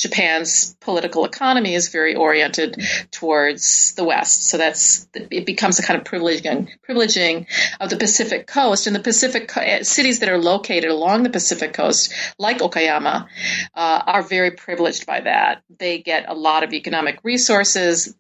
Japan's 0.01 0.75
political 0.79 1.25
economy 1.25 1.75
is 1.75 1.89
very 1.89 2.15
oriented 2.15 2.81
towards 3.11 3.93
the 3.93 4.03
West. 4.03 4.49
So 4.49 4.57
that's 4.57 5.07
it 5.13 5.45
becomes 5.45 5.77
a 5.77 5.83
kind 5.83 5.99
of 5.99 6.05
privileging 6.05 6.69
privileging 6.87 7.45
of 7.79 7.91
the 7.91 7.97
Pacific 7.97 8.47
coast 8.47 8.87
and 8.87 8.95
the 8.95 8.99
Pacific 8.99 9.51
eh, 9.57 9.83
cities 9.83 10.19
that 10.21 10.29
are 10.29 10.39
located 10.39 10.89
along 10.89 11.21
the 11.21 11.29
Pacific 11.29 11.73
coast, 11.73 12.13
like 12.39 12.59
Okayama, 12.59 13.27
uh, 13.75 14.03
are 14.07 14.23
very 14.23 14.51
privileged 14.51 15.05
by 15.05 15.21
that. 15.21 15.61
They 15.77 15.99
get 15.99 16.27
a 16.27 16.33
lot 16.33 16.63
of 16.63 16.73
economic 16.73 17.19
resources. 17.23 18.15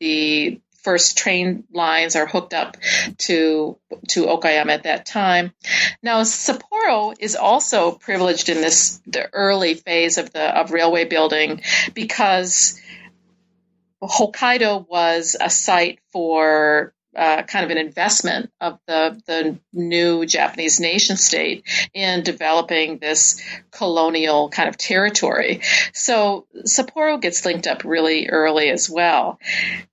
The 0.00 0.60
first 0.82 1.18
train 1.18 1.64
lines 1.72 2.16
are 2.16 2.26
hooked 2.26 2.54
up 2.54 2.76
to 3.18 3.78
to 4.08 4.26
Okayama 4.26 4.70
at 4.70 4.82
that 4.84 5.06
time. 5.06 5.52
Now 6.02 6.22
Sapporo 6.22 7.14
is 7.18 7.36
also 7.36 7.92
privileged 7.92 8.48
in 8.48 8.60
this 8.60 9.00
the 9.06 9.28
early 9.32 9.74
phase 9.74 10.18
of 10.18 10.32
the 10.32 10.42
of 10.42 10.70
railway 10.70 11.04
building 11.04 11.62
because 11.94 12.80
Hokkaido 14.02 14.88
was 14.88 15.36
a 15.40 15.50
site 15.50 15.98
for 16.12 16.94
uh, 17.18 17.42
kind 17.42 17.64
of 17.64 17.70
an 17.72 17.78
investment 17.78 18.50
of 18.60 18.78
the 18.86 19.20
the 19.26 19.58
new 19.72 20.24
Japanese 20.24 20.78
nation 20.78 21.16
state 21.16 21.64
in 21.92 22.22
developing 22.22 22.98
this 22.98 23.42
colonial 23.72 24.48
kind 24.50 24.68
of 24.68 24.76
territory. 24.76 25.60
So 25.92 26.46
Sapporo 26.64 27.20
gets 27.20 27.44
linked 27.44 27.66
up 27.66 27.84
really 27.84 28.28
early 28.28 28.70
as 28.70 28.88
well. 28.88 29.40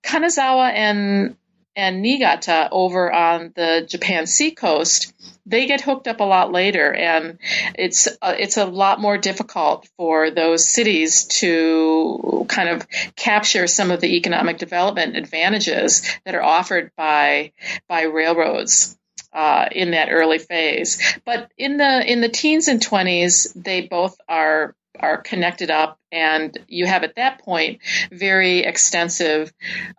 Kanazawa 0.04 0.72
and 0.72 1.36
and 1.74 2.00
Niigata 2.00 2.68
over 2.72 3.12
on 3.12 3.52
the 3.54 3.84
Japan 3.86 4.26
Sea 4.26 4.52
coast 4.52 5.12
they 5.46 5.66
get 5.66 5.80
hooked 5.80 6.08
up 6.08 6.20
a 6.20 6.24
lot 6.24 6.52
later, 6.52 6.92
and 6.92 7.38
it's 7.76 8.08
uh, 8.20 8.34
it's 8.38 8.56
a 8.56 8.66
lot 8.66 9.00
more 9.00 9.16
difficult 9.16 9.88
for 9.96 10.30
those 10.30 10.68
cities 10.68 11.24
to 11.26 12.44
kind 12.48 12.68
of 12.68 12.86
capture 13.14 13.66
some 13.66 13.90
of 13.90 14.00
the 14.00 14.16
economic 14.16 14.58
development 14.58 15.16
advantages 15.16 16.02
that 16.24 16.34
are 16.34 16.42
offered 16.42 16.90
by 16.96 17.52
by 17.88 18.02
railroads. 18.02 18.98
Uh, 19.32 19.68
in 19.72 19.90
that 19.90 20.08
early 20.10 20.38
phase, 20.38 20.98
but 21.26 21.50
in 21.58 21.76
the 21.76 22.10
in 22.10 22.22
the 22.22 22.28
teens 22.28 22.68
and 22.68 22.80
twenties, 22.80 23.52
they 23.54 23.82
both 23.82 24.18
are 24.26 24.74
are 24.98 25.18
connected 25.18 25.70
up, 25.70 25.98
and 26.10 26.58
you 26.68 26.86
have 26.86 27.04
at 27.04 27.16
that 27.16 27.40
point 27.40 27.80
very 28.10 28.60
extensive 28.60 29.52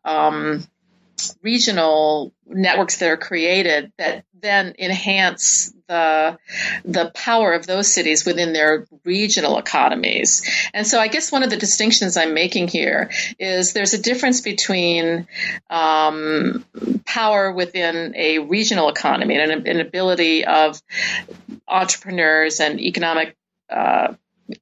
um, 0.03 0.67
regional 1.41 2.33
networks 2.45 2.97
that 2.97 3.09
are 3.09 3.17
created 3.17 3.91
that 3.97 4.23
then 4.41 4.75
enhance 4.77 5.73
the 5.87 6.37
the 6.85 7.11
power 7.15 7.53
of 7.53 7.65
those 7.65 7.91
cities 7.91 8.25
within 8.25 8.53
their 8.53 8.85
regional 9.03 9.57
economies. 9.57 10.43
And 10.73 10.85
so, 10.85 10.99
I 10.99 11.07
guess 11.07 11.31
one 11.31 11.43
of 11.43 11.49
the 11.49 11.57
distinctions 11.57 12.17
I'm 12.17 12.33
making 12.33 12.67
here 12.67 13.09
is 13.39 13.73
there's 13.73 13.93
a 13.93 14.01
difference 14.01 14.41
between 14.41 15.27
um, 15.69 16.65
power 17.05 17.51
within 17.51 18.13
a 18.15 18.39
regional 18.39 18.89
economy 18.89 19.37
and 19.37 19.67
an, 19.67 19.79
ability 19.79 20.45
of 20.45 20.81
entrepreneurs 21.67 22.59
and 22.59 22.79
economic 22.79 23.35
uh, 23.69 24.13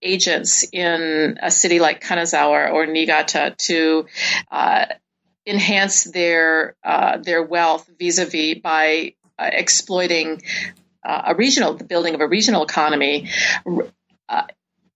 agents 0.01 0.65
in 0.71 1.37
a 1.41 1.51
city 1.51 1.79
like 1.79 2.01
Kanazawa 2.01 2.71
or 2.71 2.85
Niigata 2.85 3.55
to 3.57 4.05
uh, 4.51 4.85
enhance 5.45 6.03
their 6.03 6.75
uh, 6.83 7.17
their 7.17 7.43
wealth 7.43 7.89
vis-a-vis 7.99 8.59
by 8.61 9.13
uh, 9.37 9.49
exploiting 9.51 10.41
uh, 11.03 11.23
a 11.27 11.35
regional 11.35 11.75
the 11.75 11.83
building 11.83 12.15
of 12.15 12.21
a 12.21 12.27
regional 12.27 12.63
economy 12.63 13.29
uh, 14.29 14.43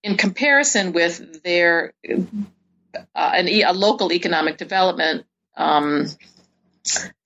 in 0.02 0.16
comparison 0.16 0.92
with 0.92 1.42
their 1.42 1.92
uh, 2.08 3.04
an, 3.14 3.48
a 3.48 3.72
local 3.72 4.12
economic 4.12 4.56
development 4.56 5.24
um, 5.56 6.06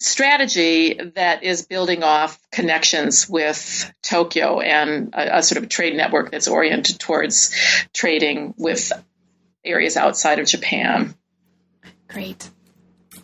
strategy 0.01 0.99
that 1.14 1.45
is 1.45 1.66
building 1.66 2.03
off 2.03 2.39
connections 2.51 3.29
with 3.29 3.91
Tokyo 4.03 4.61
and 4.61 5.14
a, 5.14 5.39
a 5.39 5.43
sort 5.43 5.62
of 5.62 5.68
trade 5.68 5.97
network 5.97 6.31
that's 6.31 6.49
oriented 6.49 6.99
towards 6.99 7.55
trading 7.93 8.55
with 8.59 8.93
areas 9.64 9.97
outside 9.97 10.41
of 10.41 10.47
Japan. 10.47 11.14
Great. 12.09 12.51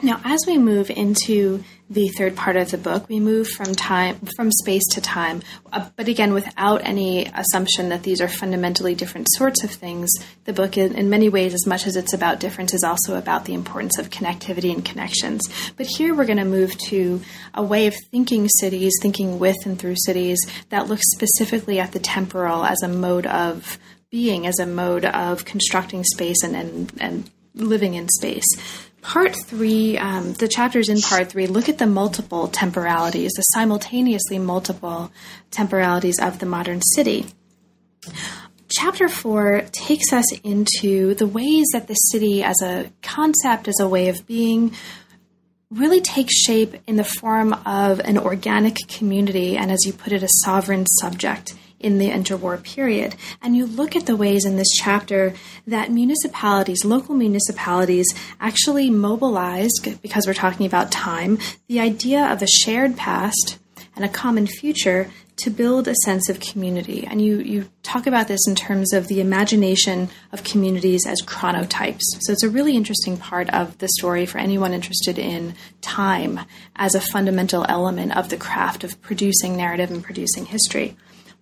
Now, 0.02 0.20
as 0.24 0.46
we 0.46 0.56
move 0.56 0.88
into 0.88 1.62
the 1.90 2.08
third 2.08 2.34
part 2.34 2.56
of 2.56 2.70
the 2.70 2.78
book, 2.78 3.08
we 3.08 3.20
move 3.20 3.48
from 3.48 3.74
time 3.74 4.16
from 4.36 4.50
space 4.50 4.86
to 4.92 5.00
time, 5.00 5.42
uh, 5.72 5.90
but 5.96 6.08
again 6.08 6.32
without 6.32 6.80
any 6.84 7.26
assumption 7.26 7.90
that 7.90 8.02
these 8.02 8.20
are 8.20 8.28
fundamentally 8.28 8.94
different 8.94 9.26
sorts 9.32 9.62
of 9.62 9.70
things. 9.70 10.08
The 10.44 10.52
book, 10.54 10.78
in, 10.78 10.94
in 10.94 11.10
many 11.10 11.28
ways, 11.28 11.52
as 11.52 11.66
much 11.66 11.86
as 11.86 11.96
it's 11.96 12.14
about 12.14 12.40
difference, 12.40 12.72
is 12.72 12.84
also 12.84 13.16
about 13.16 13.44
the 13.44 13.52
importance 13.52 13.98
of 13.98 14.08
connectivity 14.08 14.72
and 14.72 14.84
connections. 14.84 15.42
But 15.76 15.86
here 15.86 16.14
we're 16.14 16.26
going 16.26 16.38
to 16.38 16.44
move 16.44 16.78
to 16.88 17.20
a 17.52 17.62
way 17.62 17.86
of 17.86 17.96
thinking 18.10 18.48
cities, 18.48 18.94
thinking 19.02 19.38
with 19.38 19.66
and 19.66 19.78
through 19.78 19.96
cities 19.96 20.38
that 20.70 20.86
looks 20.86 21.10
specifically 21.10 21.78
at 21.78 21.92
the 21.92 21.98
temporal 21.98 22.64
as 22.64 22.82
a 22.82 22.88
mode 22.88 23.26
of 23.26 23.78
being, 24.10 24.46
as 24.46 24.58
a 24.58 24.66
mode 24.66 25.04
of 25.04 25.44
constructing 25.44 26.04
space 26.04 26.42
and, 26.42 26.56
and, 26.56 26.92
and 27.00 27.30
living 27.54 27.94
in 27.94 28.08
space. 28.08 28.46
Part 29.02 29.34
three, 29.34 29.96
um, 29.96 30.34
the 30.34 30.48
chapters 30.48 30.88
in 30.88 31.00
part 31.00 31.30
three 31.30 31.46
look 31.46 31.68
at 31.68 31.78
the 31.78 31.86
multiple 31.86 32.48
temporalities, 32.48 33.32
the 33.32 33.42
simultaneously 33.42 34.38
multiple 34.38 35.10
temporalities 35.50 36.18
of 36.20 36.38
the 36.38 36.46
modern 36.46 36.82
city. 36.82 37.26
Chapter 38.68 39.08
four 39.08 39.62
takes 39.72 40.12
us 40.12 40.30
into 40.40 41.14
the 41.14 41.26
ways 41.26 41.66
that 41.72 41.88
the 41.88 41.94
city, 41.94 42.42
as 42.44 42.60
a 42.62 42.90
concept, 43.02 43.68
as 43.68 43.80
a 43.80 43.88
way 43.88 44.08
of 44.08 44.26
being, 44.26 44.72
really 45.70 46.00
takes 46.00 46.34
shape 46.34 46.76
in 46.86 46.96
the 46.96 47.04
form 47.04 47.52
of 47.64 48.00
an 48.00 48.18
organic 48.18 48.76
community 48.86 49.56
and, 49.56 49.70
as 49.70 49.84
you 49.86 49.92
put 49.92 50.12
it, 50.12 50.22
a 50.22 50.28
sovereign 50.44 50.84
subject 51.00 51.54
in 51.80 51.98
the 51.98 52.10
interwar 52.10 52.62
period. 52.62 53.16
And 53.42 53.56
you 53.56 53.66
look 53.66 53.96
at 53.96 54.06
the 54.06 54.16
ways 54.16 54.44
in 54.44 54.56
this 54.56 54.70
chapter 54.76 55.34
that 55.66 55.90
municipalities, 55.90 56.84
local 56.84 57.14
municipalities, 57.14 58.06
actually 58.38 58.90
mobilized, 58.90 60.00
because 60.02 60.26
we're 60.26 60.34
talking 60.34 60.66
about 60.66 60.92
time, 60.92 61.38
the 61.66 61.80
idea 61.80 62.30
of 62.30 62.42
a 62.42 62.46
shared 62.46 62.96
past 62.96 63.58
and 63.96 64.04
a 64.04 64.08
common 64.08 64.46
future 64.46 65.10
to 65.36 65.50
build 65.50 65.88
a 65.88 65.94
sense 66.04 66.28
of 66.28 66.38
community. 66.38 67.06
And 67.06 67.22
you, 67.22 67.38
you 67.38 67.70
talk 67.82 68.06
about 68.06 68.28
this 68.28 68.46
in 68.46 68.54
terms 68.54 68.92
of 68.92 69.08
the 69.08 69.22
imagination 69.22 70.10
of 70.32 70.44
communities 70.44 71.06
as 71.06 71.22
chronotopes. 71.22 72.02
So 72.20 72.32
it's 72.32 72.42
a 72.42 72.50
really 72.50 72.76
interesting 72.76 73.16
part 73.16 73.48
of 73.50 73.78
the 73.78 73.88
story 73.88 74.26
for 74.26 74.36
anyone 74.36 74.74
interested 74.74 75.18
in 75.18 75.54
time 75.80 76.40
as 76.76 76.94
a 76.94 77.00
fundamental 77.00 77.64
element 77.70 78.16
of 78.16 78.28
the 78.28 78.36
craft 78.36 78.84
of 78.84 79.00
producing 79.00 79.56
narrative 79.56 79.90
and 79.90 80.04
producing 80.04 80.44
history 80.44 80.94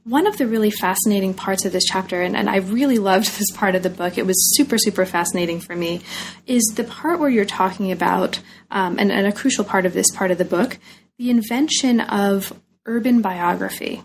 one 0.04 0.26
of 0.26 0.38
the 0.38 0.46
really 0.46 0.70
fascinating 0.70 1.34
parts 1.34 1.64
of 1.64 1.72
this 1.72 1.84
chapter, 1.84 2.22
and, 2.22 2.36
and, 2.36 2.48
I 2.48 2.56
really 2.56 2.98
loved 2.98 3.26
this 3.38 3.50
part 3.54 3.74
of 3.74 3.82
the 3.82 3.90
book, 3.90 4.18
it 4.18 4.26
was 4.26 4.56
super, 4.56 4.78
super 4.78 5.04
fascinating 5.04 5.60
for 5.60 5.76
me, 5.76 6.00
is 6.46 6.64
the 6.76 6.84
part 6.84 7.20
where 7.20 7.30
you're 7.30 7.44
talking 7.44 7.92
about, 7.92 8.40
um, 8.70 8.98
and, 8.98 9.12
and 9.12 9.26
a 9.26 9.32
crucial 9.32 9.64
part 9.64 9.86
of 9.86 9.92
this 9.92 10.10
part 10.10 10.30
of 10.30 10.38
the 10.38 10.44
book, 10.44 10.78
the 11.18 11.30
invention 11.30 12.00
of 12.00 12.52
urban 12.86 13.20
biography. 13.20 14.02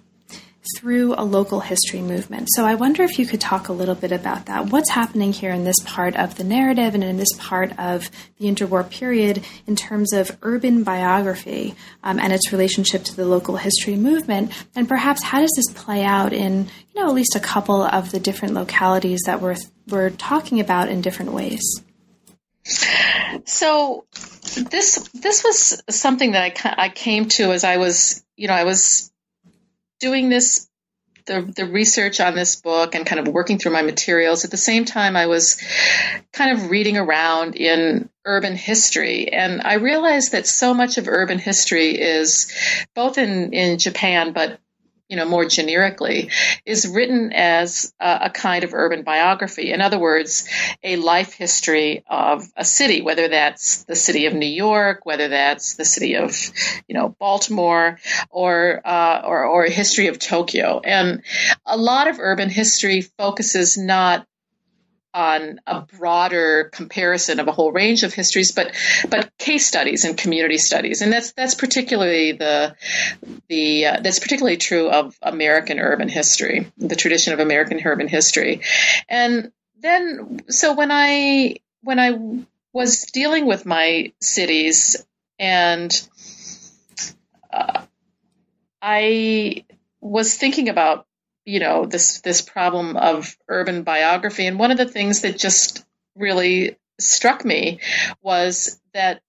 Through 0.75 1.13
a 1.15 1.23
local 1.23 1.59
history 1.59 2.01
movement. 2.01 2.47
So 2.53 2.65
I 2.65 2.75
wonder 2.75 3.03
if 3.03 3.19
you 3.19 3.25
could 3.25 3.41
talk 3.41 3.67
a 3.67 3.73
little 3.73 3.95
bit 3.95 4.11
about 4.11 4.45
that. 4.45 4.67
What's 4.67 4.89
happening 4.89 5.33
here 5.33 5.51
in 5.51 5.63
this 5.63 5.79
part 5.83 6.15
of 6.15 6.35
the 6.35 6.43
narrative 6.43 6.93
and 6.95 7.03
in 7.03 7.17
this 7.17 7.31
part 7.37 7.77
of 7.77 8.09
the 8.37 8.45
interwar 8.45 8.89
period 8.89 9.43
in 9.67 9.75
terms 9.75 10.13
of 10.13 10.37
urban 10.41 10.83
biography 10.83 11.75
um, 12.03 12.19
and 12.19 12.33
its 12.33 12.51
relationship 12.51 13.03
to 13.03 13.15
the 13.15 13.25
local 13.25 13.57
history 13.57 13.95
movement? 13.95 14.51
And 14.75 14.87
perhaps 14.87 15.23
how 15.23 15.39
does 15.39 15.53
this 15.55 15.73
play 15.73 16.03
out 16.03 16.33
in, 16.33 16.69
you 16.93 17.01
know, 17.01 17.07
at 17.07 17.15
least 17.15 17.35
a 17.35 17.39
couple 17.39 17.83
of 17.83 18.11
the 18.11 18.19
different 18.19 18.53
localities 18.53 19.21
that 19.25 19.41
we're, 19.41 19.57
we're 19.87 20.11
talking 20.11 20.59
about 20.59 20.89
in 20.89 21.01
different 21.01 21.33
ways? 21.33 21.81
So 23.45 24.05
this 24.55 25.09
this 25.13 25.43
was 25.43 25.81
something 25.89 26.31
that 26.31 26.65
I, 26.65 26.85
I 26.85 26.89
came 26.89 27.27
to 27.29 27.51
as 27.51 27.63
I 27.63 27.77
was 27.77 28.23
you 28.37 28.47
know 28.47 28.53
I 28.53 28.63
was 28.63 29.11
doing 30.03 30.27
this 30.27 30.69
the 31.25 31.41
the 31.55 31.65
research 31.65 32.19
on 32.19 32.35
this 32.35 32.57
book 32.57 32.93
and 32.93 33.05
kind 33.05 33.25
of 33.25 33.33
working 33.33 33.57
through 33.57 33.71
my 33.71 33.81
materials 33.81 34.43
at 34.43 34.51
the 34.51 34.57
same 34.57 34.83
time 34.83 35.15
I 35.15 35.27
was 35.27 35.61
kind 36.33 36.51
of 36.51 36.69
reading 36.69 36.97
around 36.97 37.55
in 37.55 38.09
urban 38.25 38.57
history. 38.57 39.31
And 39.31 39.61
I 39.61 39.75
realized 39.75 40.33
that 40.33 40.45
so 40.45 40.73
much 40.73 40.97
of 40.97 41.07
urban 41.07 41.39
history 41.39 41.91
is 41.91 42.51
both 42.93 43.17
in 43.17 43.53
in 43.53 43.79
Japan 43.79 44.33
but 44.33 44.59
you 45.13 45.17
know, 45.17 45.25
more 45.25 45.45
generically, 45.45 46.31
is 46.65 46.87
written 46.87 47.33
as 47.33 47.93
a, 47.99 48.21
a, 48.23 48.29
kind 48.31 48.63
of 48.63 48.73
urban 48.73 49.03
biography. 49.03 49.71
In 49.71 49.79
other 49.79 49.99
words, 49.99 50.49
a 50.81 50.95
life 50.95 51.33
history 51.33 52.03
of 52.09 52.51
a 52.57 52.65
city, 52.65 53.03
whether 53.03 53.27
that's 53.27 53.83
the 53.83 53.95
city 53.95 54.25
of 54.25 54.33
New 54.33 54.47
York, 54.47 55.05
whether 55.05 55.27
that's 55.27 55.75
the 55.75 55.85
city 55.85 56.15
of, 56.15 56.35
you 56.87 56.95
know, 56.95 57.09
Baltimore, 57.19 57.99
or 58.31 58.81
uh, 58.83 59.21
or, 59.23 59.45
or 59.45 59.65
a 59.65 59.69
history 59.69 60.07
of 60.07 60.17
Tokyo. 60.17 60.81
And 60.83 61.21
a 61.63 61.77
lot 61.77 62.07
of 62.07 62.17
urban 62.17 62.49
history 62.49 63.01
focuses 63.01 63.77
not 63.77 64.25
on 65.13 65.59
a 65.67 65.81
broader 65.81 66.69
comparison 66.71 67.39
of 67.39 67.47
a 67.47 67.51
whole 67.51 67.71
range 67.71 68.03
of 68.03 68.13
histories, 68.13 68.51
but 68.51 68.73
but 69.09 69.29
case 69.37 69.65
studies 69.65 70.05
and 70.05 70.17
community 70.17 70.57
studies, 70.57 71.01
and 71.01 71.11
that's 71.11 71.33
that's 71.33 71.55
particularly 71.55 72.31
the 72.31 72.75
the 73.47 73.85
uh, 73.85 73.99
that's 74.01 74.19
particularly 74.19 74.57
true 74.57 74.89
of 74.89 75.17
American 75.21 75.79
urban 75.79 76.09
history, 76.09 76.71
the 76.77 76.95
tradition 76.95 77.33
of 77.33 77.39
American 77.39 77.79
urban 77.85 78.07
history, 78.07 78.61
and 79.07 79.51
then 79.79 80.41
so 80.49 80.73
when 80.73 80.91
I 80.91 81.57
when 81.81 81.99
I 81.99 82.45
was 82.71 83.03
dealing 83.13 83.45
with 83.45 83.65
my 83.65 84.13
cities 84.19 85.05
and 85.37 85.91
uh, 87.51 87.83
I 88.81 89.65
was 90.01 90.35
thinking 90.35 90.69
about 90.69 91.05
you 91.45 91.59
know 91.59 91.85
this 91.85 92.21
this 92.21 92.41
problem 92.41 92.97
of 92.97 93.35
urban 93.47 93.83
biography. 93.83 94.45
And 94.47 94.59
one 94.59 94.71
of 94.71 94.77
the 94.77 94.87
things 94.87 95.21
that 95.21 95.37
just 95.37 95.85
really 96.15 96.77
struck 96.99 97.43
me 97.43 97.79
was 98.21 98.79
that 98.93 99.21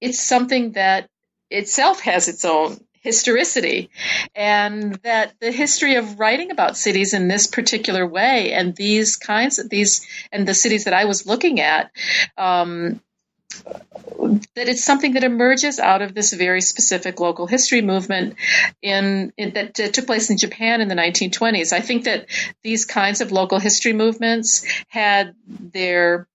it's 0.00 0.20
something 0.20 0.72
that 0.72 1.08
itself 1.50 2.00
has 2.00 2.28
its 2.28 2.44
own 2.44 2.78
historicity 3.04 3.90
and 4.34 4.94
that 5.02 5.34
the 5.38 5.52
history 5.52 5.96
of 5.96 6.18
writing 6.18 6.50
about 6.50 6.76
cities 6.76 7.12
in 7.12 7.28
this 7.28 7.46
particular 7.46 8.06
way 8.06 8.52
and 8.52 8.74
these 8.74 9.16
kinds 9.16 9.58
of 9.58 9.68
these 9.68 10.06
and 10.32 10.48
the 10.48 10.54
cities 10.54 10.84
that 10.84 10.94
i 10.94 11.04
was 11.04 11.26
looking 11.26 11.60
at 11.60 11.90
um, 12.38 13.02
that 13.62 14.68
it's 14.68 14.84
something 14.84 15.14
that 15.14 15.24
emerges 15.24 15.78
out 15.78 16.02
of 16.02 16.14
this 16.14 16.32
very 16.32 16.60
specific 16.60 17.20
local 17.20 17.46
history 17.46 17.82
movement 17.82 18.36
in, 18.82 19.32
in 19.36 19.52
that 19.54 19.78
uh, 19.80 19.88
took 19.88 20.06
place 20.06 20.30
in 20.30 20.38
Japan 20.38 20.80
in 20.80 20.88
the 20.88 20.94
1920s. 20.94 21.72
I 21.72 21.80
think 21.80 22.04
that 22.04 22.26
these 22.62 22.84
kinds 22.84 23.20
of 23.20 23.32
local 23.32 23.58
history 23.58 23.92
movements 23.92 24.64
had 24.88 25.34
their 25.48 26.28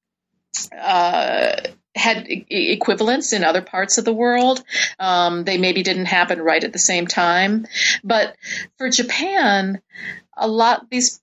uh, 0.78 1.56
had 1.96 2.26
equivalents 2.28 3.34
in 3.34 3.44
other 3.44 3.62
parts 3.62 3.98
of 3.98 4.06
the 4.06 4.14
world. 4.14 4.64
Um, 5.00 5.44
they 5.44 5.58
maybe 5.58 5.84
didn't 5.84 6.06
happen 6.06 6.42
right 6.42 6.64
at 6.64 6.74
the 6.74 6.80
same 6.80 7.08
time, 7.08 7.68
but 8.04 8.36
for 8.78 8.90
Japan, 8.90 9.82
a 10.38 10.48
lot 10.48 10.90
these 10.90 11.20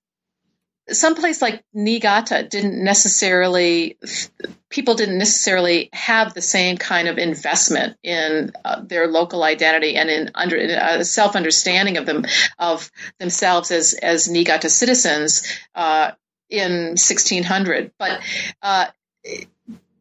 someplace 0.91 1.43
like 1.43 1.64
Niigata 1.72 2.47
didn't 2.49 2.82
necessarily 2.82 3.99
people 4.68 4.95
didn't 4.95 5.18
necessarily 5.18 5.89
have 5.93 6.34
the 6.34 6.43
same 6.43 6.76
kind 6.76 7.09
of 7.09 7.18
investment 7.18 7.97
in 8.03 8.53
uh, 8.64 8.82
their 8.82 9.09
local 9.09 9.43
identity 9.43 9.97
and 9.97 10.11
in 10.11 10.30
under 10.34 10.57
a 10.57 11.05
self 11.05 11.34
understanding 11.34 11.97
of 11.97 12.07
them 12.07 12.24
of 12.59 12.91
themselves 13.18 13.70
as 13.70 13.95
as 13.95 14.28
Niigata 14.28 14.70
citizens 14.70 15.43
uh, 15.74 16.12
in 16.51 16.91
1600 16.91 17.93
but 17.99 18.20
uh, 18.62 18.87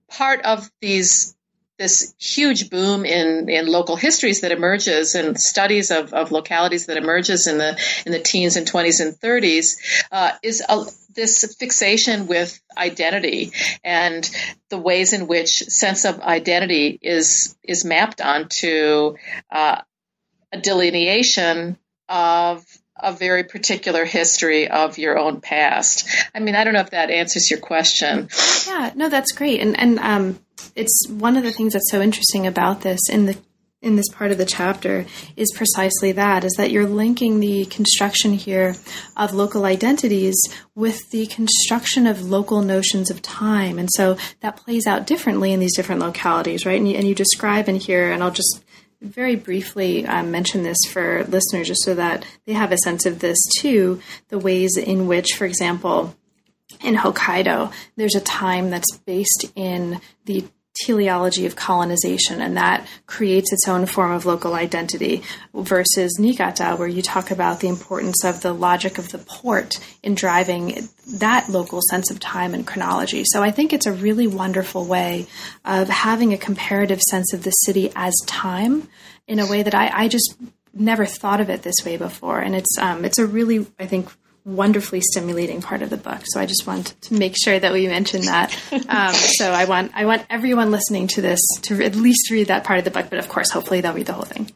part 0.09 0.41
of 0.45 0.69
these 0.81 1.34
this 1.77 2.13
huge 2.17 2.69
boom 2.69 3.05
in, 3.05 3.49
in 3.49 3.67
local 3.67 3.95
histories 3.95 4.41
that 4.41 4.51
emerges 4.51 5.15
and 5.15 5.39
studies 5.39 5.91
of, 5.91 6.13
of 6.13 6.31
localities 6.31 6.85
that 6.85 6.97
emerges 6.97 7.47
in 7.47 7.57
the 7.57 7.77
in 8.05 8.11
the 8.11 8.19
teens 8.19 8.55
and 8.55 8.65
20s 8.65 9.05
and 9.05 9.13
30s 9.19 9.75
uh, 10.11 10.31
is 10.41 10.63
a, 10.67 10.85
this 11.15 11.55
fixation 11.57 12.27
with 12.27 12.59
identity 12.77 13.51
and 13.83 14.29
the 14.69 14.77
ways 14.77 15.13
in 15.13 15.27
which 15.27 15.59
sense 15.63 16.05
of 16.05 16.21
identity 16.21 16.97
is 17.01 17.55
is 17.63 17.83
mapped 17.83 18.21
onto 18.21 19.15
uh, 19.51 19.81
a 20.51 20.57
delineation 20.59 21.77
of 22.07 22.65
a 22.97 23.11
very 23.11 23.43
particular 23.43 24.05
history 24.05 24.69
of 24.69 24.97
your 24.97 25.17
own 25.19 25.41
past. 25.41 26.07
I 26.33 26.39
mean, 26.39 26.55
I 26.55 26.63
don't 26.63 26.73
know 26.73 26.79
if 26.79 26.91
that 26.91 27.09
answers 27.09 27.51
your 27.51 27.59
question. 27.59 28.29
Yeah, 28.65 28.91
no, 28.95 29.09
that's 29.09 29.33
great. 29.33 29.59
And 29.59 29.77
and 29.77 29.99
um, 29.99 30.39
it's 30.75 31.07
one 31.09 31.37
of 31.37 31.43
the 31.43 31.51
things 31.51 31.73
that's 31.73 31.91
so 31.91 32.01
interesting 32.01 32.45
about 32.45 32.81
this 32.81 32.99
in 33.09 33.25
the 33.25 33.37
in 33.81 33.95
this 33.95 34.09
part 34.09 34.31
of 34.31 34.39
the 34.39 34.45
chapter 34.45 35.05
is 35.35 35.53
precisely 35.55 36.11
that 36.11 36.43
is 36.43 36.53
that 36.53 36.71
you're 36.71 36.87
linking 36.87 37.39
the 37.39 37.65
construction 37.65 38.33
here 38.33 38.75
of 39.15 39.33
local 39.33 39.63
identities 39.63 40.35
with 40.73 41.11
the 41.11 41.27
construction 41.27 42.07
of 42.07 42.23
local 42.23 42.63
notions 42.63 43.11
of 43.11 43.21
time. 43.21 43.77
And 43.77 43.87
so 43.93 44.17
that 44.39 44.55
plays 44.55 44.87
out 44.87 45.05
differently 45.05 45.53
in 45.53 45.59
these 45.59 45.75
different 45.75 46.01
localities 46.01 46.65
right? 46.65 46.79
And 46.79 46.89
you, 46.89 46.95
and 46.95 47.07
you 47.07 47.13
describe 47.13 47.69
in 47.69 47.75
here 47.75 48.11
and 48.11 48.23
i'll 48.23 48.31
just 48.31 48.63
very 49.01 49.35
briefly 49.35 50.05
um, 50.07 50.31
mention 50.31 50.63
this 50.63 50.79
for 50.89 51.23
listeners 51.25 51.67
just 51.67 51.83
so 51.83 51.93
that 51.93 52.25
they 52.45 52.53
have 52.53 52.71
a 52.71 52.77
sense 52.77 53.05
of 53.05 53.19
this 53.19 53.37
too 53.59 54.01
the 54.29 54.39
ways 54.39 54.77
in 54.77 55.05
which 55.05 55.33
for 55.37 55.45
example 55.45 56.15
in 56.81 56.95
Hokkaido, 56.95 57.71
there's 57.95 58.15
a 58.15 58.21
time 58.21 58.69
that's 58.69 58.97
based 58.97 59.45
in 59.55 60.01
the 60.25 60.45
teleology 60.75 61.45
of 61.45 61.55
colonization, 61.55 62.41
and 62.41 62.57
that 62.57 62.85
creates 63.07 63.51
its 63.53 63.67
own 63.67 63.85
form 63.85 64.11
of 64.11 64.25
local 64.25 64.53
identity, 64.53 65.23
versus 65.53 66.19
Niigata, 66.19 66.75
where 66.75 66.87
you 66.87 67.01
talk 67.01 67.31
about 67.31 67.59
the 67.59 67.67
importance 67.67 68.23
of 68.23 68.41
the 68.41 68.53
logic 68.53 68.97
of 68.97 69.11
the 69.11 69.17
port 69.17 69.79
in 70.03 70.15
driving 70.15 70.87
that 71.15 71.49
local 71.49 71.79
sense 71.89 72.11
of 72.11 72.19
time 72.19 72.53
and 72.53 72.67
chronology. 72.67 73.23
So 73.25 73.41
I 73.41 73.51
think 73.51 73.73
it's 73.73 73.85
a 73.85 73.93
really 73.93 74.27
wonderful 74.27 74.85
way 74.85 75.27
of 75.63 75.87
having 75.89 76.33
a 76.33 76.37
comparative 76.37 77.01
sense 77.01 77.33
of 77.33 77.43
the 77.43 77.51
city 77.51 77.91
as 77.95 78.13
time 78.25 78.87
in 79.27 79.39
a 79.39 79.47
way 79.47 79.63
that 79.63 79.73
I, 79.73 80.03
I 80.03 80.07
just 80.07 80.35
never 80.73 81.05
thought 81.05 81.41
of 81.41 81.49
it 81.49 81.63
this 81.63 81.85
way 81.85 81.97
before, 81.97 82.39
and 82.39 82.55
it's 82.55 82.77
um, 82.77 83.05
it's 83.05 83.17
a 83.17 83.25
really 83.25 83.65
I 83.79 83.85
think 83.85 84.09
wonderfully 84.45 85.01
stimulating 85.01 85.61
part 85.61 85.81
of 85.81 85.89
the 85.89 85.97
book. 85.97 86.21
So 86.25 86.39
I 86.39 86.45
just 86.45 86.67
want 86.67 86.93
to 87.01 87.15
make 87.15 87.35
sure 87.35 87.59
that 87.59 87.73
we 87.73 87.87
mention 87.87 88.21
that. 88.21 88.55
Um, 88.87 89.13
so 89.13 89.51
I 89.51 89.65
want 89.65 89.91
I 89.95 90.05
want 90.05 90.25
everyone 90.29 90.69
listening 90.69 91.07
to 91.07 91.21
this 91.21 91.39
to 91.63 91.81
at 91.83 91.95
least 91.95 92.29
read 92.29 92.47
that 92.47 92.63
part 92.63 92.77
of 92.77 92.85
the 92.85 92.91
book, 92.91 93.07
but 93.09 93.19
of 93.19 93.27
course, 93.27 93.49
hopefully 93.49 93.81
they'll 93.81 93.93
read 93.93 94.05
the 94.05 94.13
whole 94.13 94.25
thing. 94.25 94.51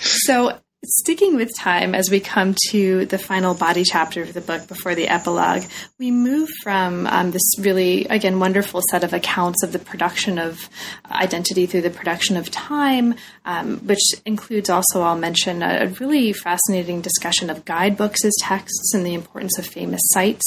So 0.00 0.58
Sticking 0.86 1.36
with 1.36 1.56
time 1.56 1.94
as 1.94 2.10
we 2.10 2.20
come 2.20 2.54
to 2.70 3.06
the 3.06 3.16
final 3.16 3.54
body 3.54 3.84
chapter 3.84 4.20
of 4.20 4.34
the 4.34 4.40
book 4.42 4.68
before 4.68 4.94
the 4.94 5.08
epilogue, 5.08 5.62
we 5.98 6.10
move 6.10 6.50
from 6.62 7.06
um, 7.06 7.30
this 7.30 7.58
really, 7.58 8.04
again, 8.06 8.38
wonderful 8.38 8.82
set 8.90 9.02
of 9.02 9.14
accounts 9.14 9.62
of 9.62 9.72
the 9.72 9.78
production 9.78 10.38
of 10.38 10.68
identity 11.10 11.64
through 11.64 11.80
the 11.80 11.90
production 11.90 12.36
of 12.36 12.50
time, 12.50 13.14
um, 13.46 13.78
which 13.78 14.02
includes 14.26 14.68
also, 14.68 15.00
I'll 15.00 15.16
mention, 15.16 15.62
a, 15.62 15.84
a 15.84 15.86
really 16.00 16.34
fascinating 16.34 17.00
discussion 17.00 17.48
of 17.48 17.64
guidebooks 17.64 18.22
as 18.24 18.34
texts 18.40 18.92
and 18.92 19.06
the 19.06 19.14
importance 19.14 19.58
of 19.58 19.66
famous 19.66 20.02
sites, 20.06 20.44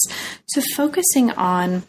to 0.49 0.61
focusing 0.75 1.31
on 1.31 1.83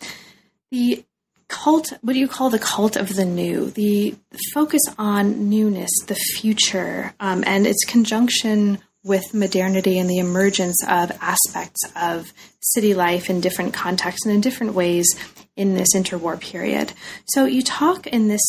the 0.70 1.05
cult 1.49 1.92
what 2.03 2.12
do 2.12 2.18
you 2.18 2.28
call 2.28 2.51
the 2.51 2.59
cult 2.59 2.96
of 2.96 3.14
the 3.16 3.24
new? 3.24 3.70
The 3.70 4.14
focus 4.53 4.82
on 4.99 5.49
newness 5.49 5.90
the 6.07 6.14
future 6.14 7.14
um, 7.20 7.42
and 7.46 7.66
its 7.66 7.84
conjunction 7.84 8.78
with 9.05 9.32
modernity 9.32 9.99
and 9.99 10.09
the 10.09 10.18
emergence 10.18 10.76
of 10.86 11.11
aspects 11.20 11.80
of 11.96 12.32
city 12.61 12.94
life 12.94 13.30
in 13.30 13.40
different 13.40 13.72
contexts 13.72 14.26
and 14.26 14.34
in 14.34 14.40
different 14.40 14.74
ways 14.74 15.09
in 15.57 15.74
this 15.74 15.94
interwar 15.94 16.38
period. 16.38 16.92
So 17.26 17.46
you 17.46 17.62
talk 17.62 18.07
in 18.07 18.28
this 18.28 18.42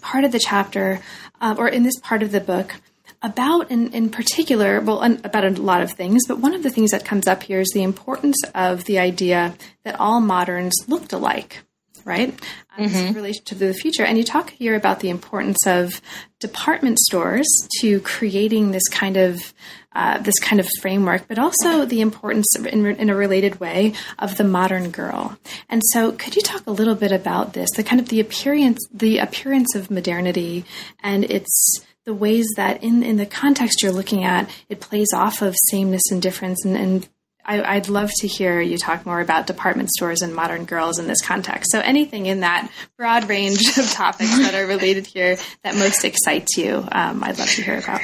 part 0.00 0.24
of 0.24 0.32
the 0.32 0.38
chapter 0.38 1.00
uh, 1.40 1.54
or 1.58 1.68
in 1.68 1.82
this 1.82 1.98
part 2.00 2.22
of 2.22 2.32
the 2.32 2.40
book 2.40 2.74
about, 3.20 3.70
in, 3.70 3.92
in 3.92 4.10
particular, 4.10 4.80
well, 4.80 5.02
about 5.02 5.44
a 5.44 5.50
lot 5.50 5.82
of 5.82 5.92
things, 5.92 6.22
but 6.26 6.38
one 6.38 6.54
of 6.54 6.62
the 6.62 6.70
things 6.70 6.90
that 6.90 7.04
comes 7.04 7.28
up 7.28 7.44
here 7.44 7.60
is 7.60 7.70
the 7.72 7.82
importance 7.82 8.36
of 8.54 8.84
the 8.84 8.98
idea 8.98 9.54
that 9.84 9.98
all 10.00 10.20
moderns 10.20 10.74
looked 10.88 11.12
alike 11.12 11.60
right? 12.04 12.38
Um, 12.76 12.86
mm-hmm. 12.86 13.06
in 13.08 13.14
relation 13.14 13.44
to 13.46 13.54
the 13.54 13.74
future. 13.74 14.04
And 14.04 14.16
you 14.16 14.24
talk 14.24 14.50
here 14.50 14.74
about 14.74 15.00
the 15.00 15.10
importance 15.10 15.66
of 15.66 16.00
department 16.40 16.98
stores 16.98 17.46
to 17.80 18.00
creating 18.00 18.70
this 18.70 18.88
kind 18.88 19.16
of 19.16 19.52
uh, 19.94 20.16
this 20.18 20.38
kind 20.40 20.58
of 20.58 20.66
framework, 20.80 21.28
but 21.28 21.38
also 21.38 21.84
the 21.84 22.00
importance 22.00 22.46
in, 22.56 22.86
in, 22.86 23.10
a 23.10 23.14
related 23.14 23.60
way 23.60 23.92
of 24.18 24.38
the 24.38 24.44
modern 24.44 24.90
girl. 24.90 25.36
And 25.68 25.82
so, 25.92 26.12
could 26.12 26.34
you 26.34 26.40
talk 26.40 26.66
a 26.66 26.70
little 26.70 26.94
bit 26.94 27.12
about 27.12 27.52
this, 27.52 27.68
the 27.76 27.82
kind 27.82 28.00
of 28.00 28.08
the 28.08 28.18
appearance, 28.18 28.78
the 28.90 29.18
appearance 29.18 29.74
of 29.74 29.90
modernity, 29.90 30.64
and 31.02 31.24
its 31.24 31.84
the 32.04 32.14
ways 32.14 32.46
that 32.56 32.82
in 32.82 33.02
in 33.02 33.18
the 33.18 33.26
context 33.26 33.82
you're 33.82 33.92
looking 33.92 34.24
at, 34.24 34.48
it 34.70 34.80
plays 34.80 35.12
off 35.12 35.42
of 35.42 35.54
sameness 35.68 36.10
and 36.10 36.22
difference, 36.22 36.64
and, 36.64 36.74
and 36.74 37.08
I, 37.44 37.74
would 37.74 37.88
love 37.88 38.10
to 38.18 38.26
hear 38.26 38.60
you 38.60 38.78
talk 38.78 39.04
more 39.04 39.20
about 39.20 39.46
department 39.46 39.90
stores 39.90 40.22
and 40.22 40.34
modern 40.34 40.64
girls 40.64 40.98
in 40.98 41.06
this 41.06 41.20
context. 41.20 41.70
So, 41.70 41.80
anything 41.80 42.26
in 42.26 42.40
that 42.40 42.70
broad 42.96 43.28
range 43.28 43.76
of 43.78 43.90
topics 43.92 44.38
that 44.38 44.54
are 44.54 44.66
related 44.66 45.06
here 45.06 45.36
that 45.64 45.76
most 45.76 46.04
excites 46.04 46.56
you, 46.56 46.86
um, 46.92 47.22
I'd 47.24 47.38
love 47.38 47.48
to 47.48 47.62
hear 47.62 47.78
about. 47.78 48.00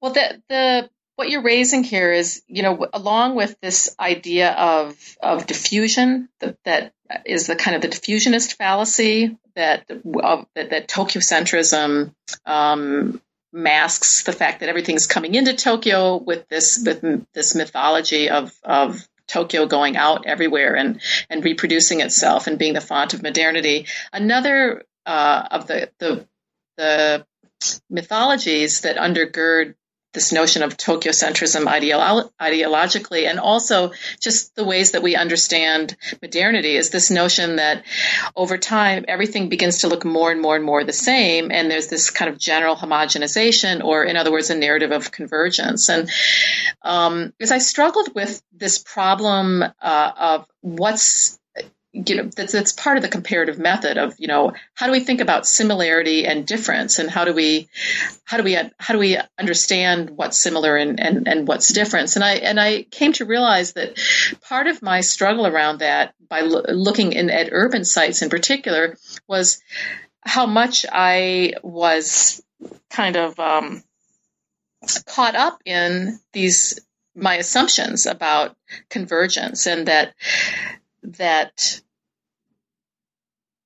Well, 0.00 0.12
the 0.12 0.42
the 0.48 0.90
what 1.16 1.30
you're 1.30 1.42
raising 1.42 1.84
here 1.84 2.12
is, 2.12 2.42
you 2.48 2.62
know, 2.62 2.86
along 2.92 3.36
with 3.36 3.56
this 3.60 3.94
idea 3.98 4.52
of 4.52 4.96
of 5.22 5.46
diffusion, 5.46 6.28
that, 6.40 6.56
that 6.64 6.92
is 7.24 7.46
the 7.46 7.56
kind 7.56 7.76
of 7.76 7.82
the 7.82 7.88
diffusionist 7.88 8.56
fallacy 8.56 9.36
that 9.54 9.90
of, 9.90 10.46
that, 10.54 10.70
that 10.70 10.88
Tokyo 10.88 11.22
um, 12.46 13.20
masks 13.54 14.24
the 14.24 14.32
fact 14.32 14.60
that 14.60 14.68
everything's 14.68 15.06
coming 15.06 15.34
into 15.34 15.54
Tokyo 15.54 16.16
with 16.16 16.48
this 16.48 16.82
with 16.84 17.24
this 17.32 17.54
mythology 17.54 18.28
of 18.28 18.52
of 18.64 19.06
Tokyo 19.28 19.66
going 19.66 19.96
out 19.96 20.26
everywhere 20.26 20.74
and 20.74 21.00
and 21.30 21.44
reproducing 21.44 22.00
itself 22.00 22.46
and 22.46 22.58
being 22.58 22.74
the 22.74 22.80
font 22.80 23.14
of 23.14 23.22
modernity. 23.22 23.86
Another 24.12 24.82
uh, 25.06 25.48
of 25.50 25.66
the 25.68 25.90
the 25.98 26.26
the 26.76 27.24
mythologies 27.88 28.80
that 28.80 28.96
undergird 28.96 29.74
this 30.14 30.32
notion 30.32 30.62
of 30.62 30.76
Tokyo 30.76 31.12
centrism 31.12 31.66
ideolo- 31.66 32.30
ideologically, 32.40 33.28
and 33.28 33.38
also 33.38 33.92
just 34.20 34.54
the 34.54 34.64
ways 34.64 34.92
that 34.92 35.02
we 35.02 35.16
understand 35.16 35.96
modernity 36.22 36.76
is 36.76 36.90
this 36.90 37.10
notion 37.10 37.56
that 37.56 37.84
over 38.34 38.56
time 38.56 39.04
everything 39.08 39.48
begins 39.48 39.78
to 39.80 39.88
look 39.88 40.04
more 40.04 40.30
and 40.30 40.40
more 40.40 40.56
and 40.56 40.64
more 40.64 40.84
the 40.84 40.92
same, 40.92 41.50
and 41.50 41.70
there's 41.70 41.88
this 41.88 42.10
kind 42.10 42.30
of 42.30 42.38
general 42.38 42.76
homogenization, 42.76 43.84
or 43.84 44.04
in 44.04 44.16
other 44.16 44.32
words, 44.32 44.50
a 44.50 44.54
narrative 44.54 44.92
of 44.92 45.12
convergence. 45.12 45.88
And 45.88 46.08
um, 46.82 47.32
as 47.40 47.50
I 47.50 47.58
struggled 47.58 48.14
with 48.14 48.42
this 48.52 48.78
problem 48.78 49.62
uh, 49.62 50.12
of 50.16 50.46
what's 50.60 51.38
you 51.94 52.16
know 52.16 52.24
that's, 52.24 52.52
that's 52.52 52.72
part 52.72 52.96
of 52.96 53.02
the 53.02 53.08
comparative 53.08 53.58
method 53.58 53.98
of 53.98 54.14
you 54.18 54.26
know 54.26 54.52
how 54.74 54.86
do 54.86 54.92
we 54.92 55.00
think 55.00 55.20
about 55.20 55.46
similarity 55.46 56.26
and 56.26 56.46
difference? 56.46 56.98
And 56.98 57.08
how 57.08 57.24
do 57.24 57.32
we 57.32 57.68
how 58.24 58.36
do 58.36 58.42
we 58.42 58.54
how 58.54 58.94
do 58.94 58.98
we 58.98 59.18
understand 59.38 60.10
what's 60.10 60.42
similar 60.42 60.76
and 60.76 60.98
and, 60.98 61.28
and 61.28 61.46
what's 61.46 61.72
difference? 61.72 62.16
And 62.16 62.24
i 62.24 62.34
and 62.34 62.60
i 62.60 62.82
came 62.82 63.12
to 63.14 63.24
realize 63.24 63.74
that 63.74 63.98
part 64.42 64.66
of 64.66 64.82
my 64.82 65.00
struggle 65.00 65.46
around 65.46 65.78
that 65.78 66.14
by 66.28 66.40
lo- 66.40 66.64
looking 66.68 67.12
in 67.12 67.30
at 67.30 67.50
urban 67.52 67.84
sites 67.84 68.22
in 68.22 68.28
particular 68.28 68.96
was 69.28 69.62
how 70.20 70.46
much 70.46 70.84
i 70.90 71.52
was 71.62 72.42
kind 72.90 73.16
of 73.16 73.38
um, 73.38 73.82
caught 75.06 75.34
up 75.36 75.60
in 75.64 76.18
these 76.32 76.80
my 77.14 77.36
assumptions 77.36 78.06
about 78.06 78.56
convergence 78.90 79.66
and 79.66 79.86
that 79.86 80.14
that 81.04 81.80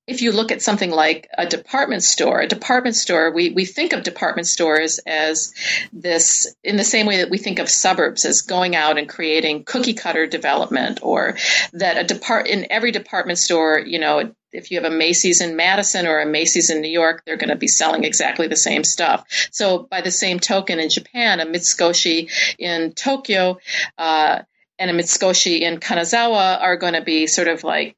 if 0.08 0.22
you 0.22 0.32
look 0.32 0.50
at 0.50 0.62
something 0.62 0.90
like 0.90 1.28
a 1.36 1.46
department 1.46 2.02
store, 2.02 2.40
a 2.40 2.48
department 2.48 2.96
store, 2.96 3.30
we, 3.30 3.50
we 3.50 3.66
think 3.66 3.92
of 3.92 4.02
department 4.02 4.46
stores 4.46 4.98
as 5.06 5.52
this 5.92 6.54
in 6.64 6.78
the 6.78 6.84
same 6.84 7.06
way 7.06 7.18
that 7.18 7.28
we 7.28 7.36
think 7.36 7.58
of 7.58 7.68
suburbs 7.68 8.24
as 8.24 8.40
going 8.40 8.74
out 8.74 8.96
and 8.96 9.06
creating 9.06 9.64
cookie 9.64 9.92
cutter 9.92 10.26
development, 10.26 11.00
or 11.02 11.36
that 11.74 11.98
a 11.98 12.04
depart 12.04 12.46
in 12.46 12.66
every 12.70 12.90
department 12.90 13.38
store, 13.38 13.78
you 13.78 13.98
know, 13.98 14.32
if 14.50 14.70
you 14.70 14.80
have 14.80 14.90
a 14.90 14.96
Macy's 14.96 15.42
in 15.42 15.56
Madison 15.56 16.06
or 16.06 16.20
a 16.20 16.26
Macy's 16.26 16.70
in 16.70 16.80
New 16.80 16.90
York, 16.90 17.22
they're 17.26 17.36
going 17.36 17.50
to 17.50 17.56
be 17.56 17.68
selling 17.68 18.04
exactly 18.04 18.48
the 18.48 18.56
same 18.56 18.84
stuff. 18.84 19.26
So, 19.50 19.86
by 19.90 20.00
the 20.00 20.10
same 20.10 20.40
token, 20.40 20.80
in 20.80 20.88
Japan, 20.88 21.40
a 21.40 21.44
Mitsukoshi 21.44 22.30
in 22.58 22.92
Tokyo 22.92 23.58
uh, 23.98 24.38
and 24.78 24.90
Mitsukoshi 24.90 25.60
in 25.60 25.78
Kanazawa 25.80 26.60
are 26.60 26.76
going 26.76 26.94
to 26.94 27.02
be 27.02 27.26
sort 27.26 27.48
of 27.48 27.64
like 27.64 27.96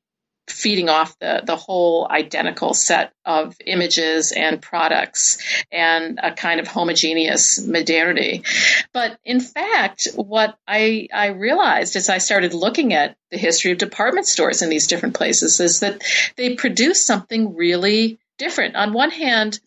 feeding 0.51 0.89
off 0.89 1.19
the, 1.19 1.43
the 1.45 1.57
whole 1.57 2.07
identical 2.11 2.75
set 2.75 3.13
of 3.25 3.57
images 3.65 4.33
and 4.33 4.61
products 4.61 5.39
and 5.71 6.19
a 6.23 6.33
kind 6.33 6.61
of 6.61 6.67
homogeneous 6.67 7.65
modernity. 7.65 8.43
But 8.93 9.19
in 9.25 9.41
fact, 9.41 10.09
what 10.17 10.59
I, 10.67 11.09
I 11.13 11.29
realized 11.29 11.97
as 11.97 12.09
I 12.09 12.19
started 12.19 12.53
looking 12.53 12.93
at 12.93 13.17
the 13.31 13.39
history 13.39 13.71
of 13.71 13.79
department 13.79 14.27
stores 14.27 14.63
in 14.63 14.71
these 14.71 14.89
different 14.89 15.15
places 15.15 15.61
is 15.61 15.81
that 15.81 16.03
they 16.37 16.57
produce 16.57 17.07
something 17.07 17.55
really 17.55 18.19
different. 18.39 18.75
On 18.75 18.93
one 18.93 19.11
hand, 19.11 19.61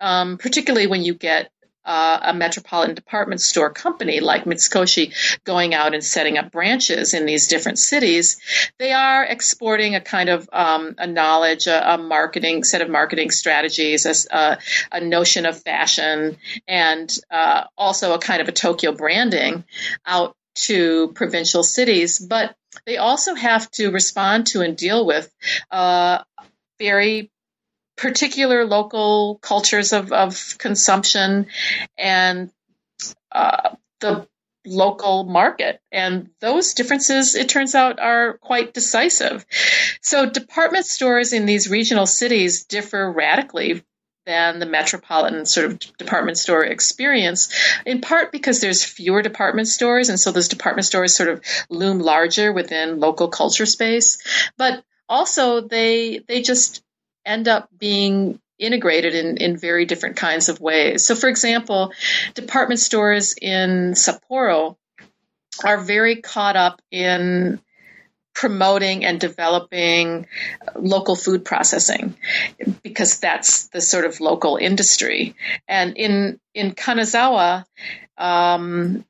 um, 0.00 0.38
particularly 0.38 0.86
when 0.86 1.02
you 1.02 1.14
get 1.14 1.50
uh, 1.84 2.18
a 2.22 2.34
metropolitan 2.34 2.94
department 2.94 3.40
store 3.40 3.70
company 3.70 4.20
like 4.20 4.44
Mitsukoshi 4.44 5.14
going 5.44 5.74
out 5.74 5.94
and 5.94 6.04
setting 6.04 6.38
up 6.38 6.52
branches 6.52 7.14
in 7.14 7.26
these 7.26 7.48
different 7.48 7.78
cities, 7.78 8.40
they 8.78 8.92
are 8.92 9.24
exporting 9.24 9.94
a 9.94 10.00
kind 10.00 10.28
of 10.28 10.48
um, 10.52 10.94
a 10.98 11.06
knowledge, 11.06 11.66
a, 11.66 11.94
a, 11.94 11.98
marketing 11.98 12.64
set 12.64 12.82
of 12.82 12.88
marketing 12.90 13.30
strategies, 13.30 14.26
a, 14.30 14.58
a 14.92 15.00
notion 15.00 15.46
of 15.46 15.62
fashion, 15.62 16.36
and 16.66 17.16
uh, 17.30 17.64
also 17.76 18.14
a 18.14 18.18
kind 18.18 18.42
of 18.42 18.48
a 18.48 18.52
Tokyo 18.52 18.92
branding 18.92 19.64
out 20.04 20.36
to 20.54 21.12
provincial 21.14 21.62
cities. 21.62 22.18
But 22.18 22.54
they 22.86 22.96
also 22.96 23.34
have 23.34 23.70
to 23.72 23.90
respond 23.90 24.46
to 24.48 24.62
and 24.62 24.76
deal 24.76 25.06
with 25.06 25.32
uh, 25.70 26.22
very 26.78 27.30
particular 28.00 28.64
local 28.64 29.38
cultures 29.42 29.92
of, 29.92 30.10
of 30.10 30.56
consumption 30.56 31.46
and 31.98 32.50
uh, 33.30 33.74
the 34.00 34.26
local 34.64 35.24
market. 35.24 35.80
And 35.92 36.30
those 36.40 36.72
differences, 36.72 37.34
it 37.34 37.50
turns 37.50 37.74
out, 37.74 38.00
are 38.00 38.38
quite 38.38 38.72
decisive. 38.72 39.44
So 40.00 40.28
department 40.28 40.86
stores 40.86 41.34
in 41.34 41.44
these 41.44 41.68
regional 41.68 42.06
cities 42.06 42.64
differ 42.64 43.12
radically 43.12 43.84
than 44.24 44.60
the 44.60 44.66
metropolitan 44.66 45.44
sort 45.44 45.66
of 45.66 45.96
department 45.98 46.38
store 46.38 46.64
experience, 46.64 47.52
in 47.84 48.00
part 48.00 48.32
because 48.32 48.60
there's 48.60 48.82
fewer 48.82 49.20
department 49.20 49.68
stores, 49.68 50.08
and 50.08 50.18
so 50.18 50.30
those 50.30 50.48
department 50.48 50.86
stores 50.86 51.14
sort 51.14 51.28
of 51.28 51.42
loom 51.68 51.98
larger 51.98 52.52
within 52.52 53.00
local 53.00 53.28
culture 53.28 53.66
space. 53.66 54.18
But 54.56 54.84
also, 55.08 55.62
they 55.62 56.20
they 56.28 56.42
just 56.42 56.82
end 57.30 57.48
up 57.48 57.68
being 57.76 58.40
integrated 58.58 59.14
in, 59.14 59.36
in 59.38 59.56
very 59.56 59.86
different 59.86 60.16
kinds 60.16 60.48
of 60.48 60.60
ways. 60.60 61.06
So, 61.06 61.14
for 61.14 61.28
example, 61.28 61.92
department 62.34 62.80
stores 62.80 63.34
in 63.40 63.92
Sapporo 63.94 64.76
are 65.64 65.78
very 65.78 66.16
caught 66.16 66.56
up 66.56 66.82
in 66.90 67.60
promoting 68.34 69.04
and 69.04 69.20
developing 69.20 70.26
local 70.74 71.16
food 71.16 71.44
processing 71.44 72.16
because 72.82 73.18
that's 73.18 73.68
the 73.68 73.80
sort 73.80 74.04
of 74.04 74.20
local 74.20 74.56
industry. 74.56 75.34
And 75.66 75.96
in 75.96 76.40
in 76.54 76.72
Kanazawa, 76.72 77.64
um, 78.16 79.04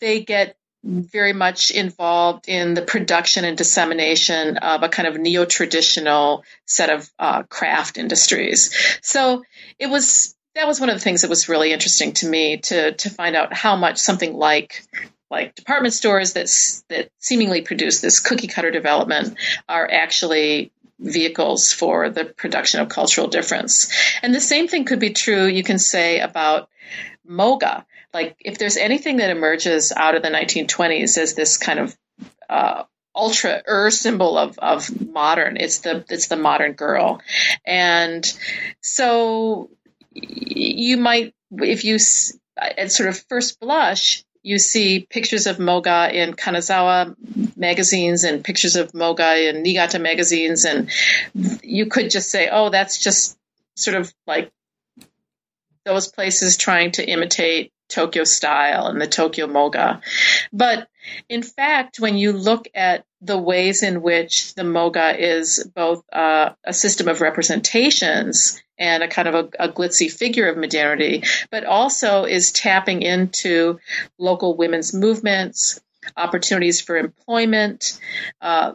they 0.00 0.22
get 0.22 0.56
very 0.84 1.32
much 1.32 1.70
involved 1.70 2.48
in 2.48 2.74
the 2.74 2.82
production 2.82 3.44
and 3.44 3.56
dissemination 3.56 4.58
of 4.58 4.82
a 4.82 4.88
kind 4.88 5.08
of 5.08 5.18
neo 5.18 5.46
traditional 5.46 6.44
set 6.66 6.90
of 6.90 7.10
uh, 7.18 7.42
craft 7.44 7.96
industries. 7.96 8.98
So 9.02 9.42
it 9.78 9.86
was 9.86 10.36
that 10.54 10.66
was 10.66 10.78
one 10.78 10.88
of 10.88 10.94
the 10.94 11.00
things 11.00 11.22
that 11.22 11.30
was 11.30 11.48
really 11.48 11.72
interesting 11.72 12.12
to 12.12 12.28
me 12.28 12.58
to 12.58 12.92
to 12.92 13.10
find 13.10 13.34
out 13.34 13.54
how 13.54 13.76
much 13.76 13.98
something 13.98 14.34
like 14.34 14.84
like 15.30 15.54
department 15.54 15.94
stores 15.94 16.34
that 16.34 16.48
that 16.90 17.10
seemingly 17.18 17.62
produce 17.62 18.00
this 18.00 18.20
cookie 18.20 18.46
cutter 18.46 18.70
development 18.70 19.38
are 19.68 19.90
actually 19.90 20.70
vehicles 21.00 21.72
for 21.72 22.10
the 22.10 22.24
production 22.24 22.80
of 22.80 22.88
cultural 22.88 23.26
difference. 23.26 23.90
And 24.22 24.34
the 24.34 24.40
same 24.40 24.68
thing 24.68 24.84
could 24.84 25.00
be 25.00 25.10
true 25.10 25.46
you 25.46 25.62
can 25.62 25.78
say 25.78 26.20
about 26.20 26.68
moga 27.26 27.86
like 28.14 28.36
if 28.40 28.56
there's 28.58 28.76
anything 28.76 29.16
that 29.16 29.30
emerges 29.30 29.92
out 29.94 30.14
of 30.14 30.22
the 30.22 30.30
1920s 30.30 31.18
as 31.18 31.34
this 31.34 31.56
kind 31.58 31.80
of 31.80 31.96
uh, 32.48 32.84
ultra 33.14 33.62
ur 33.66 33.90
symbol 33.90 34.38
of, 34.38 34.58
of 34.58 35.10
modern, 35.10 35.56
it's 35.56 35.78
the 35.78 36.04
it's 36.08 36.28
the 36.28 36.36
modern 36.36 36.72
girl, 36.72 37.20
and 37.66 38.24
so 38.80 39.68
you 40.12 40.96
might 40.96 41.34
if 41.50 41.84
you 41.84 41.98
at 42.56 42.92
sort 42.92 43.08
of 43.08 43.18
first 43.28 43.58
blush, 43.58 44.24
you 44.42 44.58
see 44.58 45.00
pictures 45.00 45.46
of 45.46 45.58
Moga 45.58 46.08
in 46.12 46.34
Kanazawa 46.34 47.16
magazines 47.56 48.22
and 48.22 48.44
pictures 48.44 48.76
of 48.76 48.94
Moga 48.94 49.48
in 49.48 49.62
Niigata 49.62 49.98
magazines, 49.98 50.64
and 50.64 50.88
you 51.34 51.86
could 51.86 52.10
just 52.10 52.30
say, 52.30 52.48
"Oh, 52.50 52.70
that's 52.70 52.98
just 52.98 53.36
sort 53.74 53.96
of 53.96 54.14
like 54.26 54.52
those 55.84 56.08
places 56.08 56.56
trying 56.56 56.92
to 56.92 57.04
imitate 57.04 57.72
Tokyo 57.88 58.24
style 58.24 58.86
and 58.86 59.00
the 59.00 59.06
Tokyo 59.06 59.46
Moga." 59.46 60.00
But 60.52 60.88
in 61.28 61.42
fact, 61.42 62.00
when 62.00 62.16
you 62.16 62.32
look 62.32 62.68
at 62.74 63.04
the 63.20 63.38
ways 63.38 63.82
in 63.82 64.02
which 64.02 64.54
the 64.54 64.64
Moga 64.64 65.14
is 65.18 65.66
both 65.74 66.04
uh, 66.12 66.50
a 66.64 66.72
system 66.72 67.08
of 67.08 67.20
representations 67.20 68.62
and 68.78 69.02
a 69.02 69.08
kind 69.08 69.28
of 69.28 69.34
a, 69.34 69.64
a, 69.64 69.68
glitzy 69.68 70.10
figure 70.10 70.48
of 70.48 70.58
modernity, 70.58 71.22
but 71.50 71.64
also 71.64 72.24
is 72.24 72.52
tapping 72.52 73.02
into 73.02 73.78
local 74.18 74.56
women's 74.56 74.92
movements, 74.92 75.80
opportunities 76.16 76.80
for 76.80 76.96
employment, 76.96 77.98
uh, 78.40 78.72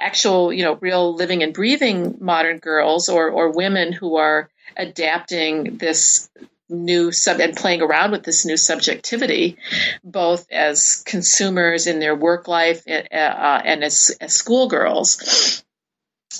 actual, 0.00 0.52
you 0.52 0.64
know, 0.64 0.74
real 0.74 1.14
living 1.14 1.42
and 1.42 1.54
breathing 1.54 2.18
modern 2.20 2.58
girls 2.58 3.08
or, 3.08 3.30
or 3.30 3.52
women 3.52 3.92
who 3.92 4.16
are 4.16 4.50
adapting 4.76 5.78
this 5.78 6.28
new 6.68 7.12
sub 7.12 7.40
and 7.40 7.56
playing 7.56 7.82
around 7.82 8.10
with 8.10 8.24
this 8.24 8.44
new 8.44 8.56
subjectivity, 8.56 9.56
both 10.02 10.50
as 10.50 11.02
consumers 11.06 11.86
in 11.86 12.00
their 12.00 12.14
work 12.14 12.48
life 12.48 12.82
uh, 12.88 13.14
uh, 13.14 13.62
and 13.64 13.84
as, 13.84 14.16
as 14.20 14.34
schoolgirls, 14.34 15.62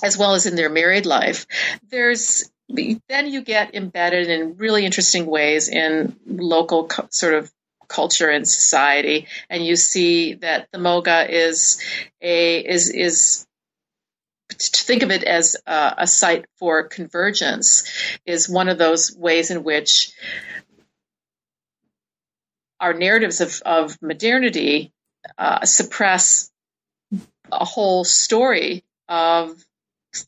as 0.03 0.19
well 0.19 0.35
as 0.35 0.47
in 0.47 0.57
their 0.57 0.71
married 0.71 1.07
life. 1.07 1.47
There's 1.91 2.51
then 2.69 3.29
you 3.29 3.43
get 3.43 3.75
embedded 3.77 4.29
in 4.29 4.57
really 4.57 4.85
interesting 4.85 5.27
ways 5.27 5.69
in 5.69 6.17
local 6.27 6.89
co- 6.89 7.07
sort 7.11 7.35
of 7.35 7.53
culture 7.89 8.29
and 8.29 8.49
society, 8.49 9.29
and 9.49 9.65
you 9.65 9.77
see 9.77 10.35
that 10.35 10.69
the 10.73 10.79
Moga 10.79 11.33
is 11.33 11.81
a 12.21 12.59
is 12.59 12.91
is 12.91 13.46
to 14.59 14.85
think 14.85 15.03
of 15.03 15.11
it 15.11 15.23
as 15.23 15.57
a, 15.67 15.95
a, 15.99 16.07
site 16.07 16.47
for 16.57 16.85
convergence 16.85 17.85
is 18.25 18.49
one 18.49 18.69
of 18.69 18.79
those 18.79 19.15
ways 19.17 19.51
in 19.51 19.65
which 19.65 20.13
our 22.81 22.93
narratives 22.93 23.41
of, 23.41 23.63
of 23.65 24.01
modernity 24.03 24.93
uh, 25.39 25.65
suppress 25.65 26.51
a 27.51 27.65
whole 27.65 28.05
story 28.05 28.85
of 29.09 29.55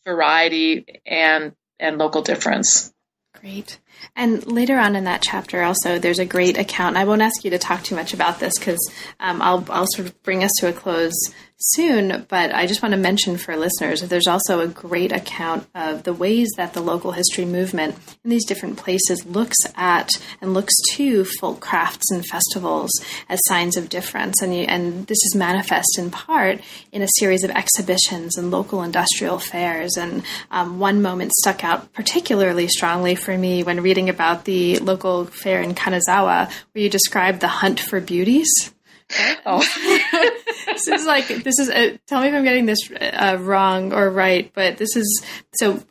variety 0.05 1.01
and 1.07 1.55
and 1.81 1.99
local 1.99 2.23
difference. 2.23 2.93
Great. 3.41 3.79
And 4.17 4.45
later 4.51 4.79
on 4.79 4.97
in 4.97 5.05
that 5.05 5.23
chapter, 5.23 5.63
also, 5.63 5.99
there's 5.99 6.19
a 6.19 6.27
great 6.27 6.59
account. 6.59 6.97
I 6.97 7.05
won't 7.05 7.23
ask 7.23 7.45
you 7.45 7.51
to 7.51 7.59
talk 7.59 7.85
too 7.85 7.95
much 7.95 8.13
about 8.13 8.41
this 8.41 8.59
because 8.59 8.79
um, 9.21 9.41
I'll, 9.41 9.65
I'll 9.71 9.87
sort 9.95 10.09
of 10.09 10.23
bring 10.25 10.43
us 10.43 10.51
to 10.59 10.69
a 10.69 10.73
close 10.73 11.15
soon, 11.59 12.25
but 12.29 12.55
I 12.55 12.67
just 12.67 12.83
want 12.83 12.93
to 12.93 12.99
mention 12.99 13.37
for 13.37 13.57
listeners 13.57 14.01
that 14.01 14.11
there's 14.11 14.29
also 14.29 14.61
a 14.61 14.69
great 14.69 15.13
account 15.13 15.67
of 15.75 16.05
the 16.05 16.13
ways 16.13 16.49
that 16.57 16.73
the 16.73 16.81
local 16.81 17.13
history 17.13 17.45
movement 17.45 17.97
in 18.25 18.31
these 18.31 18.47
different 18.47 18.77
places 18.77 19.27
looks 19.27 19.57
at 19.75 20.09
and 20.41 20.55
looks 20.55 20.75
to 20.93 21.25
folk 21.25 21.61
crafts 21.61 22.11
and 22.13 22.25
festivals 22.27 22.91
as 23.29 23.41
signs 23.47 23.77
of 23.77 23.89
difference. 23.89 24.41
And, 24.41 24.55
you, 24.55 24.63
and 24.63 25.07
this 25.07 25.19
is 25.25 25.35
manifest 25.35 25.99
in 25.99 26.11
part 26.11 26.61
in 26.93 27.03
a 27.03 27.09
series 27.19 27.43
of 27.43 27.51
exhibitions 27.51 28.37
and 28.37 28.51
local 28.51 28.83
industrial 28.83 29.39
fairs. 29.39 29.97
And 29.97 30.23
um, 30.51 30.79
one 30.79 31.03
moment 31.03 31.33
stuck 31.33 31.65
out 31.65 31.93
particularly 31.93 32.69
strongly 32.69 33.17
for 33.17 33.37
me 33.37 33.65
when 33.65 33.83
reading 33.83 34.09
about 34.09 34.45
the 34.45 34.79
local 34.79 35.25
fair 35.25 35.61
in 35.61 35.75
Kanazawa, 35.75 36.51
where 36.73 36.85
you 36.85 36.89
described 36.89 37.41
the 37.41 37.49
hunt 37.49 37.81
for 37.81 38.01
beauties. 38.01 38.49
Oh, 39.47 39.61
this 40.67 40.89
is 40.89 41.07
like 41.07 41.29
this 41.29 41.59
is. 41.59 41.71
A, 41.71 41.99
tell 42.07 42.21
me 42.21 42.29
if 42.29 42.35
I'm 42.35 42.45
getting 42.45 42.67
this 42.67 42.91
uh, 42.91 43.39
wrong 43.41 43.93
or 43.93 44.11
right, 44.11 44.51
but 44.55 44.77
this 44.77 44.97
is 44.97 45.25
so. 45.55 45.83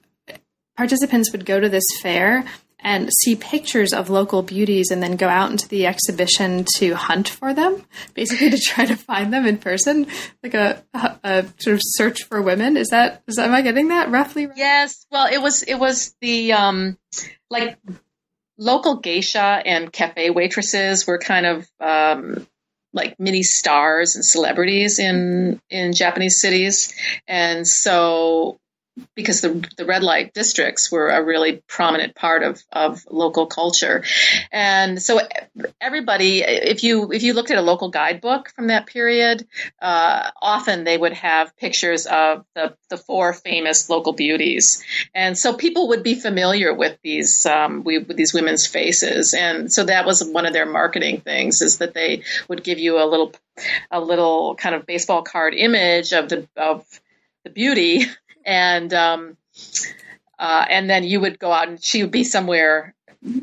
Participants 0.76 1.32
would 1.32 1.45
go 1.45 1.59
to 1.59 1.70
this 1.70 1.84
fair 2.01 2.45
and 2.80 3.09
see 3.22 3.36
pictures 3.36 3.91
of 3.91 4.11
local 4.11 4.43
beauties, 4.43 4.91
and 4.91 5.01
then 5.01 5.15
go 5.15 5.28
out 5.28 5.49
into 5.49 5.68
the 5.68 5.88
exhibition 5.88 6.63
to 6.76 6.93
hunt 6.93 7.28
for 7.28 7.55
them, 7.55 7.84
basically 8.13 8.51
to 8.51 8.59
try 8.59 8.86
to 8.86 8.95
find 8.95 9.34
them 9.34 9.47
in 9.47 9.57
person, 9.57 10.05
like 10.43 10.53
a, 10.53 10.84
a, 10.93 11.18
a 11.24 11.45
sort 11.57 11.74
of 11.74 11.82
search 11.84 12.24
for 12.24 12.39
women. 12.39 12.78
Is 12.78 12.89
that 12.89 13.24
is 13.28 13.39
am 13.39 13.53
I 13.53 13.63
getting 13.63 13.88
that 13.88 14.11
roughly? 14.11 14.45
Right? 14.45 14.57
Yes. 14.57 15.07
Well, 15.11 15.28
it 15.32 15.41
was 15.41 15.63
it 15.63 15.76
was 15.76 16.15
the 16.22 16.53
um 16.53 16.97
like 17.49 17.80
local 18.57 18.97
geisha 18.97 19.61
and 19.65 19.91
cafe 19.91 20.30
waitresses 20.30 21.05
were 21.05 21.18
kind 21.18 21.45
of 21.45 21.68
um, 21.80 22.47
like 22.97 23.17
mini 23.19 23.43
stars 23.43 24.15
and 24.15 24.25
celebrities 24.25 24.99
in 24.99 25.61
in 25.69 25.93
Japanese 25.93 26.41
cities, 26.41 26.93
and 27.27 27.65
so 27.65 28.59
because 29.15 29.41
the 29.41 29.67
the 29.77 29.85
red 29.85 30.03
light 30.03 30.33
districts 30.33 30.91
were 30.91 31.09
a 31.09 31.23
really 31.23 31.61
prominent 31.67 32.15
part 32.15 32.43
of, 32.43 32.63
of 32.71 33.05
local 33.09 33.47
culture, 33.47 34.03
and 34.51 35.01
so 35.01 35.19
everybody, 35.79 36.41
if 36.41 36.83
you 36.83 37.11
if 37.11 37.23
you 37.23 37.33
looked 37.33 37.51
at 37.51 37.57
a 37.57 37.61
local 37.61 37.89
guidebook 37.89 38.49
from 38.49 38.67
that 38.67 38.85
period, 38.87 39.47
uh, 39.81 40.31
often 40.41 40.83
they 40.83 40.97
would 40.97 41.13
have 41.13 41.55
pictures 41.57 42.05
of 42.05 42.45
the 42.55 42.75
the 42.89 42.97
four 42.97 43.33
famous 43.33 43.89
local 43.89 44.13
beauties, 44.13 44.83
and 45.13 45.37
so 45.37 45.53
people 45.53 45.89
would 45.89 46.03
be 46.03 46.15
familiar 46.15 46.73
with 46.73 46.97
these 47.03 47.45
um, 47.45 47.83
we, 47.83 47.99
with 47.99 48.17
these 48.17 48.33
women's 48.33 48.67
faces, 48.67 49.33
and 49.33 49.71
so 49.71 49.83
that 49.83 50.05
was 50.05 50.23
one 50.23 50.45
of 50.45 50.53
their 50.53 50.65
marketing 50.65 51.21
things 51.21 51.61
is 51.61 51.77
that 51.79 51.93
they 51.93 52.23
would 52.47 52.63
give 52.63 52.79
you 52.79 53.01
a 53.01 53.05
little 53.05 53.33
a 53.91 53.99
little 53.99 54.55
kind 54.55 54.75
of 54.75 54.85
baseball 54.85 55.21
card 55.21 55.53
image 55.53 56.13
of 56.13 56.29
the 56.29 56.47
of 56.55 56.85
the 57.43 57.49
beauty 57.49 58.05
and 58.47 58.91
um, 58.93 59.37
uh, 60.39 60.65
and 60.67 60.89
then 60.89 61.03
you 61.03 61.19
would 61.19 61.37
go 61.37 61.51
out 61.51 61.67
and 61.67 61.83
she 61.83 62.01
would 62.01 62.11
be 62.11 62.23
somewhere 62.23 62.95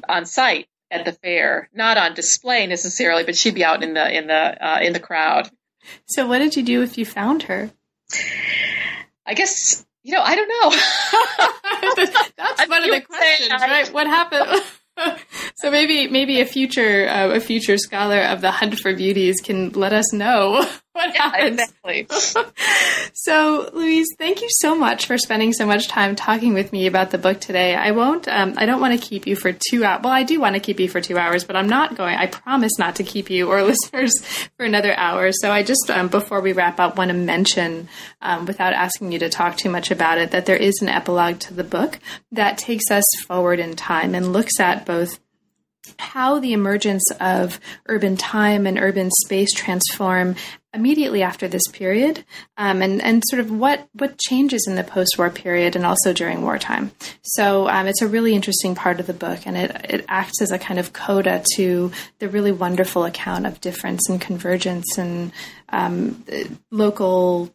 on 0.09 0.24
site 0.24 0.66
at 0.90 1.05
the 1.05 1.12
fair, 1.12 1.68
not 1.74 1.98
on 1.98 2.14
display 2.14 2.66
necessarily, 2.66 3.24
but 3.24 3.36
she'd 3.36 3.55
be 3.55 3.64
out 3.64 3.82
in 3.82 3.94
the 3.94 4.16
in 4.16 4.26
the 4.26 4.34
uh, 4.66 4.80
in 4.80 4.92
the 4.92 5.00
crowd. 5.00 5.50
So, 6.07 6.26
what 6.26 6.38
did 6.38 6.57
you 6.57 6.62
do 6.62 6.82
if 6.82 6.96
you 6.96 7.05
found 7.05 7.44
her? 7.44 7.70
I 9.26 9.34
guess 9.34 9.84
you 10.02 10.14
know 10.14 10.22
I 10.22 10.34
don't 10.34 10.48
know. 10.48 10.70
That's 12.36 12.68
one 12.68 12.84
of 12.84 12.90
the 12.90 13.00
questions, 13.02 13.50
right? 13.50 13.92
What 13.92 14.07
happened? 14.07 14.62
so 15.57 15.70
maybe 15.70 16.09
maybe 16.09 16.40
a 16.40 16.46
future 16.46 17.09
uh, 17.09 17.28
a 17.30 17.40
future 17.40 17.76
scholar 17.76 18.20
of 18.20 18.40
the 18.40 18.50
hunt 18.50 18.78
for 18.78 18.94
beauties 18.94 19.40
can 19.42 19.70
let 19.70 19.92
us 19.92 20.12
know 20.12 20.66
what 20.95 21.12
yeah, 21.14 21.22
happens. 21.22 21.61
Exactly. 21.61 22.07
so, 23.12 23.68
Louise, 23.72 24.07
thank 24.16 24.40
you 24.40 24.49
so 24.51 24.74
much 24.74 25.07
for 25.07 25.18
spending 25.18 25.53
so 25.53 25.66
much 25.66 25.88
time 25.88 26.14
talking 26.14 26.55
with 26.55 26.72
me 26.72 26.86
about 26.86 27.11
the 27.11 27.18
book 27.18 27.40
today. 27.40 27.74
I 27.74 27.90
won't. 27.90 28.28
Um, 28.28 28.55
I 28.57 28.64
don't 28.64 28.80
want 28.80 28.99
to 28.99 29.07
keep 29.07 29.26
you 29.26 29.34
for 29.34 29.53
two 29.53 29.84
hours. 29.84 30.03
Well, 30.05 30.12
I 30.12 30.22
do 30.22 30.40
want 30.40 30.55
to 30.55 30.61
keep 30.61 30.78
you 30.78 30.88
for 30.88 31.01
two 31.01 31.18
hours, 31.18 31.45
but 31.45 31.57
I'm 31.57 31.68
not 31.68 31.97
going. 31.97 32.16
I 32.16 32.26
promise 32.26 32.78
not 32.78 32.97
to 32.97 33.05
keep 33.05 33.28
you 33.28 33.51
or 33.51 33.62
listeners 33.64 34.14
for 34.57 34.64
another 34.64 34.97
hour. 34.97 35.32
So, 35.32 35.51
I 35.51 35.62
just 35.64 35.90
um, 35.90 36.09
before 36.09 36.40
we 36.40 36.53
wrap 36.53 36.78
up, 36.78 36.97
want 36.97 37.11
to 37.11 37.16
mention, 37.16 37.88
um, 38.22 38.47
without 38.47 38.72
asking 38.72 39.11
you 39.11 39.18
to 39.18 39.28
talk 39.28 39.57
too 39.57 39.70
much 39.70 39.90
about 39.90 40.18
it, 40.18 40.30
that 40.30 40.47
there 40.47 40.57
is 40.57 40.80
an 40.80 40.88
epilogue 40.88 41.40
to 41.40 41.55
the 41.55 41.64
book 41.64 41.99
that 42.30 42.57
takes 42.57 42.90
us 42.90 43.05
forward 43.26 43.59
in 43.59 43.74
time 43.74 44.14
and 44.14 44.32
looks 44.32 44.61
at 44.61 44.86
both 44.86 45.18
how 45.99 46.39
the 46.39 46.53
emergence 46.53 47.05
of 47.20 47.61
urban 47.87 48.16
time 48.16 48.66
and 48.66 48.78
urban 48.78 49.11
space 49.11 49.53
transform 49.53 50.37
immediately 50.72 51.22
after 51.22 51.47
this 51.47 51.66
period, 51.68 52.24
um, 52.57 52.82
and 52.82 53.01
and 53.01 53.22
sort 53.26 53.41
of 53.41 53.51
what 53.51 53.89
what 53.93 54.18
changes 54.18 54.66
in 54.68 54.74
the 54.74 54.85
post-war 54.85 55.30
period 55.30 55.76
and 55.76 55.87
also 55.87 56.12
during 56.12 56.43
wartime. 56.43 56.91
So 57.22 57.68
um, 57.68 57.87
it's 57.87 58.03
a 58.03 58.09
really 58.09 58.35
interesting 58.35 58.74
part 58.74 59.01
of 59.01 59.07
the 59.07 59.12
book, 59.12 59.47
and 59.47 59.57
it 59.57 59.70
it 59.89 60.05
acts 60.09 60.43
as 60.43 60.51
a 60.51 60.59
kind 60.59 60.80
of 60.80 60.93
coda 60.93 61.45
to 61.55 61.93
the 62.18 62.28
really 62.28 62.53
wonderful 62.53 63.05
account 63.05 63.47
of 63.47 63.61
difference 63.61 64.09
and 64.09 64.20
convergence 64.20 64.99
and 64.99 65.32
um, 65.68 66.24
local 66.70 67.53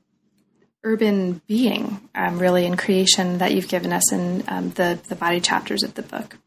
urban 0.83 1.41
being, 1.45 1.99
um, 2.15 2.39
really, 2.39 2.65
in 2.65 2.77
creation 2.77 3.39
that 3.39 3.53
you've 3.53 3.67
given 3.67 3.91
us 3.91 4.11
in 4.13 4.43
um, 4.47 4.69
the 4.71 4.99
the 5.09 5.15
body 5.15 5.41
chapters 5.41 5.83
of 5.83 5.93
the 5.95 6.03
book. 6.03 6.37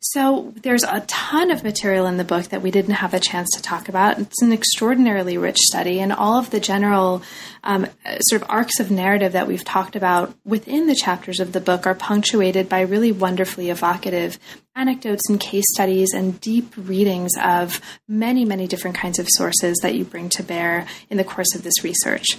So 0.00 0.52
there's 0.62 0.82
a 0.82 1.00
ton 1.06 1.50
of 1.50 1.62
material 1.62 2.06
in 2.06 2.16
the 2.16 2.24
book 2.24 2.46
that 2.46 2.62
we 2.62 2.70
didn't 2.70 2.94
have 2.94 3.14
a 3.14 3.20
chance 3.20 3.48
to 3.54 3.62
talk 3.62 3.88
about. 3.88 4.18
It's 4.18 4.42
an 4.42 4.52
extraordinarily 4.52 5.38
rich 5.38 5.58
study, 5.58 6.00
and 6.00 6.12
all 6.12 6.38
of 6.38 6.50
the 6.50 6.60
general 6.60 7.22
um, 7.62 7.86
sort 8.20 8.42
of 8.42 8.50
arcs 8.50 8.80
of 8.80 8.90
narrative 8.90 9.32
that 9.32 9.46
we've 9.46 9.64
talked 9.64 9.96
about 9.96 10.34
within 10.44 10.86
the 10.86 10.94
chapters 10.94 11.40
of 11.40 11.52
the 11.52 11.60
book 11.60 11.86
are 11.86 11.94
punctuated 11.94 12.68
by 12.68 12.80
really 12.80 13.12
wonderfully 13.12 13.70
evocative 13.70 14.38
anecdotes 14.74 15.28
and 15.28 15.40
case 15.40 15.64
studies 15.74 16.14
and 16.14 16.40
deep 16.40 16.72
readings 16.76 17.32
of 17.42 17.80
many, 18.08 18.44
many 18.44 18.66
different 18.66 18.96
kinds 18.96 19.18
of 19.18 19.26
sources 19.28 19.78
that 19.82 19.94
you 19.94 20.04
bring 20.04 20.28
to 20.30 20.42
bear 20.42 20.86
in 21.10 21.16
the 21.16 21.24
course 21.24 21.54
of 21.54 21.62
this 21.62 21.84
research 21.84 22.38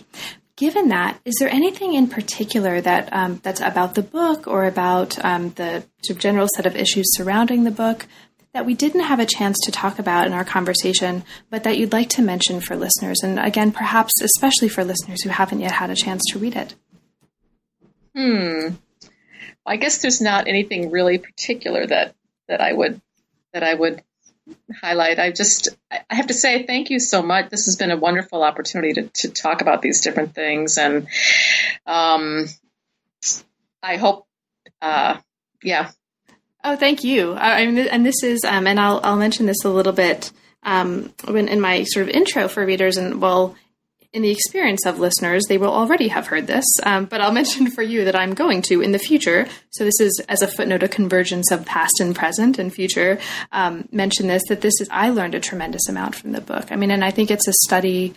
given 0.61 0.89
that, 0.89 1.19
is 1.25 1.33
there 1.39 1.49
anything 1.49 1.95
in 1.95 2.07
particular 2.07 2.79
that 2.79 3.11
um, 3.11 3.39
that's 3.41 3.61
about 3.61 3.95
the 3.95 4.03
book 4.03 4.45
or 4.45 4.65
about 4.65 5.17
um, 5.25 5.49
the 5.55 5.83
general 6.19 6.47
set 6.55 6.67
of 6.67 6.75
issues 6.75 7.07
surrounding 7.15 7.63
the 7.63 7.71
book 7.71 8.05
that 8.53 8.63
we 8.63 8.75
didn't 8.75 9.01
have 9.01 9.19
a 9.19 9.25
chance 9.25 9.57
to 9.63 9.71
talk 9.71 9.97
about 9.97 10.27
in 10.27 10.33
our 10.33 10.45
conversation, 10.45 11.23
but 11.49 11.63
that 11.63 11.79
you'd 11.79 11.91
like 11.91 12.09
to 12.09 12.21
mention 12.21 12.61
for 12.61 12.75
listeners? 12.75 13.23
And 13.23 13.39
again, 13.39 13.71
perhaps 13.71 14.13
especially 14.21 14.69
for 14.69 14.83
listeners 14.83 15.23
who 15.23 15.31
haven't 15.31 15.61
yet 15.61 15.71
had 15.71 15.89
a 15.89 15.95
chance 15.95 16.21
to 16.29 16.37
read 16.37 16.55
it. 16.55 16.75
Hmm. 18.15 18.75
I 19.65 19.77
guess 19.77 19.97
there's 19.97 20.21
not 20.21 20.47
anything 20.47 20.91
really 20.91 21.17
particular 21.17 21.87
that 21.87 22.13
that 22.47 22.61
I 22.61 22.71
would 22.71 23.01
that 23.51 23.63
I 23.63 23.73
would 23.73 24.03
highlight. 24.81 25.19
I 25.19 25.31
just 25.31 25.69
I 25.91 26.15
have 26.15 26.27
to 26.27 26.33
say 26.33 26.65
thank 26.65 26.89
you 26.89 26.99
so 26.99 27.21
much. 27.21 27.49
This 27.49 27.65
has 27.65 27.75
been 27.75 27.91
a 27.91 27.97
wonderful 27.97 28.43
opportunity 28.43 28.93
to, 28.93 29.03
to 29.07 29.29
talk 29.29 29.61
about 29.61 29.81
these 29.81 30.01
different 30.01 30.33
things, 30.33 30.77
and 30.77 31.07
um, 31.85 32.47
I 33.83 33.97
hope, 33.97 34.27
uh, 34.81 35.17
yeah. 35.63 35.91
Oh, 36.63 36.75
thank 36.75 37.03
you. 37.03 37.33
I, 37.33 37.65
mean, 37.65 37.87
and 37.87 38.05
this 38.05 38.23
is, 38.23 38.43
um, 38.43 38.67
and 38.67 38.79
I'll 38.79 38.99
I'll 39.03 39.17
mention 39.17 39.45
this 39.45 39.65
a 39.65 39.69
little 39.69 39.93
bit 39.93 40.31
um, 40.63 41.13
when 41.25 41.47
in 41.47 41.59
my 41.59 41.83
sort 41.83 42.07
of 42.07 42.15
intro 42.15 42.47
for 42.47 42.65
readers, 42.65 42.97
and 42.97 43.21
well, 43.21 43.55
in 44.13 44.21
the 44.21 44.29
experience 44.29 44.85
of 44.85 44.99
listeners, 44.99 45.45
they 45.47 45.57
will 45.57 45.71
already 45.71 46.09
have 46.09 46.27
heard 46.27 46.45
this, 46.47 46.65
um, 46.83 47.05
but 47.05 47.21
I'll 47.21 47.31
mention 47.41 47.71
for 47.71 47.81
you 47.81 48.05
that 48.05 48.15
I'm 48.15 48.33
going 48.33 48.61
to 48.63 48.81
in 48.81 48.91
the 48.91 48.99
future. 48.99 49.47
So 49.69 49.85
this 49.85 49.99
is 49.99 50.21
as 50.27 50.41
a 50.41 50.47
footnote, 50.47 50.83
a 50.83 50.89
convergence 50.89 51.51
of 51.51 51.65
past 51.65 51.99
and 51.99 52.15
present 52.15 52.59
and 52.59 52.73
future. 52.73 53.19
Um, 53.51 53.87
mention 53.91 54.27
this 54.27 54.43
that 54.49 54.61
this 54.61 54.79
is 54.81 54.89
I 54.91 55.09
learned 55.09 55.35
a 55.35 55.39
tremendous 55.39 55.87
amount 55.87 56.15
from 56.15 56.33
the 56.33 56.41
book. 56.41 56.71
I 56.71 56.75
mean, 56.75 56.91
and 56.91 57.05
I 57.05 57.11
think 57.11 57.31
it's 57.31 57.47
a 57.47 57.53
study 57.63 58.13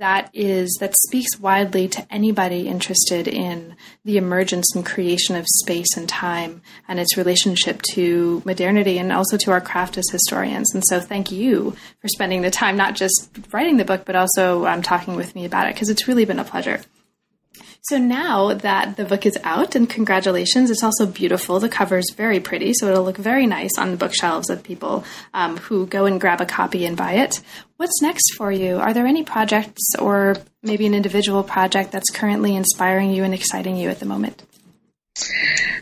that 0.00 0.30
is 0.32 0.78
that 0.80 0.96
speaks 0.96 1.38
widely 1.38 1.86
to 1.86 2.06
anybody 2.10 2.66
interested 2.66 3.28
in 3.28 3.76
the 4.04 4.16
emergence 4.16 4.74
and 4.74 4.84
creation 4.84 5.36
of 5.36 5.46
space 5.46 5.94
and 5.96 6.08
time 6.08 6.62
and 6.88 6.98
its 6.98 7.18
relationship 7.18 7.82
to 7.82 8.42
modernity 8.46 8.98
and 8.98 9.12
also 9.12 9.36
to 9.36 9.50
our 9.50 9.60
craft 9.60 9.98
as 9.98 10.08
historians. 10.10 10.74
And 10.74 10.82
so, 10.86 11.00
thank 11.00 11.30
you 11.30 11.76
for 12.00 12.08
spending 12.08 12.40
the 12.40 12.50
time 12.50 12.76
not 12.76 12.96
just 12.96 13.30
writing 13.52 13.76
the 13.76 13.84
book 13.84 14.04
but 14.06 14.16
also 14.16 14.66
um, 14.66 14.82
talking 14.82 15.16
with 15.16 15.34
me 15.34 15.44
about 15.44 15.68
it 15.68 15.74
because 15.74 15.90
it's 15.90 16.08
really 16.08 16.24
been 16.24 16.38
a 16.38 16.44
pleasure. 16.44 16.80
So 17.82 17.96
now 17.96 18.52
that 18.52 18.96
the 18.96 19.04
book 19.04 19.24
is 19.24 19.38
out, 19.42 19.74
and 19.74 19.88
congratulations, 19.88 20.70
it's 20.70 20.82
also 20.82 21.06
beautiful. 21.06 21.60
The 21.60 21.68
cover 21.68 21.96
is 21.96 22.10
very 22.10 22.38
pretty, 22.38 22.74
so 22.74 22.88
it'll 22.88 23.04
look 23.04 23.16
very 23.16 23.46
nice 23.46 23.78
on 23.78 23.90
the 23.90 23.96
bookshelves 23.96 24.50
of 24.50 24.62
people 24.62 25.04
um, 25.32 25.56
who 25.56 25.86
go 25.86 26.04
and 26.04 26.20
grab 26.20 26.40
a 26.40 26.46
copy 26.46 26.84
and 26.84 26.96
buy 26.96 27.14
it. 27.14 27.40
What's 27.78 28.02
next 28.02 28.34
for 28.34 28.52
you? 28.52 28.76
Are 28.76 28.92
there 28.92 29.06
any 29.06 29.24
projects 29.24 29.94
or 29.98 30.36
maybe 30.62 30.86
an 30.86 30.94
individual 30.94 31.42
project 31.42 31.90
that's 31.90 32.10
currently 32.10 32.54
inspiring 32.54 33.10
you 33.10 33.24
and 33.24 33.32
exciting 33.32 33.76
you 33.76 33.88
at 33.88 33.98
the 33.98 34.06
moment? 34.06 34.42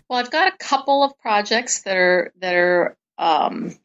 Well, 0.09 0.21
I've 0.21 0.31
got 0.31 0.53
a 0.53 0.57
couple 0.57 1.03
of 1.03 1.19
projects 1.19 1.83
that 1.83 1.97
are 1.97 2.33
that 2.41 2.55
are 2.55 2.97
um, 3.19 3.77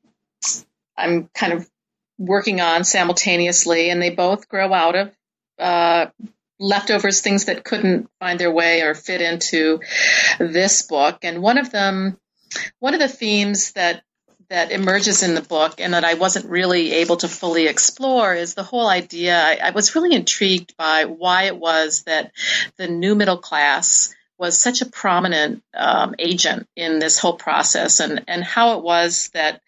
I'm 0.96 1.30
kind 1.34 1.54
of 1.54 1.70
working 2.18 2.62
on 2.62 2.84
simultaneously, 2.84 3.90
and 3.90 4.02
they 4.02 4.12
both 4.12 4.48
grow 4.48 4.72
out 4.72 4.96
of 4.96 5.16
uh, 5.60 6.06
leftovers, 6.64 7.22
things 7.22 7.46
that 7.46 7.64
couldn't 7.64 8.10
find 8.20 8.40
their 8.40 8.52
way 8.52 8.82
or 8.82 8.96
fit 8.96 9.22
into 9.22 9.82
this 10.40 10.84
book. 10.84 11.20
And 11.24 11.42
one 11.42 11.58
of 11.58 11.72
them, 11.72 12.18
one 12.80 12.94
of 12.94 13.02
the 13.02 13.08
themes 13.08 13.74
that 13.74 14.04
that 14.50 14.72
emerges 14.72 15.24
in 15.24 15.34
the 15.36 15.42
book 15.42 15.80
and 15.80 15.94
that 15.94 16.04
I 16.04 16.14
wasn't 16.14 16.50
really 16.50 16.92
able 16.92 17.18
to 17.18 17.28
fully 17.28 17.66
explore 17.66 18.36
is 18.36 18.54
the 18.54 18.64
whole 18.64 18.88
idea. 18.88 19.36
I, 19.36 19.56
I 19.56 19.70
was 19.72 19.96
really 19.96 20.14
intrigued 20.16 20.78
by 20.78 21.06
why 21.06 21.44
it 21.44 21.58
was 21.58 22.04
that 22.04 22.32
the 22.78 22.88
new 22.88 23.16
middle 23.16 23.38
class 23.38 24.14
was 24.38 24.60
such 24.60 24.82
a 24.82 24.86
prominent 24.86 25.64
um, 25.74 26.14
agent 26.20 26.68
in 26.76 27.00
this 27.00 27.18
whole 27.18 27.34
process 27.36 28.00
and, 28.00 28.26
and 28.28 28.44
how 28.44 28.78
it 28.78 28.84
was 28.84 29.30
that 29.34 29.62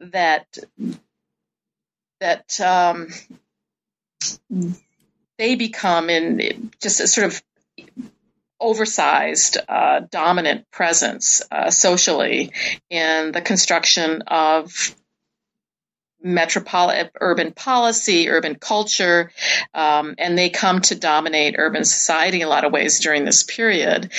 that 0.00 0.46
that 2.20 2.60
um, 2.60 3.08
they 5.38 5.54
become 5.54 6.10
in 6.10 6.70
just 6.80 7.00
a 7.00 7.06
sort 7.06 7.26
of 7.28 7.42
oversized, 8.60 9.58
uh, 9.68 10.00
dominant 10.10 10.70
presence 10.70 11.42
uh, 11.50 11.70
socially 11.70 12.52
in 12.90 13.32
the 13.32 13.40
construction 13.40 14.22
of 14.26 14.94
metropolitan 16.20 17.10
urban 17.20 17.52
policy, 17.52 18.28
urban 18.28 18.56
culture, 18.56 19.30
um, 19.74 20.16
and 20.18 20.36
they 20.36 20.50
come 20.50 20.80
to 20.80 20.96
dominate 20.96 21.54
urban 21.56 21.84
society 21.84 22.40
in 22.40 22.46
a 22.46 22.50
lot 22.50 22.64
of 22.64 22.72
ways 22.72 23.00
during 23.00 23.24
this 23.24 23.44
period. 23.44 24.10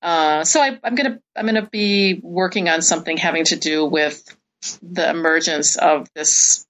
Uh, 0.00 0.44
so 0.44 0.60
I, 0.60 0.78
I'm 0.84 0.94
gonna 0.94 1.18
I'm 1.34 1.46
gonna 1.46 1.68
be 1.70 2.20
working 2.22 2.68
on 2.68 2.82
something 2.82 3.16
having 3.16 3.44
to 3.46 3.56
do 3.56 3.84
with 3.84 4.22
the 4.82 5.08
emergence 5.08 5.76
of 5.76 6.08
this 6.14 6.64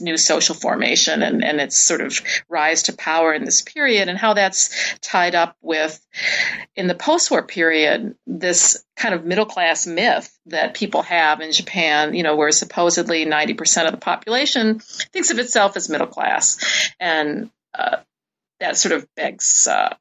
new 0.00 0.16
social 0.16 0.54
formation 0.54 1.22
and, 1.22 1.44
and 1.44 1.60
its 1.60 1.82
sort 1.82 2.00
of 2.00 2.20
rise 2.48 2.84
to 2.84 2.92
power 2.92 3.32
in 3.32 3.44
this 3.44 3.62
period 3.62 4.08
and 4.08 4.18
how 4.18 4.34
that's 4.34 4.94
tied 5.00 5.34
up 5.34 5.56
with 5.62 6.00
in 6.74 6.86
the 6.86 6.94
post-war 6.94 7.42
period 7.42 8.14
this 8.26 8.84
kind 8.96 9.14
of 9.14 9.24
middle 9.24 9.46
class 9.46 9.86
myth 9.86 10.36
that 10.46 10.74
people 10.74 11.02
have 11.02 11.40
in 11.40 11.52
Japan 11.52 12.14
you 12.14 12.22
know 12.22 12.36
where 12.36 12.52
supposedly 12.52 13.26
90% 13.26 13.86
of 13.86 13.92
the 13.92 13.98
population 13.98 14.78
thinks 14.78 15.30
of 15.30 15.38
itself 15.38 15.76
as 15.76 15.88
middle 15.88 16.06
class. 16.06 16.92
And 17.00 17.50
uh, 17.74 17.98
that 18.60 18.76
sort 18.76 18.94
of 18.94 19.06
begs 19.14 19.66
uh, 19.66 19.94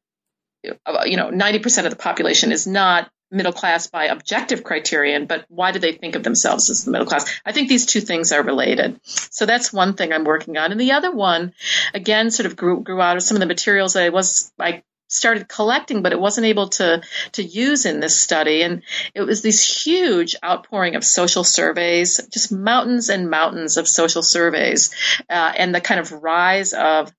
you 0.63 1.17
know 1.17 1.29
90% 1.29 1.85
of 1.85 1.91
the 1.91 1.95
population 1.95 2.51
is 2.51 2.67
not 2.67 3.09
middle 3.35 3.51
class 3.51 3.87
by 3.87 4.05
objective 4.05 4.63
criterion, 4.63 5.25
but 5.25 5.45
why 5.49 5.71
do 5.71 5.79
they 5.79 5.91
think 5.91 6.15
of 6.15 6.23
themselves 6.23 6.69
as 6.69 6.85
the 6.85 6.91
middle 6.91 7.07
class? 7.07 7.29
I 7.45 7.51
think 7.51 7.69
these 7.69 7.85
two 7.85 8.01
things 8.01 8.31
are 8.31 8.41
related. 8.41 8.99
So 9.03 9.45
that's 9.45 9.73
one 9.73 9.93
thing 9.93 10.13
I'm 10.13 10.23
working 10.23 10.57
on. 10.57 10.71
And 10.71 10.79
the 10.79 10.93
other 10.93 11.11
one, 11.11 11.53
again, 11.93 12.31
sort 12.31 12.45
of 12.45 12.55
grew, 12.55 12.81
grew 12.81 13.01
out 13.01 13.17
of 13.17 13.23
some 13.23 13.35
of 13.35 13.41
the 13.41 13.45
materials 13.45 13.93
that 13.93 14.03
I 14.03 14.09
was, 14.09 14.51
I 14.59 14.83
started 15.07 15.47
collecting, 15.47 16.01
but 16.01 16.13
it 16.13 16.19
wasn't 16.19 16.47
able 16.47 16.69
to, 16.69 17.01
to 17.33 17.43
use 17.43 17.85
in 17.85 17.99
this 17.99 18.19
study. 18.19 18.63
And 18.63 18.81
it 19.13 19.21
was 19.21 19.41
this 19.41 19.85
huge 19.85 20.35
outpouring 20.43 20.95
of 20.95 21.03
social 21.03 21.43
surveys, 21.43 22.25
just 22.31 22.51
mountains 22.51 23.09
and 23.09 23.29
mountains 23.29 23.77
of 23.77 23.87
social 23.87 24.23
surveys, 24.23 24.93
uh, 25.29 25.53
and 25.57 25.75
the 25.75 25.81
kind 25.81 25.99
of 25.99 26.11
rise 26.11 26.73
of 26.73 27.13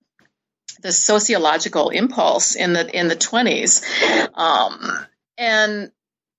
the 0.83 0.93
sociological 0.93 1.91
impulse 1.91 2.55
in 2.55 2.73
the 2.73 2.99
in 2.99 3.09
the 3.09 3.17
20s 3.17 3.83
um, 4.35 5.07
and 5.39 5.91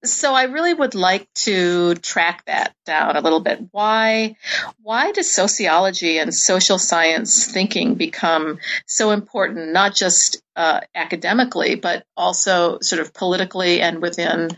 so 0.09 0.33
I 0.33 0.43
really 0.43 0.73
would 0.73 0.95
like 0.95 1.31
to 1.45 1.95
track 1.95 2.45
that 2.45 2.73
down 2.85 3.15
a 3.15 3.21
little 3.21 3.39
bit. 3.39 3.59
Why 3.71 4.35
why 4.81 5.11
does 5.11 5.31
sociology 5.31 6.17
and 6.17 6.33
social 6.33 6.79
science 6.79 7.45
thinking 7.45 7.95
become 7.95 8.59
so 8.85 9.11
important, 9.11 9.73
not 9.73 9.95
just 9.95 10.41
uh, 10.55 10.81
academically, 10.95 11.75
but 11.75 12.05
also 12.15 12.79
sort 12.81 13.01
of 13.01 13.13
politically 13.13 13.81
and 13.81 14.01
within 14.01 14.49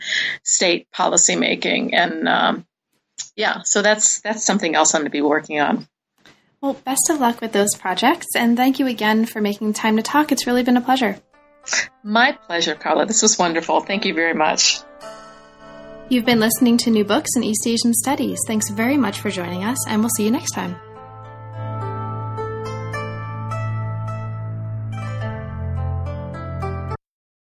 state 0.43 0.87
policymaking? 0.91 1.93
And 1.93 2.27
um, 2.27 2.65
yeah, 3.35 3.61
so 3.63 3.81
that's 3.81 4.21
that's 4.21 4.45
something 4.45 4.75
else 4.75 4.93
I'm 4.93 5.01
going 5.01 5.05
to 5.05 5.11
be 5.11 5.21
working 5.21 5.59
on. 5.59 5.87
Well, 6.61 6.73
best 6.73 7.09
of 7.09 7.19
luck 7.19 7.39
with 7.39 7.53
those 7.53 7.73
projects, 7.75 8.27
and 8.35 8.57
thank 8.57 8.79
you 8.79 8.87
again 8.87 9.25
for 9.25 9.39
making 9.39 9.73
time 9.73 9.95
to 9.95 10.03
talk. 10.03 10.31
It's 10.31 10.45
really 10.45 10.63
been 10.63 10.75
a 10.75 10.81
pleasure. 10.81 11.17
My 12.03 12.33
pleasure, 12.33 12.75
Carla. 12.75 13.05
This 13.05 13.21
was 13.21 13.37
wonderful. 13.37 13.81
Thank 13.81 14.05
you 14.05 14.13
very 14.13 14.33
much. 14.33 14.79
You've 16.11 16.25
been 16.25 16.39
listening 16.39 16.75
to 16.79 16.89
New 16.89 17.05
Books 17.05 17.29
in 17.35 17.43
East 17.43 17.67
Asian 17.67 17.93
Studies. 17.93 18.39
Thanks 18.47 18.71
very 18.71 18.97
much 18.97 19.19
for 19.21 19.29
joining 19.29 19.63
us, 19.63 19.77
and 19.87 20.01
we'll 20.01 20.09
see 20.17 20.25
you 20.25 20.31
next 20.31 20.53
time. 20.53 20.75